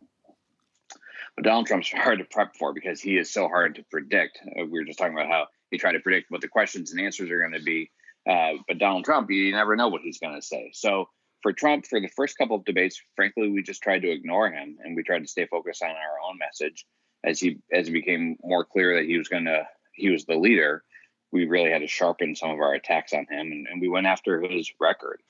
Well, 1.37 1.43
Donald 1.43 1.67
Trump's 1.67 1.91
hard 1.95 2.19
to 2.19 2.25
prep 2.25 2.55
for 2.55 2.73
because 2.73 3.01
he 3.01 3.17
is 3.17 3.31
so 3.31 3.47
hard 3.47 3.75
to 3.75 3.83
predict. 3.91 4.39
Uh, 4.45 4.65
we 4.65 4.79
were 4.79 4.85
just 4.85 4.99
talking 4.99 5.13
about 5.13 5.29
how 5.29 5.47
he 5.71 5.77
tried 5.77 5.93
to 5.93 5.99
predict 5.99 6.31
what 6.31 6.41
the 6.41 6.47
questions 6.47 6.91
and 6.91 7.01
answers 7.01 7.29
are 7.29 7.39
going 7.39 7.53
to 7.53 7.63
be 7.63 7.89
uh, 8.29 8.53
but 8.67 8.77
Donald 8.77 9.05
Trump, 9.05 9.29
you 9.29 9.51
never 9.51 9.75
know 9.75 9.89
what 9.89 10.01
he's 10.01 10.19
going 10.19 10.35
to 10.35 10.45
say. 10.45 10.71
So 10.73 11.09
for 11.41 11.51
Trump, 11.51 11.85
for 11.85 11.99
the 11.99 12.07
first 12.07 12.37
couple 12.37 12.55
of 12.55 12.65
debates, 12.65 13.01
frankly, 13.15 13.49
we 13.49 13.61
just 13.61 13.81
tried 13.81 14.01
to 14.03 14.11
ignore 14.11 14.49
him 14.49 14.77
and 14.83 14.95
we 14.95 15.03
tried 15.03 15.19
to 15.19 15.27
stay 15.27 15.45
focused 15.45 15.83
on 15.83 15.89
our 15.89 16.29
own 16.29 16.37
message. 16.37 16.85
As 17.25 17.39
he 17.39 17.59
as 17.71 17.87
it 17.87 17.91
became 17.91 18.37
more 18.43 18.65
clear 18.65 18.95
that 18.95 19.05
he 19.05 19.17
was 19.17 19.29
going 19.29 19.45
to 19.45 19.65
he 19.93 20.09
was 20.09 20.25
the 20.25 20.35
leader, 20.35 20.83
we 21.31 21.45
really 21.45 21.71
had 21.71 21.79
to 21.79 21.87
sharpen 21.87 22.35
some 22.35 22.51
of 22.51 22.59
our 22.59 22.73
attacks 22.73 23.13
on 23.13 23.25
him, 23.29 23.51
and, 23.51 23.67
and 23.67 23.79
we 23.79 23.87
went 23.87 24.07
after 24.07 24.41
his 24.41 24.71
record. 24.79 25.21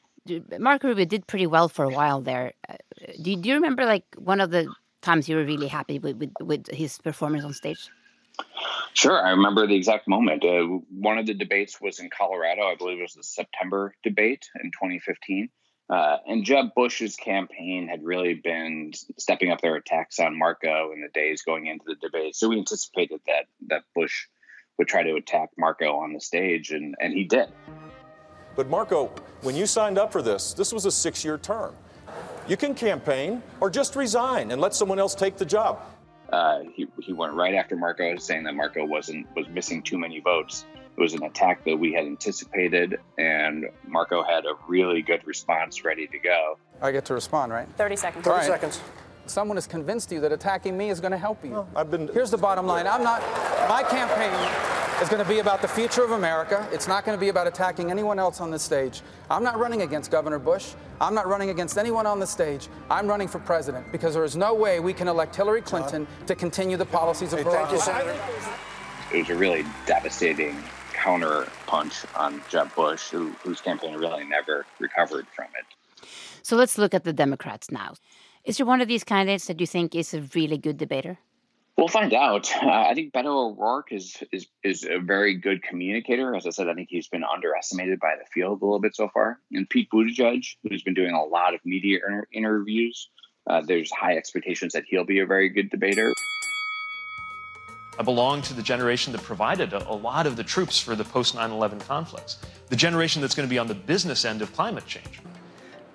Mark 0.59 0.83
Rubio 0.83 1.05
did 1.05 1.27
pretty 1.27 1.47
well 1.47 1.67
for 1.67 1.85
a 1.85 1.89
while 1.89 2.21
there. 2.21 2.53
Uh, 2.67 2.75
do, 3.21 3.35
do 3.35 3.49
you 3.49 3.55
remember 3.55 3.85
like 3.85 4.05
one 4.17 4.39
of 4.39 4.51
the 4.51 4.73
times 5.01 5.27
you 5.27 5.35
were 5.35 5.43
really 5.43 5.67
happy 5.67 5.99
with, 5.99 6.17
with, 6.17 6.31
with 6.39 6.67
his 6.67 6.97
performance 6.97 7.43
on 7.43 7.53
stage? 7.53 7.89
Sure, 8.93 9.23
I 9.25 9.31
remember 9.31 9.67
the 9.67 9.75
exact 9.75 10.07
moment. 10.07 10.43
Uh, 10.45 10.63
one 10.89 11.17
of 11.17 11.25
the 11.25 11.33
debates 11.33 11.81
was 11.81 11.99
in 11.99 12.09
Colorado. 12.09 12.63
I 12.63 12.75
believe 12.75 12.99
it 12.99 13.03
was 13.03 13.13
the 13.13 13.23
September 13.23 13.93
debate 14.03 14.49
in 14.63 14.71
2015. 14.71 15.49
Uh, 15.89 16.17
and 16.25 16.45
Jeb 16.45 16.67
Bush's 16.75 17.15
campaign 17.15 17.87
had 17.87 18.03
really 18.03 18.35
been 18.35 18.93
stepping 19.17 19.51
up 19.51 19.61
their 19.61 19.75
attacks 19.75 20.19
on 20.19 20.37
Marco 20.37 20.91
in 20.93 21.01
the 21.01 21.09
days 21.13 21.41
going 21.41 21.67
into 21.67 21.83
the 21.85 21.95
debate. 21.95 22.35
So 22.35 22.49
we 22.49 22.57
anticipated 22.57 23.19
that 23.27 23.45
that 23.67 23.83
Bush 23.93 24.27
would 24.77 24.87
try 24.87 25.03
to 25.03 25.15
attack 25.15 25.49
Marco 25.57 25.97
on 25.97 26.13
the 26.13 26.21
stage, 26.21 26.71
and, 26.71 26.95
and 26.99 27.13
he 27.13 27.25
did. 27.25 27.49
But 28.55 28.69
Marco, 28.69 29.11
when 29.41 29.55
you 29.55 29.65
signed 29.65 29.97
up 29.97 30.11
for 30.11 30.21
this, 30.21 30.53
this 30.53 30.71
was 30.71 30.85
a 30.85 30.91
six-year 30.91 31.37
term. 31.37 31.73
You 32.47 32.57
can 32.57 32.75
campaign 32.75 33.41
or 33.61 33.69
just 33.69 33.95
resign 33.95 34.51
and 34.51 34.61
let 34.61 34.75
someone 34.75 34.99
else 34.99 35.15
take 35.15 35.37
the 35.37 35.45
job. 35.45 35.79
Uh, 36.31 36.63
he, 36.73 36.87
he 36.99 37.13
went 37.13 37.33
right 37.33 37.53
after 37.53 37.75
Marco, 37.75 38.17
saying 38.17 38.43
that 38.43 38.55
Marco 38.55 38.85
wasn't 38.85 39.27
was 39.35 39.47
missing 39.49 39.81
too 39.81 39.97
many 39.97 40.19
votes. 40.19 40.65
It 40.95 40.99
was 41.01 41.13
an 41.13 41.23
attack 41.23 41.63
that 41.65 41.77
we 41.77 41.93
had 41.93 42.05
anticipated, 42.05 42.99
and 43.17 43.65
Marco 43.87 44.23
had 44.23 44.45
a 44.45 44.53
really 44.67 45.01
good 45.01 45.25
response 45.25 45.83
ready 45.83 46.05
to 46.07 46.19
go. 46.19 46.57
I 46.81 46.91
get 46.91 47.05
to 47.05 47.13
respond, 47.13 47.51
right? 47.51 47.67
30 47.77 47.95
seconds. 47.95 48.25
30 48.25 48.35
right. 48.35 48.45
seconds. 48.45 48.81
Someone 49.25 49.57
has 49.57 49.67
convinced 49.67 50.11
you 50.11 50.19
that 50.21 50.31
attacking 50.31 50.77
me 50.77 50.89
is 50.89 50.99
going 50.99 51.11
to 51.11 51.17
help 51.17 51.43
you. 51.45 51.51
Well, 51.51 51.69
I've 51.75 51.89
been. 51.89 52.07
Here's 52.09 52.31
the 52.31 52.37
bottom 52.37 52.67
line. 52.67 52.87
I'm 52.87 53.03
not. 53.03 53.21
My 53.69 53.83
campaign 53.83 54.31
is 55.03 55.09
going 55.09 55.21
to 55.21 55.29
be 55.29 55.39
about 55.39 55.61
the 55.61 55.67
future 55.67 56.01
of 56.01 56.11
America. 56.11 56.65
It's 56.71 56.87
not 56.87 57.03
going 57.03 57.17
to 57.17 57.19
be 57.19 57.27
about 57.27 57.45
attacking 57.45 57.91
anyone 57.91 58.19
else 58.19 58.39
on 58.39 58.49
the 58.51 58.57
stage. 58.57 59.01
I'm 59.29 59.43
not 59.43 59.59
running 59.59 59.81
against 59.81 60.09
Governor 60.09 60.39
Bush. 60.39 60.75
I'm 61.01 61.13
not 61.13 61.27
running 61.27 61.49
against 61.49 61.77
anyone 61.77 62.05
on 62.05 62.21
the 62.21 62.25
stage. 62.25 62.69
I'm 62.89 63.05
running 63.05 63.27
for 63.27 63.39
president 63.39 63.91
because 63.91 64.13
there 64.13 64.23
is 64.23 64.37
no 64.37 64.53
way 64.53 64.79
we 64.79 64.93
can 64.93 65.09
elect 65.09 65.35
Hillary 65.35 65.61
Clinton 65.61 66.07
to 66.27 66.35
continue 66.35 66.77
the 66.77 66.85
policies 66.85 67.33
of 67.33 67.39
hey, 67.39 67.45
Barack 67.45 67.67
Obama. 67.67 69.13
It 69.13 69.19
was 69.19 69.29
a 69.29 69.35
really 69.35 69.65
devastating 69.85 70.55
counter 70.93 71.49
punch 71.67 72.05
on 72.15 72.41
Jeb 72.49 72.73
Bush, 72.73 73.09
who, 73.09 73.31
whose 73.43 73.59
campaign 73.59 73.95
really 73.95 74.23
never 74.23 74.65
recovered 74.79 75.27
from 75.35 75.47
it. 75.59 76.07
So 76.43 76.55
let's 76.55 76.77
look 76.77 76.93
at 76.93 77.03
the 77.03 77.11
Democrats 77.11 77.69
now. 77.69 77.95
Is 78.45 78.55
there 78.55 78.65
one 78.65 78.79
of 78.79 78.87
these 78.87 79.03
candidates 79.03 79.47
that 79.47 79.59
you 79.59 79.67
think 79.67 79.95
is 79.95 80.13
a 80.13 80.21
really 80.33 80.57
good 80.57 80.77
debater? 80.77 81.19
We'll 81.77 81.87
find 81.87 82.13
out. 82.13 82.51
Uh, 82.61 82.69
I 82.89 82.93
think 82.93 83.13
Beto 83.13 83.51
O'Rourke 83.51 83.91
is 83.91 84.17
is 84.31 84.47
is 84.63 84.85
a 84.85 84.99
very 84.99 85.35
good 85.35 85.63
communicator. 85.63 86.35
As 86.35 86.45
I 86.45 86.51
said, 86.51 86.69
I 86.69 86.73
think 86.73 86.89
he's 86.89 87.07
been 87.07 87.23
underestimated 87.23 87.99
by 87.99 88.15
the 88.17 88.25
field 88.33 88.61
a 88.61 88.65
little 88.65 88.79
bit 88.79 88.95
so 88.95 89.09
far. 89.09 89.39
And 89.51 89.69
Pete 89.69 89.89
Buttigieg, 89.91 90.45
who's 90.63 90.83
been 90.83 90.93
doing 90.93 91.13
a 91.13 91.23
lot 91.23 91.53
of 91.53 91.61
media 91.65 91.99
inter- 92.07 92.27
interviews, 92.31 93.09
uh, 93.49 93.61
there's 93.61 93.91
high 93.91 94.15
expectations 94.17 94.73
that 94.73 94.83
he'll 94.87 95.05
be 95.05 95.19
a 95.19 95.25
very 95.25 95.49
good 95.49 95.69
debater. 95.69 96.13
I 97.97 98.01
belong 98.01 98.41
to 98.43 98.55
the 98.55 98.63
generation 98.63 99.13
that 99.13 99.21
provided 99.21 99.73
a, 99.73 99.87
a 99.87 99.93
lot 99.93 100.25
of 100.25 100.35
the 100.35 100.43
troops 100.43 100.79
for 100.79 100.95
the 100.95 101.03
post 101.03 101.35
9 101.35 101.51
11 101.51 101.79
conflicts, 101.81 102.37
the 102.69 102.75
generation 102.75 103.21
that's 103.21 103.35
going 103.35 103.47
to 103.47 103.49
be 103.49 103.59
on 103.59 103.67
the 103.67 103.75
business 103.75 104.25
end 104.25 104.41
of 104.41 104.51
climate 104.53 104.85
change. 104.87 105.21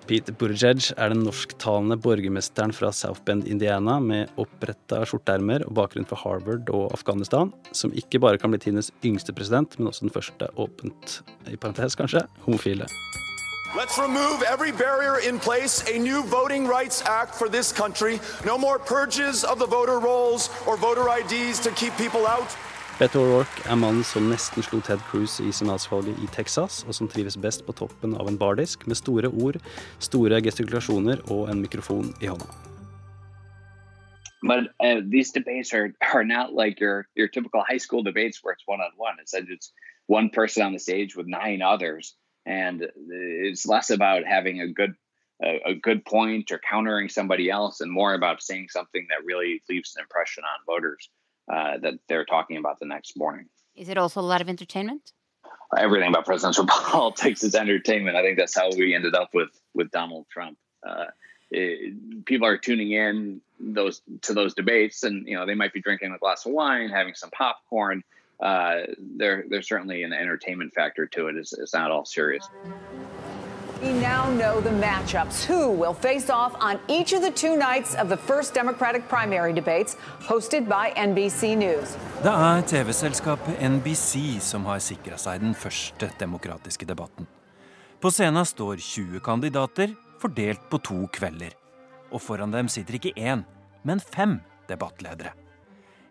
Pete 0.09 0.33
Buttigieg 0.33 0.87
er 0.97 1.13
den 1.13 1.21
norsktalende 1.21 1.99
borgermesteren 2.01 2.73
fra 2.73 2.89
South 2.97 3.21
Bend, 3.27 3.45
Indiana, 3.45 3.99
med 4.01 4.31
oppretta 4.41 5.03
skjorteermer 5.05 5.67
og 5.67 5.75
bakgrunn 5.77 6.09
fra 6.09 6.17
Harvard 6.23 6.71
og 6.73 6.87
Afghanistan, 6.97 7.51
som 7.77 7.93
ikke 7.93 8.23
bare 8.25 8.41
kan 8.41 8.55
bli 8.55 8.63
tidenes 8.63 8.89
yngste 9.05 9.35
president, 9.37 9.77
men 9.77 9.91
også 9.91 10.07
den 10.07 10.15
første 10.15 10.49
åpent, 10.57 11.19
i 11.53 11.61
parentes 11.61 11.99
kanskje, 12.01 12.25
homofile. 12.47 12.89
Let's 13.77 13.99
remove 14.01 14.43
every 14.49 14.73
barrier 14.73 15.19
in 15.29 15.39
place, 15.39 15.85
a 15.93 15.99
new 15.99 16.23
Voting 16.23 16.67
Rights 16.67 17.03
Act 17.05 17.35
for 17.35 17.49
this 17.49 17.71
country. 17.71 18.19
No 18.47 18.57
more 18.57 18.79
purges 18.79 19.45
of 19.45 19.59
the 19.59 19.67
voter 19.67 20.01
rolls 20.01 20.49
or 20.67 20.79
voter 20.79 21.05
IDs 21.21 21.61
to 21.61 21.71
keep 21.73 21.93
people 21.99 22.25
out. 22.27 22.49
O'Rourke 22.99 23.63
er 23.71 23.77
mannen 23.79 24.03
som 24.03 24.25
nesten 24.27 24.65
slo 24.67 24.81
Ted 24.83 24.99
i 25.15 25.53
senatsvalget 25.55 26.19
i 26.19 26.27
Texas, 26.35 26.81
og 26.83 26.95
som 26.97 27.07
trives 27.07 27.37
best 27.39 27.63
på 27.63 27.73
toppen 27.73 28.17
av 28.19 28.27
en 28.27 28.39
bardisk 28.39 28.89
med 28.91 28.99
store 28.99 29.29
ord, 29.31 29.61
store 30.03 30.41
gestikulasjoner 30.43 31.23
og 31.31 31.47
en 31.49 31.61
mikrofon 31.63 32.11
i 32.19 32.27
hånda. 32.27 32.49
But 34.43 34.75
uh, 34.83 35.01
these 35.07 35.31
debates 35.31 35.73
are, 35.73 35.95
are 36.13 36.25
not 36.25 36.55
like 36.55 36.81
your, 36.81 37.07
your 37.15 37.29
typical 37.29 37.63
high 37.63 37.79
school 37.79 38.03
debates 38.03 38.43
where 38.43 38.53
it's 38.53 38.67
one 38.67 38.81
on 38.81 38.91
one. 38.97 39.15
It's 39.21 39.33
it's 39.33 39.71
one 40.09 40.29
person 40.31 40.67
on 40.67 40.73
the 40.73 40.81
stage 40.81 41.15
with 41.15 41.29
nine 41.29 41.63
others, 41.63 42.17
and 42.47 42.83
it's 43.11 43.65
less 43.65 43.91
about 43.91 44.27
having 44.27 44.61
a 44.61 44.67
good 44.67 44.95
a, 45.41 45.71
a 45.71 45.75
good 45.75 46.05
point 46.05 46.51
or 46.51 46.59
countering 46.59 47.09
somebody 47.09 47.49
else, 47.49 47.81
and 47.81 47.93
more 47.93 48.15
about 48.15 48.43
saying 48.43 48.71
something 48.71 49.07
that 49.11 49.25
really 49.25 49.63
leaves 49.69 49.95
an 49.95 50.03
impression 50.03 50.43
on 50.43 50.67
voters 50.67 51.09
uh, 51.49 51.79
that 51.79 51.95
they're 52.09 52.25
talking 52.25 52.57
about 52.57 52.79
the 52.79 52.87
next 52.87 53.17
morning. 53.17 53.47
Is 53.75 53.89
it 53.89 53.99
also 53.99 54.21
a 54.21 54.23
lot 54.23 54.41
of 54.41 54.49
entertainment? 54.49 55.13
Everything 55.77 56.09
about 56.09 56.25
presidential 56.25 56.67
politics 56.69 57.45
is 57.45 57.55
entertainment. 57.55 58.17
I 58.17 58.23
think 58.23 58.39
that's 58.39 58.57
how 58.57 58.71
we 58.71 58.95
ended 58.95 59.15
up 59.15 59.31
with 59.35 59.51
with 59.75 59.91
Donald 59.91 60.27
Trump. 60.31 60.59
Uh, 60.87 61.07
it, 61.51 62.25
people 62.25 62.47
are 62.47 62.59
tuning 62.59 62.93
in 62.93 63.41
those 63.61 64.03
to 64.23 64.35
those 64.35 64.55
debates, 64.55 65.03
and 65.03 65.27
you 65.27 65.35
know 65.35 65.47
they 65.47 65.55
might 65.55 65.73
be 65.73 65.81
drinking 65.81 66.13
a 66.13 66.19
glass 66.19 66.47
of 66.47 66.53
wine, 66.53 66.89
having 66.89 67.15
some 67.15 67.31
popcorn. 67.31 68.03
Uh, 68.41 68.83
there, 68.99 69.45
there's 69.49 69.69
certainly 69.69 70.05
an 70.05 70.13
entertainment 70.13 70.73
factor 70.73 71.07
to 71.07 71.27
it. 71.27 71.37
It's, 71.37 71.53
it's 71.53 71.75
not 71.75 71.91
all 71.91 72.05
serious. 72.05 72.49
We 73.83 73.93
now 73.93 74.27
know 74.31 74.61
the 74.61 74.71
matchups. 74.71 75.45
Who 75.45 75.71
will 75.71 75.95
face 75.95 76.31
off 76.31 76.53
on 76.61 76.81
each 76.89 77.13
of 77.13 77.23
the 77.23 77.31
two 77.31 77.57
nights 77.57 77.95
of 77.95 78.09
the 78.09 78.17
first 78.17 78.53
Democratic 78.53 79.09
primary 79.09 79.53
debates, 79.53 79.97
hosted 80.21 80.67
by 80.69 80.91
NBC 80.97 81.55
News. 81.57 81.95
Det 82.23 82.33
er 82.33 82.63
TV-selskapet 82.67 83.61
NBC 83.63 84.41
som 84.43 84.67
har 84.67 84.81
sikra 84.83 85.15
seg 85.15 85.45
den 85.45 85.55
første 85.55 86.11
demokratiske 86.19 86.89
debatten. 86.91 87.29
På 88.03 88.11
scenen 88.11 88.47
står 88.47 88.83
20 88.83 89.21
kandidater, 89.23 89.95
fordelt 90.19 90.65
på 90.71 90.81
to 90.83 91.07
kvelder. 91.15 91.55
Og 92.11 92.23
foran 92.23 92.51
dem 92.51 92.67
sitter 92.69 92.99
ikke 92.99 93.15
én, 93.15 93.45
men 93.87 94.03
fem 94.03 94.41
debattledere. 94.67 95.37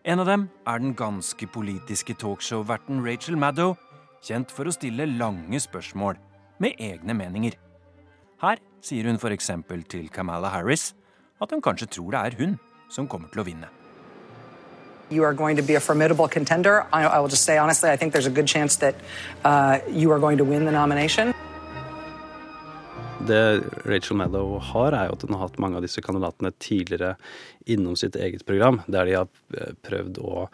En 0.08 0.24
av 0.24 0.32
dem 0.32 0.48
er 0.64 0.80
den 0.80 0.96
ganske 0.96 1.48
politiske 1.52 2.16
talkshow-verten 2.16 3.04
Rachel 3.04 3.36
Maddow, 3.36 3.76
kjent 4.24 4.56
for 4.56 4.72
å 4.72 4.76
stille 4.76 5.10
lange 5.20 5.60
spørsmål 5.60 6.16
med 6.60 6.78
egne 6.80 7.14
meninger. 7.14 7.58
Her 8.42 8.62
sier 8.82 9.10
hun 9.10 9.18
f.eks. 9.18 9.52
til 9.90 10.10
Kamala 10.10 10.48
Harris 10.54 10.94
at 11.42 11.52
hun 11.52 11.62
kanskje 11.62 11.88
tror 11.88 12.12
det 12.12 12.20
er 12.20 12.38
hun 12.40 12.60
som 12.90 13.08
kommer 13.08 13.30
til 13.34 13.42
å 13.42 13.48
vinne. 13.48 13.68
You 15.10 15.24
are 15.24 15.34
going 15.34 15.56
to 15.56 15.64
be 15.64 15.76
a 15.76 15.80
formidable 15.80 16.28
contender. 16.28 16.86
I, 16.92 17.06
I 17.06 17.20
will 17.20 17.30
just 17.30 17.44
say 17.44 17.58
honestly, 17.58 17.90
I 17.90 17.96
think 17.96 18.12
there's 18.14 18.26
a 18.28 18.30
good 18.30 18.48
chance 18.48 18.76
that 18.78 18.96
uh, 19.46 19.80
you 19.90 20.12
are 20.12 20.20
going 20.20 20.38
to 20.38 20.44
win 20.44 20.66
the 20.66 20.72
nomination. 20.72 21.34
Det 23.28 23.42
Rachel 23.86 24.18
Maddow 24.20 24.58
har, 24.72 24.96
er 24.96 25.10
jo 25.10 25.18
at 25.18 25.26
hun 25.26 25.36
har 25.36 25.46
hatt 25.46 25.60
mange 25.62 25.80
av 25.80 25.86
disse 25.86 26.02
kandidatene 26.04 26.54
tidligere 26.64 27.16
innom 27.68 27.96
sitt 28.00 28.16
eget 28.16 28.46
program, 28.48 28.82
der 28.88 29.06
de 29.06 29.16
har 29.18 29.28
eh, 29.58 29.74
prøvd 29.84 30.22
å 30.24 30.48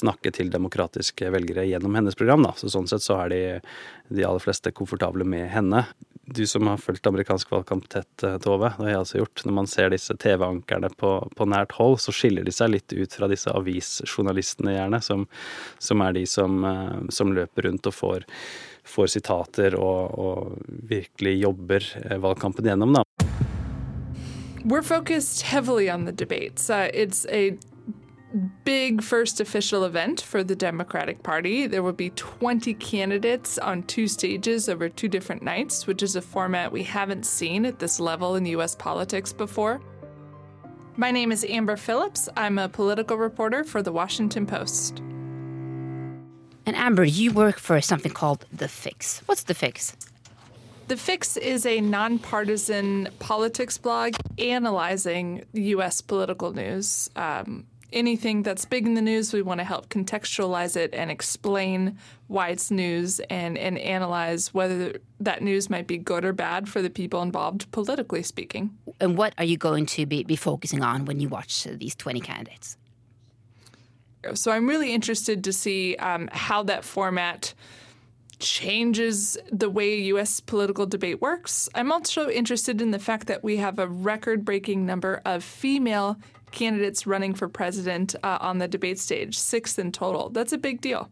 snakke 0.00 0.32
til 0.36 0.52
demokratiske 0.52 1.30
velgere 1.32 1.64
gjennom 1.68 1.96
hennes 1.96 2.18
program. 2.18 2.44
Da. 2.44 2.52
Så 2.60 2.70
sånn 2.72 2.88
sett 2.90 3.04
så 3.04 3.16
er 3.22 3.32
de, 3.32 3.40
de 4.12 4.26
aller 4.28 4.44
fleste 4.44 4.74
komfortable 4.76 5.24
med 5.24 5.48
henne. 5.52 5.86
Du 6.28 6.42
som 6.46 6.66
har 6.68 6.76
fulgt 6.76 7.06
amerikansk 7.08 7.50
valgkamp 7.54 7.88
tett, 7.88 8.12
eh, 8.22 8.36
Tove, 8.44 8.74
det 8.76 8.84
har 8.84 8.92
jeg 8.92 9.02
også 9.04 9.20
gjort. 9.22 9.44
Når 9.48 9.56
man 9.62 9.70
ser 9.70 9.92
disse 9.94 10.16
TV-ankerne 10.20 10.92
på, 11.00 11.12
på, 11.36 11.48
nært 11.48 11.72
hold, 11.78 11.96
så 12.04 12.12
skiller 12.12 12.44
de 12.44 12.52
seg 12.52 12.74
litt 12.74 12.92
ut 12.92 13.16
fra 13.16 13.30
disse 13.32 13.52
avisjournalistene, 13.54 14.76
gjerne, 14.76 15.00
som, 15.04 15.24
som 15.80 16.04
er 16.04 16.18
de 16.18 16.26
som, 16.28 16.60
eh, 16.68 16.98
som 17.14 17.32
løper 17.32 17.70
rundt 17.70 17.88
og 17.88 17.96
får 17.96 18.28
får 18.88 19.12
sitater 19.18 19.76
og, 19.78 20.18
og 20.18 20.58
virkelig 20.90 21.36
jobber 21.42 21.86
valgkampen 22.22 22.68
gjennom, 22.70 22.98
da. 22.98 23.04
We're 24.64 24.82
focused 24.82 25.42
heavily 25.42 25.88
on 25.88 26.04
the 26.04 26.12
debates. 26.12 26.68
Uh, 26.68 26.90
it's 26.92 27.24
a 27.30 27.56
big 28.64 29.02
first 29.02 29.40
official 29.40 29.84
event 29.84 30.20
for 30.20 30.44
the 30.44 30.54
Democratic 30.54 31.22
Party. 31.22 31.66
There 31.66 31.82
will 31.82 31.92
be 31.92 32.10
20 32.10 32.74
candidates 32.74 33.58
on 33.58 33.82
two 33.84 34.06
stages 34.06 34.68
over 34.68 34.88
two 34.88 35.08
different 35.08 35.42
nights, 35.42 35.86
which 35.86 36.02
is 36.02 36.16
a 36.16 36.22
format 36.22 36.72
we 36.72 36.82
haven't 36.82 37.24
seen 37.24 37.64
at 37.64 37.78
this 37.78 37.98
level 37.98 38.36
in 38.36 38.44
US 38.46 38.74
politics 38.74 39.32
before. 39.32 39.80
My 40.96 41.10
name 41.10 41.32
is 41.32 41.44
Amber 41.48 41.76
Phillips. 41.76 42.28
I'm 42.36 42.58
a 42.58 42.68
political 42.68 43.16
reporter 43.16 43.64
for 43.64 43.82
the 43.82 43.92
Washington 43.92 44.46
Post. 44.46 45.02
And 46.68 46.76
Amber, 46.76 47.02
you 47.02 47.32
work 47.32 47.58
for 47.58 47.80
something 47.80 48.12
called 48.12 48.44
The 48.52 48.68
Fix. 48.68 49.22
What's 49.24 49.44
The 49.44 49.54
Fix? 49.54 49.96
The 50.88 50.98
Fix 50.98 51.38
is 51.38 51.64
a 51.64 51.80
nonpartisan 51.80 53.08
politics 53.20 53.78
blog 53.78 54.16
analyzing 54.36 55.46
U.S. 55.54 56.02
political 56.02 56.52
news. 56.52 57.08
Um, 57.16 57.64
anything 57.90 58.42
that's 58.42 58.66
big 58.66 58.84
in 58.84 58.92
the 58.92 59.00
news, 59.00 59.32
we 59.32 59.40
want 59.40 59.60
to 59.60 59.64
help 59.64 59.88
contextualize 59.88 60.76
it 60.76 60.92
and 60.92 61.10
explain 61.10 61.96
why 62.26 62.50
it's 62.50 62.70
news 62.70 63.18
and, 63.30 63.56
and 63.56 63.78
analyze 63.78 64.52
whether 64.52 64.98
that 65.20 65.40
news 65.40 65.70
might 65.70 65.86
be 65.86 65.96
good 65.96 66.22
or 66.22 66.34
bad 66.34 66.68
for 66.68 66.82
the 66.82 66.90
people 66.90 67.22
involved, 67.22 67.72
politically 67.72 68.22
speaking. 68.22 68.76
And 69.00 69.16
what 69.16 69.32
are 69.38 69.44
you 69.44 69.56
going 69.56 69.86
to 69.86 70.04
be, 70.04 70.22
be 70.22 70.36
focusing 70.36 70.82
on 70.82 71.06
when 71.06 71.18
you 71.18 71.30
watch 71.30 71.64
these 71.64 71.94
20 71.94 72.20
candidates? 72.20 72.76
So 74.34 74.50
I'm 74.50 74.68
really 74.68 74.92
interested 74.92 75.44
to 75.44 75.52
see 75.52 75.96
um, 75.96 76.28
how 76.32 76.62
that 76.64 76.84
format 76.84 77.54
changes 78.38 79.36
the 79.50 79.68
way 79.68 79.96
U.S. 79.96 80.40
political 80.40 80.86
debate 80.86 81.20
works. 81.20 81.68
I'm 81.74 81.90
also 81.90 82.28
interested 82.28 82.80
in 82.80 82.90
the 82.90 82.98
fact 82.98 83.26
that 83.26 83.42
we 83.42 83.56
have 83.56 83.78
a 83.78 83.88
record 83.88 84.44
breaking 84.44 84.86
number 84.86 85.20
of 85.24 85.42
female 85.42 86.16
candidates 86.50 87.06
running 87.06 87.34
for 87.34 87.48
president 87.48 88.14
uh, 88.22 88.38
on 88.40 88.58
the 88.58 88.68
debate 88.68 88.98
stage, 88.98 89.38
six 89.38 89.78
in 89.78 89.92
total. 89.92 90.30
That's 90.30 90.52
a 90.52 90.58
big 90.58 90.80
deal. 90.80 91.10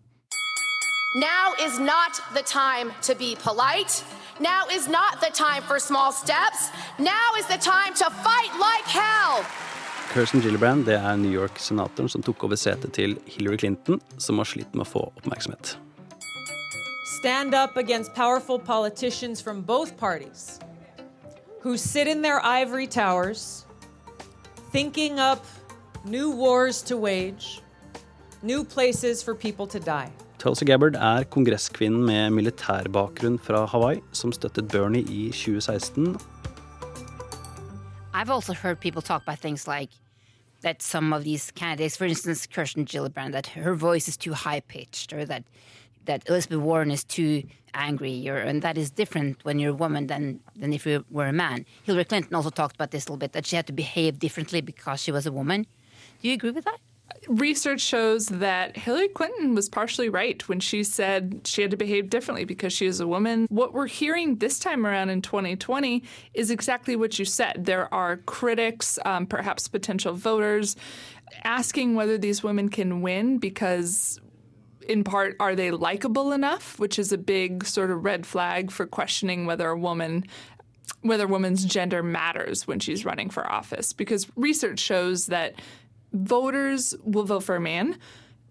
Now 1.16 1.54
is 1.60 1.78
not 1.78 2.20
the 2.34 2.42
time 2.42 2.92
to 3.02 3.14
be 3.14 3.36
polite. 3.36 4.04
Now 4.38 4.64
is 4.70 4.86
not 4.86 5.20
the 5.20 5.30
time 5.30 5.62
for 5.62 5.78
small 5.78 6.12
steps. 6.12 6.68
Now 6.98 7.30
is 7.38 7.46
the 7.46 7.56
time 7.56 7.94
to 7.94 8.04
fight 8.04 8.50
like 8.60 8.84
hell. 8.84 9.46
Kirsten 10.12 10.40
Gillibrand 10.40 10.86
det 10.86 10.94
er 10.96 11.16
New 11.20 11.32
York-senatoren 11.32 12.08
som 12.08 12.22
tok 12.24 12.44
over 12.46 12.56
setet 12.56 12.94
til 12.96 13.16
Hillary 13.26 13.58
Clinton, 13.60 14.00
som 14.18 14.38
har 14.40 14.48
slitt 14.48 14.72
med 14.74 14.86
å 14.86 14.88
få 14.88 15.02
oppmerksomhet. 15.18 15.76
Stand 17.18 17.54
up 17.54 17.76
against 17.76 18.14
powerful 18.14 18.58
politicians 18.58 19.42
from 19.42 19.62
both 19.62 19.96
parties 19.96 20.58
who 21.62 21.76
sit 21.76 22.06
in 22.06 22.22
their 22.22 22.40
ivory 22.44 22.86
towers, 22.86 23.66
thinking 24.72 25.18
up 25.18 25.44
new 26.04 26.30
wars 26.30 26.82
to 26.82 26.96
wage, 26.96 27.60
new 28.42 28.64
places 28.64 29.22
for 29.22 29.34
people 29.34 29.66
to 29.66 29.80
die. 29.80 30.12
Tulsi 30.38 30.64
Gabbard 30.64 30.94
er 30.94 31.24
kongresskvinnen 31.24 32.04
med 32.06 32.30
militærbakgrunn 32.36 33.38
fra 33.42 33.64
Hawaii 33.66 34.02
som 34.12 34.32
støttet 34.32 34.68
Bernie 34.70 35.02
i 35.08 35.30
2016 35.32 36.14
I've 38.16 38.30
also 38.30 38.54
heard 38.54 38.80
people 38.80 39.02
talk 39.02 39.22
about 39.24 39.40
things 39.40 39.68
like 39.68 39.90
that 40.62 40.80
some 40.80 41.12
of 41.12 41.22
these 41.22 41.50
candidates, 41.50 41.98
for 41.98 42.06
instance, 42.06 42.46
Kirsten 42.46 42.86
Gillibrand, 42.86 43.32
that 43.32 43.48
her 43.48 43.74
voice 43.74 44.08
is 44.08 44.16
too 44.16 44.32
high 44.32 44.60
pitched, 44.60 45.12
or 45.12 45.26
that 45.26 45.44
that 46.06 46.26
Elizabeth 46.26 46.60
Warren 46.60 46.90
is 46.90 47.04
too 47.04 47.42
angry, 47.74 48.26
or, 48.30 48.38
and 48.38 48.62
that 48.62 48.78
is 48.78 48.90
different 48.90 49.44
when 49.44 49.58
you're 49.58 49.72
a 49.72 49.74
woman 49.74 50.06
than, 50.06 50.40
than 50.54 50.72
if 50.72 50.86
you 50.86 51.04
were 51.10 51.26
a 51.26 51.32
man. 51.32 51.66
Hillary 51.82 52.04
Clinton 52.04 52.34
also 52.34 52.48
talked 52.48 52.76
about 52.76 52.90
this 52.90 53.04
a 53.04 53.08
little 53.08 53.18
bit, 53.18 53.32
that 53.32 53.44
she 53.44 53.56
had 53.56 53.66
to 53.66 53.72
behave 53.72 54.18
differently 54.18 54.62
because 54.62 55.02
she 55.02 55.12
was 55.12 55.26
a 55.26 55.32
woman. 55.32 55.66
Do 56.22 56.28
you 56.28 56.34
agree 56.34 56.52
with 56.52 56.64
that? 56.64 56.78
Research 57.28 57.80
shows 57.80 58.26
that 58.26 58.76
Hillary 58.76 59.08
Clinton 59.08 59.54
was 59.54 59.68
partially 59.68 60.08
right 60.08 60.46
when 60.48 60.60
she 60.60 60.84
said 60.84 61.40
she 61.44 61.62
had 61.62 61.70
to 61.70 61.76
behave 61.76 62.10
differently 62.10 62.44
because 62.44 62.72
she 62.72 62.86
is 62.86 63.00
a 63.00 63.06
woman. 63.06 63.46
What 63.48 63.72
we're 63.72 63.86
hearing 63.86 64.36
this 64.36 64.58
time 64.58 64.86
around 64.86 65.10
in 65.10 65.22
2020 65.22 66.02
is 66.34 66.50
exactly 66.50 66.96
what 66.96 67.18
you 67.18 67.24
said. 67.24 67.64
There 67.64 67.92
are 67.92 68.18
critics, 68.18 68.98
um, 69.04 69.26
perhaps 69.26 69.68
potential 69.68 70.14
voters, 70.14 70.76
asking 71.44 71.94
whether 71.94 72.18
these 72.18 72.42
women 72.42 72.68
can 72.68 73.02
win 73.02 73.38
because. 73.38 74.20
In 74.88 75.02
part, 75.02 75.34
are 75.40 75.56
they 75.56 75.72
likable 75.72 76.30
enough? 76.30 76.78
Which 76.78 76.96
is 76.96 77.10
a 77.10 77.18
big 77.18 77.66
sort 77.66 77.90
of 77.90 78.04
red 78.04 78.24
flag 78.24 78.70
for 78.70 78.86
questioning 78.86 79.44
whether 79.44 79.68
a 79.68 79.76
woman 79.76 80.24
whether 81.02 81.24
a 81.24 81.28
woman's 81.28 81.64
gender 81.64 82.04
matters 82.04 82.68
when 82.68 82.78
she's 82.78 83.04
running 83.04 83.28
for 83.28 83.50
office 83.50 83.92
because 83.92 84.28
research 84.36 84.78
shows 84.78 85.26
that 85.26 85.54
voters 86.12 86.94
will 87.04 87.24
vote 87.24 87.42
for 87.42 87.56
a 87.56 87.60
man 87.60 87.98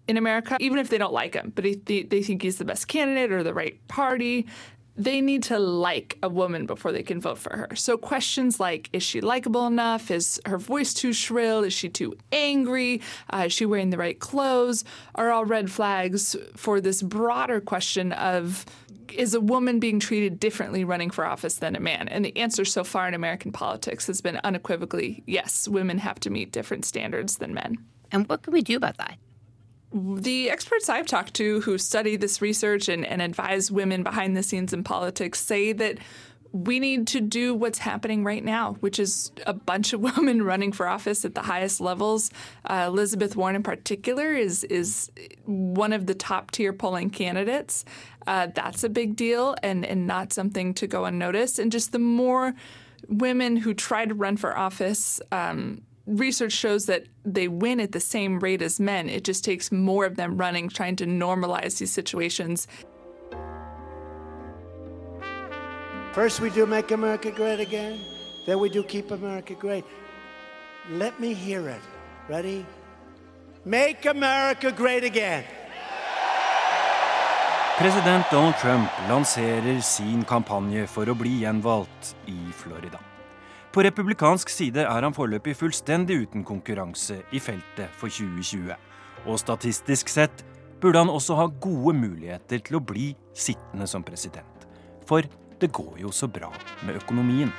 in 0.08 0.16
America, 0.16 0.56
even 0.60 0.78
if 0.78 0.88
they 0.88 0.98
don't 0.98 1.12
like 1.12 1.34
him, 1.34 1.52
but 1.54 1.64
they, 1.64 2.02
they 2.02 2.22
think 2.22 2.42
he's 2.42 2.58
the 2.58 2.64
best 2.64 2.86
candidate 2.88 3.32
or 3.32 3.42
the 3.42 3.54
right 3.54 3.86
party. 3.88 4.46
They 4.98 5.20
need 5.20 5.42
to 5.44 5.58
like 5.58 6.18
a 6.22 6.28
woman 6.28 6.66
before 6.66 6.92
they 6.92 7.02
can 7.02 7.20
vote 7.20 7.38
for 7.38 7.54
her. 7.56 7.68
So, 7.74 7.96
questions 7.96 8.58
like 8.58 8.88
Is 8.92 9.02
she 9.02 9.20
likable 9.20 9.66
enough? 9.66 10.10
Is 10.10 10.40
her 10.46 10.58
voice 10.58 10.94
too 10.94 11.12
shrill? 11.12 11.64
Is 11.64 11.72
she 11.72 11.88
too 11.88 12.16
angry? 12.32 13.02
Uh, 13.32 13.44
is 13.46 13.52
she 13.52 13.66
wearing 13.66 13.90
the 13.90 13.98
right 13.98 14.18
clothes? 14.18 14.84
are 15.14 15.30
all 15.30 15.44
red 15.44 15.70
flags 15.70 16.36
for 16.56 16.80
this 16.80 17.02
broader 17.02 17.60
question 17.60 18.12
of 18.12 18.64
is 19.12 19.34
a 19.34 19.40
woman 19.40 19.80
being 19.80 20.00
treated 20.00 20.38
differently 20.38 20.84
running 20.84 21.10
for 21.10 21.24
office 21.24 21.56
than 21.56 21.76
a 21.76 21.80
man? 21.80 22.08
And 22.08 22.24
the 22.24 22.36
answer 22.36 22.64
so 22.64 22.84
far 22.84 23.08
in 23.08 23.14
American 23.14 23.52
politics 23.52 24.06
has 24.06 24.20
been 24.20 24.40
unequivocally 24.44 25.22
yes, 25.26 25.68
women 25.68 25.98
have 25.98 26.20
to 26.20 26.30
meet 26.30 26.52
different 26.52 26.84
standards 26.84 27.36
than 27.36 27.54
men. 27.54 27.78
And 28.12 28.28
what 28.28 28.42
can 28.42 28.52
we 28.52 28.62
do 28.62 28.76
about 28.76 28.98
that? 28.98 29.16
The 29.92 30.50
experts 30.50 30.88
I've 30.88 31.06
talked 31.06 31.34
to 31.34 31.60
who 31.60 31.78
study 31.78 32.16
this 32.16 32.42
research 32.42 32.88
and, 32.88 33.06
and 33.06 33.22
advise 33.22 33.70
women 33.70 34.02
behind 34.02 34.36
the 34.36 34.42
scenes 34.42 34.72
in 34.72 34.84
politics 34.84 35.40
say 35.40 35.72
that 35.72 35.98
we 36.52 36.80
need 36.80 37.06
to 37.08 37.20
do 37.20 37.54
what's 37.54 37.78
happening 37.78 38.24
right 38.24 38.44
now, 38.44 38.74
which 38.80 38.98
is 38.98 39.30
a 39.46 39.52
bunch 39.52 39.92
of 39.92 40.00
women 40.16 40.42
running 40.42 40.72
for 40.72 40.86
office 40.86 41.24
at 41.24 41.34
the 41.34 41.42
highest 41.42 41.80
levels. 41.80 42.30
Uh, 42.64 42.84
Elizabeth 42.88 43.36
Warren, 43.36 43.56
in 43.56 43.62
particular, 43.62 44.32
is 44.32 44.64
is 44.64 45.10
one 45.44 45.92
of 45.92 46.06
the 46.06 46.14
top 46.14 46.50
tier 46.50 46.72
polling 46.72 47.10
candidates. 47.10 47.84
Uh, 48.26 48.48
that's 48.54 48.84
a 48.84 48.88
big 48.88 49.16
deal, 49.16 49.54
and 49.62 49.84
and 49.84 50.06
not 50.06 50.32
something 50.32 50.74
to 50.74 50.86
go 50.86 51.04
unnoticed. 51.04 51.58
And 51.58 51.70
just 51.70 51.92
the 51.92 51.98
more 51.98 52.54
women 53.08 53.56
who 53.56 53.74
try 53.74 54.04
to 54.06 54.14
run 54.14 54.36
for 54.36 54.56
office. 54.56 55.20
Um, 55.30 55.82
research 56.06 56.52
shows 56.52 56.86
that 56.86 57.04
they 57.24 57.48
win 57.48 57.80
at 57.80 57.92
the 57.92 58.00
same 58.00 58.38
rate 58.38 58.62
as 58.62 58.78
men. 58.80 59.08
It 59.08 59.24
just 59.24 59.44
takes 59.44 59.70
more 59.72 60.06
of 60.06 60.16
them 60.16 60.36
running, 60.36 60.68
trying 60.68 60.96
to 60.96 61.06
normalize 61.06 61.78
these 61.78 61.92
situations. 61.92 62.66
First, 66.12 66.40
we 66.40 66.50
do 66.50 66.64
Make 66.64 66.92
America 66.92 67.30
Great 67.30 67.60
Again. 67.60 68.00
Then 68.46 68.58
we 68.60 68.70
do 68.70 68.82
Keep 68.82 69.10
America 69.10 69.54
Great. 69.54 69.84
Let 70.90 71.20
me 71.20 71.34
hear 71.34 71.68
it. 71.68 71.82
Ready? 72.28 72.64
Make 73.64 74.06
America 74.06 74.72
Great 74.72 75.04
Again. 75.04 75.44
President 77.76 78.24
Donald 78.30 78.56
Trump 78.56 78.90
lanserer 79.08 79.82
sin 79.82 80.24
kampanje 80.24 80.86
for 80.88 81.04
å 81.04 81.14
bli 81.14 81.42
gjenvalgt 81.42 82.14
i 82.24 82.38
Florida. 82.56 83.15
På 83.76 83.82
republikansk 83.84 84.48
side 84.48 84.86
er 84.88 85.04
han 85.04 85.12
foreløpig 85.12 85.52
fullstendig 85.58 86.22
uten 86.22 86.46
konkurranse 86.48 87.18
i 87.36 87.40
feltet 87.44 87.92
for 88.00 88.08
2020. 88.08 88.70
Og 89.28 89.36
statistisk 89.36 90.08
sett 90.08 90.46
burde 90.80 91.02
han 91.02 91.12
også 91.12 91.36
ha 91.36 91.44
gode 91.60 91.92
muligheter 91.98 92.62
til 92.64 92.78
å 92.78 92.80
bli 92.80 93.10
sittende 93.36 93.84
som 93.84 94.06
president. 94.06 94.64
For 95.04 95.28
det 95.60 95.68
går 95.76 96.00
jo 96.06 96.08
så 96.08 96.24
bra 96.24 96.48
med 96.88 96.96
økonomien. 97.02 97.52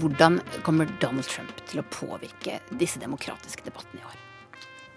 Hvordan 0.00 0.40
kommer 0.64 0.88
Donald 1.04 1.28
Trump 1.28 1.60
til 1.68 1.84
å 1.84 1.88
påvirke 1.92 2.62
disse 2.80 3.04
demokratiske 3.04 3.68
debattene 3.68 4.00
i 4.00 4.08
år? 4.08 4.18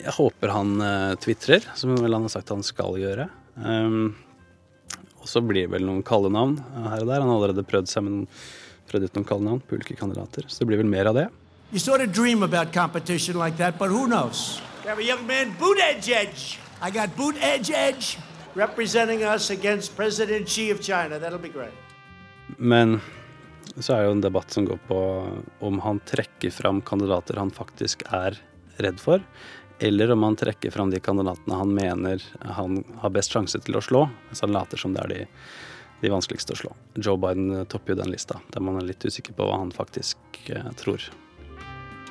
Jeg 0.06 0.20
håper 0.22 0.56
han 0.56 0.76
uh, 0.80 1.20
tvitrer, 1.20 1.68
som 1.76 1.98
vel 2.00 2.16
han 2.16 2.30
har 2.30 2.38
sagt 2.40 2.56
han 2.56 2.64
skal 2.64 2.96
gjøre. 2.96 3.28
Um, 3.60 4.14
og 5.20 5.28
så 5.28 5.44
blir 5.44 5.66
det 5.68 5.76
vel 5.76 5.92
noen 5.92 6.04
kallenavn 6.08 6.62
her 6.88 7.02
og 7.04 7.10
der. 7.12 7.20
Han 7.20 7.34
har 7.34 7.42
allerede 7.42 7.68
prøvd 7.68 7.92
seg 7.92 8.08
med 8.08 8.22
noen 8.22 8.36
prøvd 8.90 9.08
ut 9.08 9.18
noen 9.18 9.30
kallenavn 9.30 9.64
på 9.68 9.78
ulike 9.78 9.98
kandidater. 10.00 10.46
Så 10.48 10.64
det 10.64 10.70
blir 10.72 10.82
vel 10.82 10.92
mer 10.92 11.10
av 11.12 11.18
det. 11.20 11.30
You 11.72 11.80
sort 11.80 12.02
of 12.02 12.12
dream 12.14 12.44
about 12.44 12.74
competition 12.74 13.40
like 13.40 13.58
that, 13.58 13.80
but 13.80 13.90
who 13.90 14.06
knows? 14.06 14.62
We 14.84 14.90
have 14.90 15.00
a 15.00 15.04
young 15.04 15.26
man, 15.26 15.56
Boot 15.60 15.80
Edge 15.80 16.10
Edge. 16.10 16.60
I 16.82 16.92
got 16.92 17.16
Boot 17.16 17.36
Edge 17.42 17.72
Edge 17.72 18.18
representing 18.56 19.24
us 19.24 19.50
against 19.50 19.96
President 19.96 20.48
Xi 20.50 20.72
of 20.72 20.82
China. 20.82 21.20
That'll 21.20 21.42
be 21.42 21.50
great. 21.50 21.74
Men 22.58 23.00
så 23.80 23.96
er 23.96 24.06
jo 24.06 24.14
en 24.18 24.22
debatt 24.22 24.52
som 24.54 24.66
går 24.66 24.80
på 24.88 25.00
om 25.60 25.80
han 25.82 26.00
trekker 26.06 26.52
fram 26.54 26.82
kandidater 26.86 27.40
han 27.42 27.52
faktisk 27.52 28.04
er 28.14 28.38
redd 28.84 29.00
for, 29.02 29.24
eller 29.80 30.12
om 30.14 30.24
han 30.24 30.38
trekker 30.38 30.72
fram 30.72 30.92
de 30.94 31.00
kandidatene 31.02 31.58
han 31.58 31.74
mener 31.74 32.24
han 32.58 32.84
har 33.02 33.14
best 33.16 33.34
sjanse 33.34 33.60
til 33.66 33.78
å 33.80 33.82
slå, 33.82 34.06
mens 34.28 34.44
han 34.46 34.54
later 34.54 34.78
som 34.78 34.94
det 34.94 35.02
er 35.06 35.14
de 35.14 35.22
de 36.04 36.12
vanskeligste 36.12 36.56
å 36.56 36.60
slå. 36.60 36.72
Joe 37.00 37.18
Biden 37.18 37.52
eh, 37.56 37.66
topper 37.72 37.96
jo 37.96 38.02
den 38.04 38.12
lista, 38.12 38.40
der 38.54 38.64
man 38.64 38.80
er 38.82 38.90
litt 38.92 39.04
usikker 39.06 39.36
på 39.38 39.48
hva 39.48 39.62
han 39.62 39.72
faktisk 39.74 40.42
eh, 40.52 40.72
tror. 40.80 41.02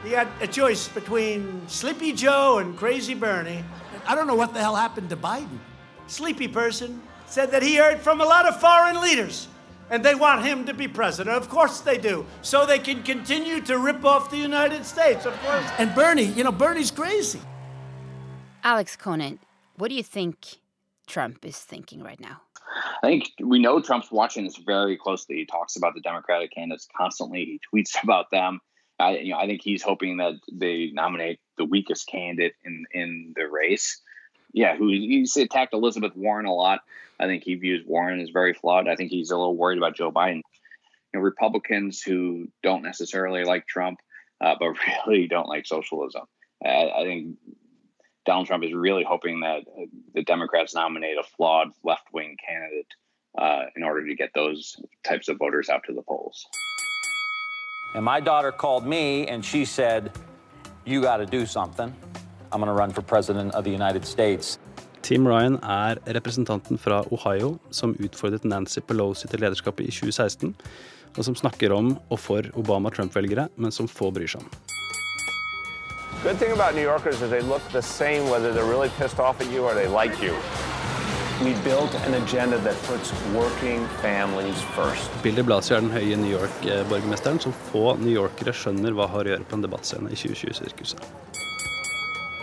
You 0.03 0.17
had 0.17 0.29
a 0.41 0.49
choice 0.49 0.89
between 0.89 1.63
Sleepy 1.69 2.13
Joe 2.13 2.59
and 2.59 2.77
Crazy 2.77 3.15
Bernie. 3.15 3.63
I 4.07 4.17
don't 4.17 4.27
know 4.27 4.35
what 4.35 4.53
the 4.53 4.61
hell 4.61 4.75
happened 4.75 5.11
to 5.11 5.17
Biden. 5.17 5.61
Sleepy 6.09 6.49
person 6.49 7.01
said 7.27 7.53
that 7.53 7.63
he 7.63 7.77
heard 7.77 8.01
from 8.01 8.21
a 8.21 8.25
lot 8.25 8.49
of 8.49 8.59
foreign 8.61 9.01
leaders 9.01 9.47
and 9.91 10.03
they 10.03 10.15
want 10.15 10.45
him 10.45 10.65
to 10.65 10.75
be 10.75 10.89
president. 10.89 11.37
Of 11.37 11.49
course 11.49 11.81
they 11.81 11.99
do. 11.99 12.27
So 12.41 12.67
they 12.67 12.79
can 12.79 13.03
continue 13.03 13.61
to 13.61 13.79
rip 13.79 14.05
off 14.05 14.31
the 14.31 14.39
United 14.39 14.85
States, 14.85 15.27
of 15.27 15.39
course. 15.43 15.65
And 15.79 15.95
Bernie, 15.95 16.25
you 16.25 16.43
know, 16.43 16.51
Bernie's 16.53 16.91
crazy. 16.91 17.41
Alex 18.65 18.97
Conant, 18.97 19.41
what 19.77 19.89
do 19.89 19.95
you 19.95 20.03
think 20.03 20.59
Trump 21.07 21.45
is 21.45 21.59
thinking 21.59 22.03
right 22.03 22.21
now? 22.21 22.41
I 23.03 23.07
think 23.07 23.33
we 23.41 23.59
know 23.59 23.81
Trump's 23.81 24.11
watching 24.11 24.45
this 24.45 24.57
very 24.57 24.97
closely. 24.97 25.37
He 25.37 25.47
talks 25.47 25.77
about 25.77 25.95
the 25.95 26.01
Democratic 26.01 26.53
candidates 26.53 26.89
constantly. 26.97 27.45
He 27.45 27.61
tweets 27.73 27.95
about 28.03 28.31
them. 28.31 28.61
I, 28.99 29.19
you 29.19 29.33
know, 29.33 29.39
I 29.39 29.47
think 29.47 29.63
he's 29.63 29.83
hoping 29.83 30.19
that 30.19 30.35
they 30.53 30.91
nominate 30.93 31.41
the 31.59 31.65
weakest 31.65 32.07
candidate 32.07 32.55
in 32.65 32.85
in 32.93 33.33
the 33.37 33.49
race. 33.49 34.01
Yeah, 34.53 34.77
who 34.77 34.89
he's 34.89 35.37
attacked 35.37 35.73
Elizabeth 35.73 36.15
Warren 36.15 36.47
a 36.47 36.55
lot. 36.55 36.81
I 37.19 37.27
think 37.27 37.43
he 37.43 37.55
views 37.55 37.85
Warren 37.87 38.21
as 38.21 38.31
very 38.31 38.53
flawed. 38.53 38.89
I 38.89 38.97
think 38.97 39.11
he's 39.11 39.31
a 39.31 39.37
little 39.37 39.57
worried 39.57 39.79
about 39.79 39.97
Joe 39.97 40.13
Biden. 40.13 40.43
You 41.13 41.21
know, 41.21 41.21
Republicans 41.21 42.03
who 42.03 42.49
don't 42.63 42.83
necessarily 42.83 43.45
like 43.45 43.67
Trump, 43.67 44.01
uh, 44.41 44.55
but 44.59 44.75
really 45.07 45.27
don't 45.27 45.49
like 45.49 45.67
socialism. 45.67 46.23
I, 46.65 46.91
I 46.97 47.05
think 47.05 47.37
Donald 48.25 48.47
Trump 48.47 48.65
is 48.65 48.73
really 48.73 49.05
hoping 49.05 49.41
that 49.41 49.65
the 50.15 50.23
Democrats 50.23 50.75
nominate 50.75 51.17
a 51.19 51.23
flawed 51.23 51.69
left 51.83 52.07
wing 52.13 52.37
candidate 52.47 52.87
uh, 53.39 53.65
in 53.77 53.83
order 53.83 54.07
to 54.07 54.15
get 54.15 54.31
those 54.35 54.77
types 55.03 55.29
of 55.29 55.39
voters 55.39 55.69
out 55.69 55.83
to 55.87 55.93
the 55.93 56.03
polls. 56.03 56.47
And 57.95 58.05
my 58.05 58.21
daughter 58.21 58.53
called 58.53 58.87
me 58.87 59.27
and 59.27 59.45
she 59.45 59.65
said, 59.65 60.13
You 60.85 61.03
got 61.03 61.19
to 61.19 61.27
do 61.27 61.47
something. 61.47 61.93
I'm 62.53 62.61
going 62.61 62.69
to 62.69 62.79
run 62.79 62.93
for 62.93 63.03
president 63.03 63.55
of 63.55 63.65
the 63.65 63.71
United 63.71 64.05
States. 64.05 64.59
Tim 65.03 65.27
Ryan 65.27 65.59
er 65.63 65.99
representanten 66.07 66.79
fra 66.79 67.05
Ohio 67.11 67.59
som 67.71 67.97
utfordret 67.99 68.45
Nancy 68.45 68.81
Pelosi 68.81 69.29
til 69.29 69.41
lederskapet 69.43 69.89
i 69.89 69.91
2016, 69.91 70.55
og 71.17 71.25
som 71.25 71.35
snakker 71.35 71.75
om 71.75 71.97
og 72.09 72.21
for 72.21 72.47
Obama-Trump-velgere, 72.55 73.49
men 73.57 73.75
som 73.75 73.91
få 73.91 74.13
bryr 74.15 74.31
seg 74.31 74.47
om. 74.47 74.72
Good 76.23 76.37
thing 76.37 76.53
about 76.53 76.77
New 76.77 76.83
Yorkers 76.83 77.21
is 77.21 77.31
they 77.31 77.41
look 77.43 77.63
the 77.73 77.83
same 77.83 78.31
whether 78.31 78.53
they're 78.53 78.65
really 78.65 78.91
pissed 78.91 79.19
off 79.19 79.41
at 79.41 79.51
you 79.51 79.65
or 79.65 79.75
they 79.75 79.89
like 79.89 80.23
you. 80.23 80.33
We 81.43 81.55
built 81.65 81.93
an 82.07 82.15
agenda 82.15 82.59
that 82.59 82.77
puts 82.85 83.11
working 83.35 83.89
families 84.01 84.63
first. 84.77 85.11
Billy 85.25 85.43
Blasio 85.43 85.75
er 85.75 85.81
den 85.83 85.91
høye 85.91 86.17
New 86.17 86.31
York-borgermesteren 86.31 87.43
som 87.43 87.53
få 87.73 87.97
newyorkere 87.99 88.55
skjønner 88.55 88.95
hva 88.95 89.09
har 89.11 89.27
å 89.27 89.33
gjøre 89.33 89.49
på 89.51 89.59
en 89.59 89.67
debattscene 89.67 90.15
i 90.15 90.21
2020-sirkuset. 90.21 91.03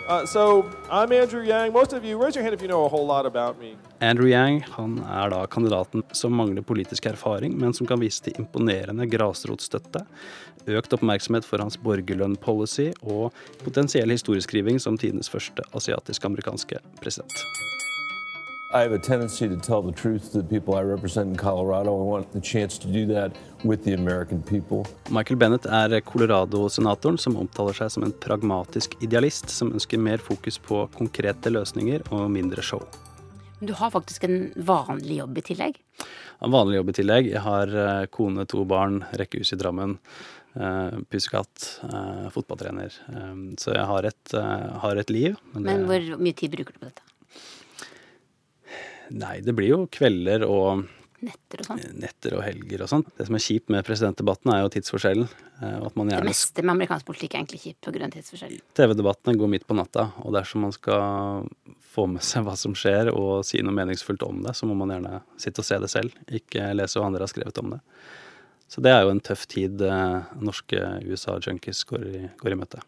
Uh, 0.09 0.25
so, 0.25 0.65
I'm 0.89 1.11
Andrew 1.11 1.43
Yang. 1.43 1.71
Most 1.71 1.93
of 1.93 2.03
you, 2.03 2.17
raise 2.17 2.35
your 2.35 2.43
hand 2.43 2.55
if 2.55 2.63
you 2.63 2.67
know 2.67 2.83
a 2.83 2.89
whole 2.89 3.05
lot 3.05 3.27
about 3.27 3.59
me. 3.59 3.75
Andrew 4.01 4.27
Yang 4.27 4.63
han 4.73 4.97
er 5.05 5.29
da 5.29 5.45
kandidaten 5.45 6.03
som 6.11 6.33
mangler 6.33 6.65
politisk 6.65 7.05
erfaring, 7.05 7.53
men 7.57 7.73
som 7.73 7.85
kan 7.85 8.01
vise 8.01 8.23
til 8.25 8.33
imponerende 8.41 9.05
grasrotstøtte, 9.05 10.01
økt 10.65 10.97
oppmerksomhet 10.97 11.45
for 11.45 11.61
hans 11.61 11.77
borgerlønn-policy 11.77 12.89
og 13.03 13.29
potensiell 13.61 14.09
historieskriving 14.09 14.81
som 14.81 14.97
tidenes 14.97 15.29
første 15.29 15.61
asiatisk-amerikanske 15.77 16.81
president. 17.03 17.45
I 18.71 18.83
have 18.83 18.93
a 18.93 18.99
tendency 18.99 19.49
to 19.49 19.55
tell 19.55 19.81
the 19.81 19.91
truth 19.91 20.31
to 20.31 20.41
the 20.43 20.47
people 20.47 20.75
I 20.75 20.83
represent 20.83 21.29
in 21.29 21.35
Colorado. 21.35 21.89
I 21.89 22.03
want 22.03 22.33
the 22.33 22.39
chance 22.39 22.77
to 22.77 22.87
do 22.87 23.07
that 23.07 23.31
with 23.63 23.83
the 23.83 23.93
American 23.93 24.43
people. 24.43 24.85
Michael 25.09 25.37
Bennett 25.37 25.65
er 25.65 26.01
Colorado-senatoren 26.01 27.17
som 27.17 27.37
omtaler 27.41 27.73
seg 27.73 27.89
som 27.95 28.05
en 28.05 28.13
pragmatisk 28.13 28.93
idealist 29.01 29.49
som 29.49 29.73
ønsker 29.73 29.97
mer 29.97 30.21
fokus 30.21 30.61
på 30.61 30.83
konkrete 30.93 31.49
løsninger 31.49 32.05
og 32.13 32.29
mindre 32.29 32.61
show. 32.61 32.85
Men 33.57 33.73
du 33.73 33.73
har 33.81 33.89
faktisk 33.89 34.29
en 34.29 34.51
vanlig 34.53 35.17
jobb 35.23 35.41
i 35.41 35.47
tillegg? 35.49 35.81
En 36.37 36.53
vanlig 36.53 36.77
jobb 36.77 36.93
i 36.93 36.97
tillegg. 37.01 37.33
Jeg 37.33 37.45
har 37.49 37.73
eh, 37.73 38.05
kone, 38.13 38.45
to 38.45 38.69
barn, 38.69 39.01
rekkehus 39.17 39.57
i 39.57 39.63
Drammen. 39.65 39.97
Uh, 40.59 41.01
Pussekatt, 41.09 41.65
uh, 41.89 42.29
fotballtrener. 42.33 42.93
Så 43.61 43.73
jeg 43.73 43.89
har 43.89 44.05
et, 44.13 44.39
har 44.85 45.01
et 45.01 45.13
liv. 45.13 45.37
Men, 45.55 45.65
men 45.65 45.89
hvor 45.89 46.17
mye 46.21 46.37
tid 46.37 46.53
bruker 46.53 46.77
du 46.77 46.83
på 46.83 46.91
dette? 46.91 47.08
Nei, 49.15 49.39
det 49.45 49.55
blir 49.57 49.73
jo 49.73 49.83
kvelder 49.91 50.45
og 50.47 50.87
Netter 51.19 51.59
og 51.59 51.67
sånn? 51.67 51.79
Netter 51.99 52.35
og 52.37 52.43
helger 52.45 52.85
og 52.85 52.89
sånn. 52.91 53.01
Det 53.17 53.25
som 53.27 53.35
er 53.35 53.43
kjipt 53.43 53.71
med 53.73 53.83
presidentdebatten, 53.83 54.53
er 54.53 54.61
jo 54.63 54.69
tidsforskjellen. 54.71 55.27
Gjerne... 55.59 56.05
Det 56.13 56.29
meste 56.29 56.63
med 56.63 56.71
amerikansk 56.77 57.09
politikk 57.09 57.35
er 57.35 57.41
egentlig 57.41 57.59
kjipt 57.65 57.89
pga. 57.89 58.07
tidsforskjellen. 58.13 58.61
TV-debattene 58.79 59.41
går 59.41 59.51
midt 59.51 59.67
på 59.67 59.75
natta, 59.75 60.09
og 60.23 60.37
dersom 60.37 60.63
man 60.63 60.71
skal 60.75 61.43
få 61.91 62.07
med 62.07 62.23
seg 62.23 62.47
hva 62.47 62.55
som 62.59 62.75
skjer 62.77 63.11
og 63.11 63.43
si 63.47 63.59
noe 63.65 63.75
meningsfullt 63.75 64.23
om 64.23 64.39
det, 64.45 64.55
så 64.55 64.69
må 64.69 64.77
man 64.79 64.95
gjerne 64.95 65.19
sitte 65.41 65.59
og 65.59 65.67
se 65.67 65.81
det 65.83 65.91
selv, 65.91 66.15
ikke 66.39 66.71
lese 66.77 67.01
hva 67.01 67.11
andre 67.11 67.27
har 67.27 67.33
skrevet 67.33 67.63
om 67.65 67.75
det. 67.75 67.83
Så 68.69 68.85
det 68.85 68.93
er 68.93 69.03
jo 69.03 69.11
en 69.11 69.23
tøff 69.25 69.47
tid 69.49 69.81
eh, 69.83 70.35
norske 70.39 70.79
USA-junkies 71.09 71.83
går, 71.89 72.05
går 72.39 72.55
i 72.55 72.59
møte. 72.63 72.85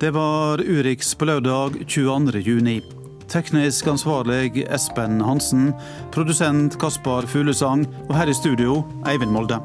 Det 0.00 0.10
var 0.10 0.58
Urix 0.58 1.14
på 1.14 1.24
lørdag 1.24 1.86
22. 1.86 2.40
juni. 2.42 2.80
Teknisk 3.30 3.86
ansvarlig 3.86 4.64
Espen 4.66 5.20
Hansen, 5.22 5.70
produsent 6.10 6.74
Kaspar 6.82 7.30
Fuglesang 7.30 7.86
og 8.08 8.16
her 8.18 8.26
i 8.26 8.34
studio 8.34 8.82
Eivind 9.06 9.30
Molde. 9.30 9.62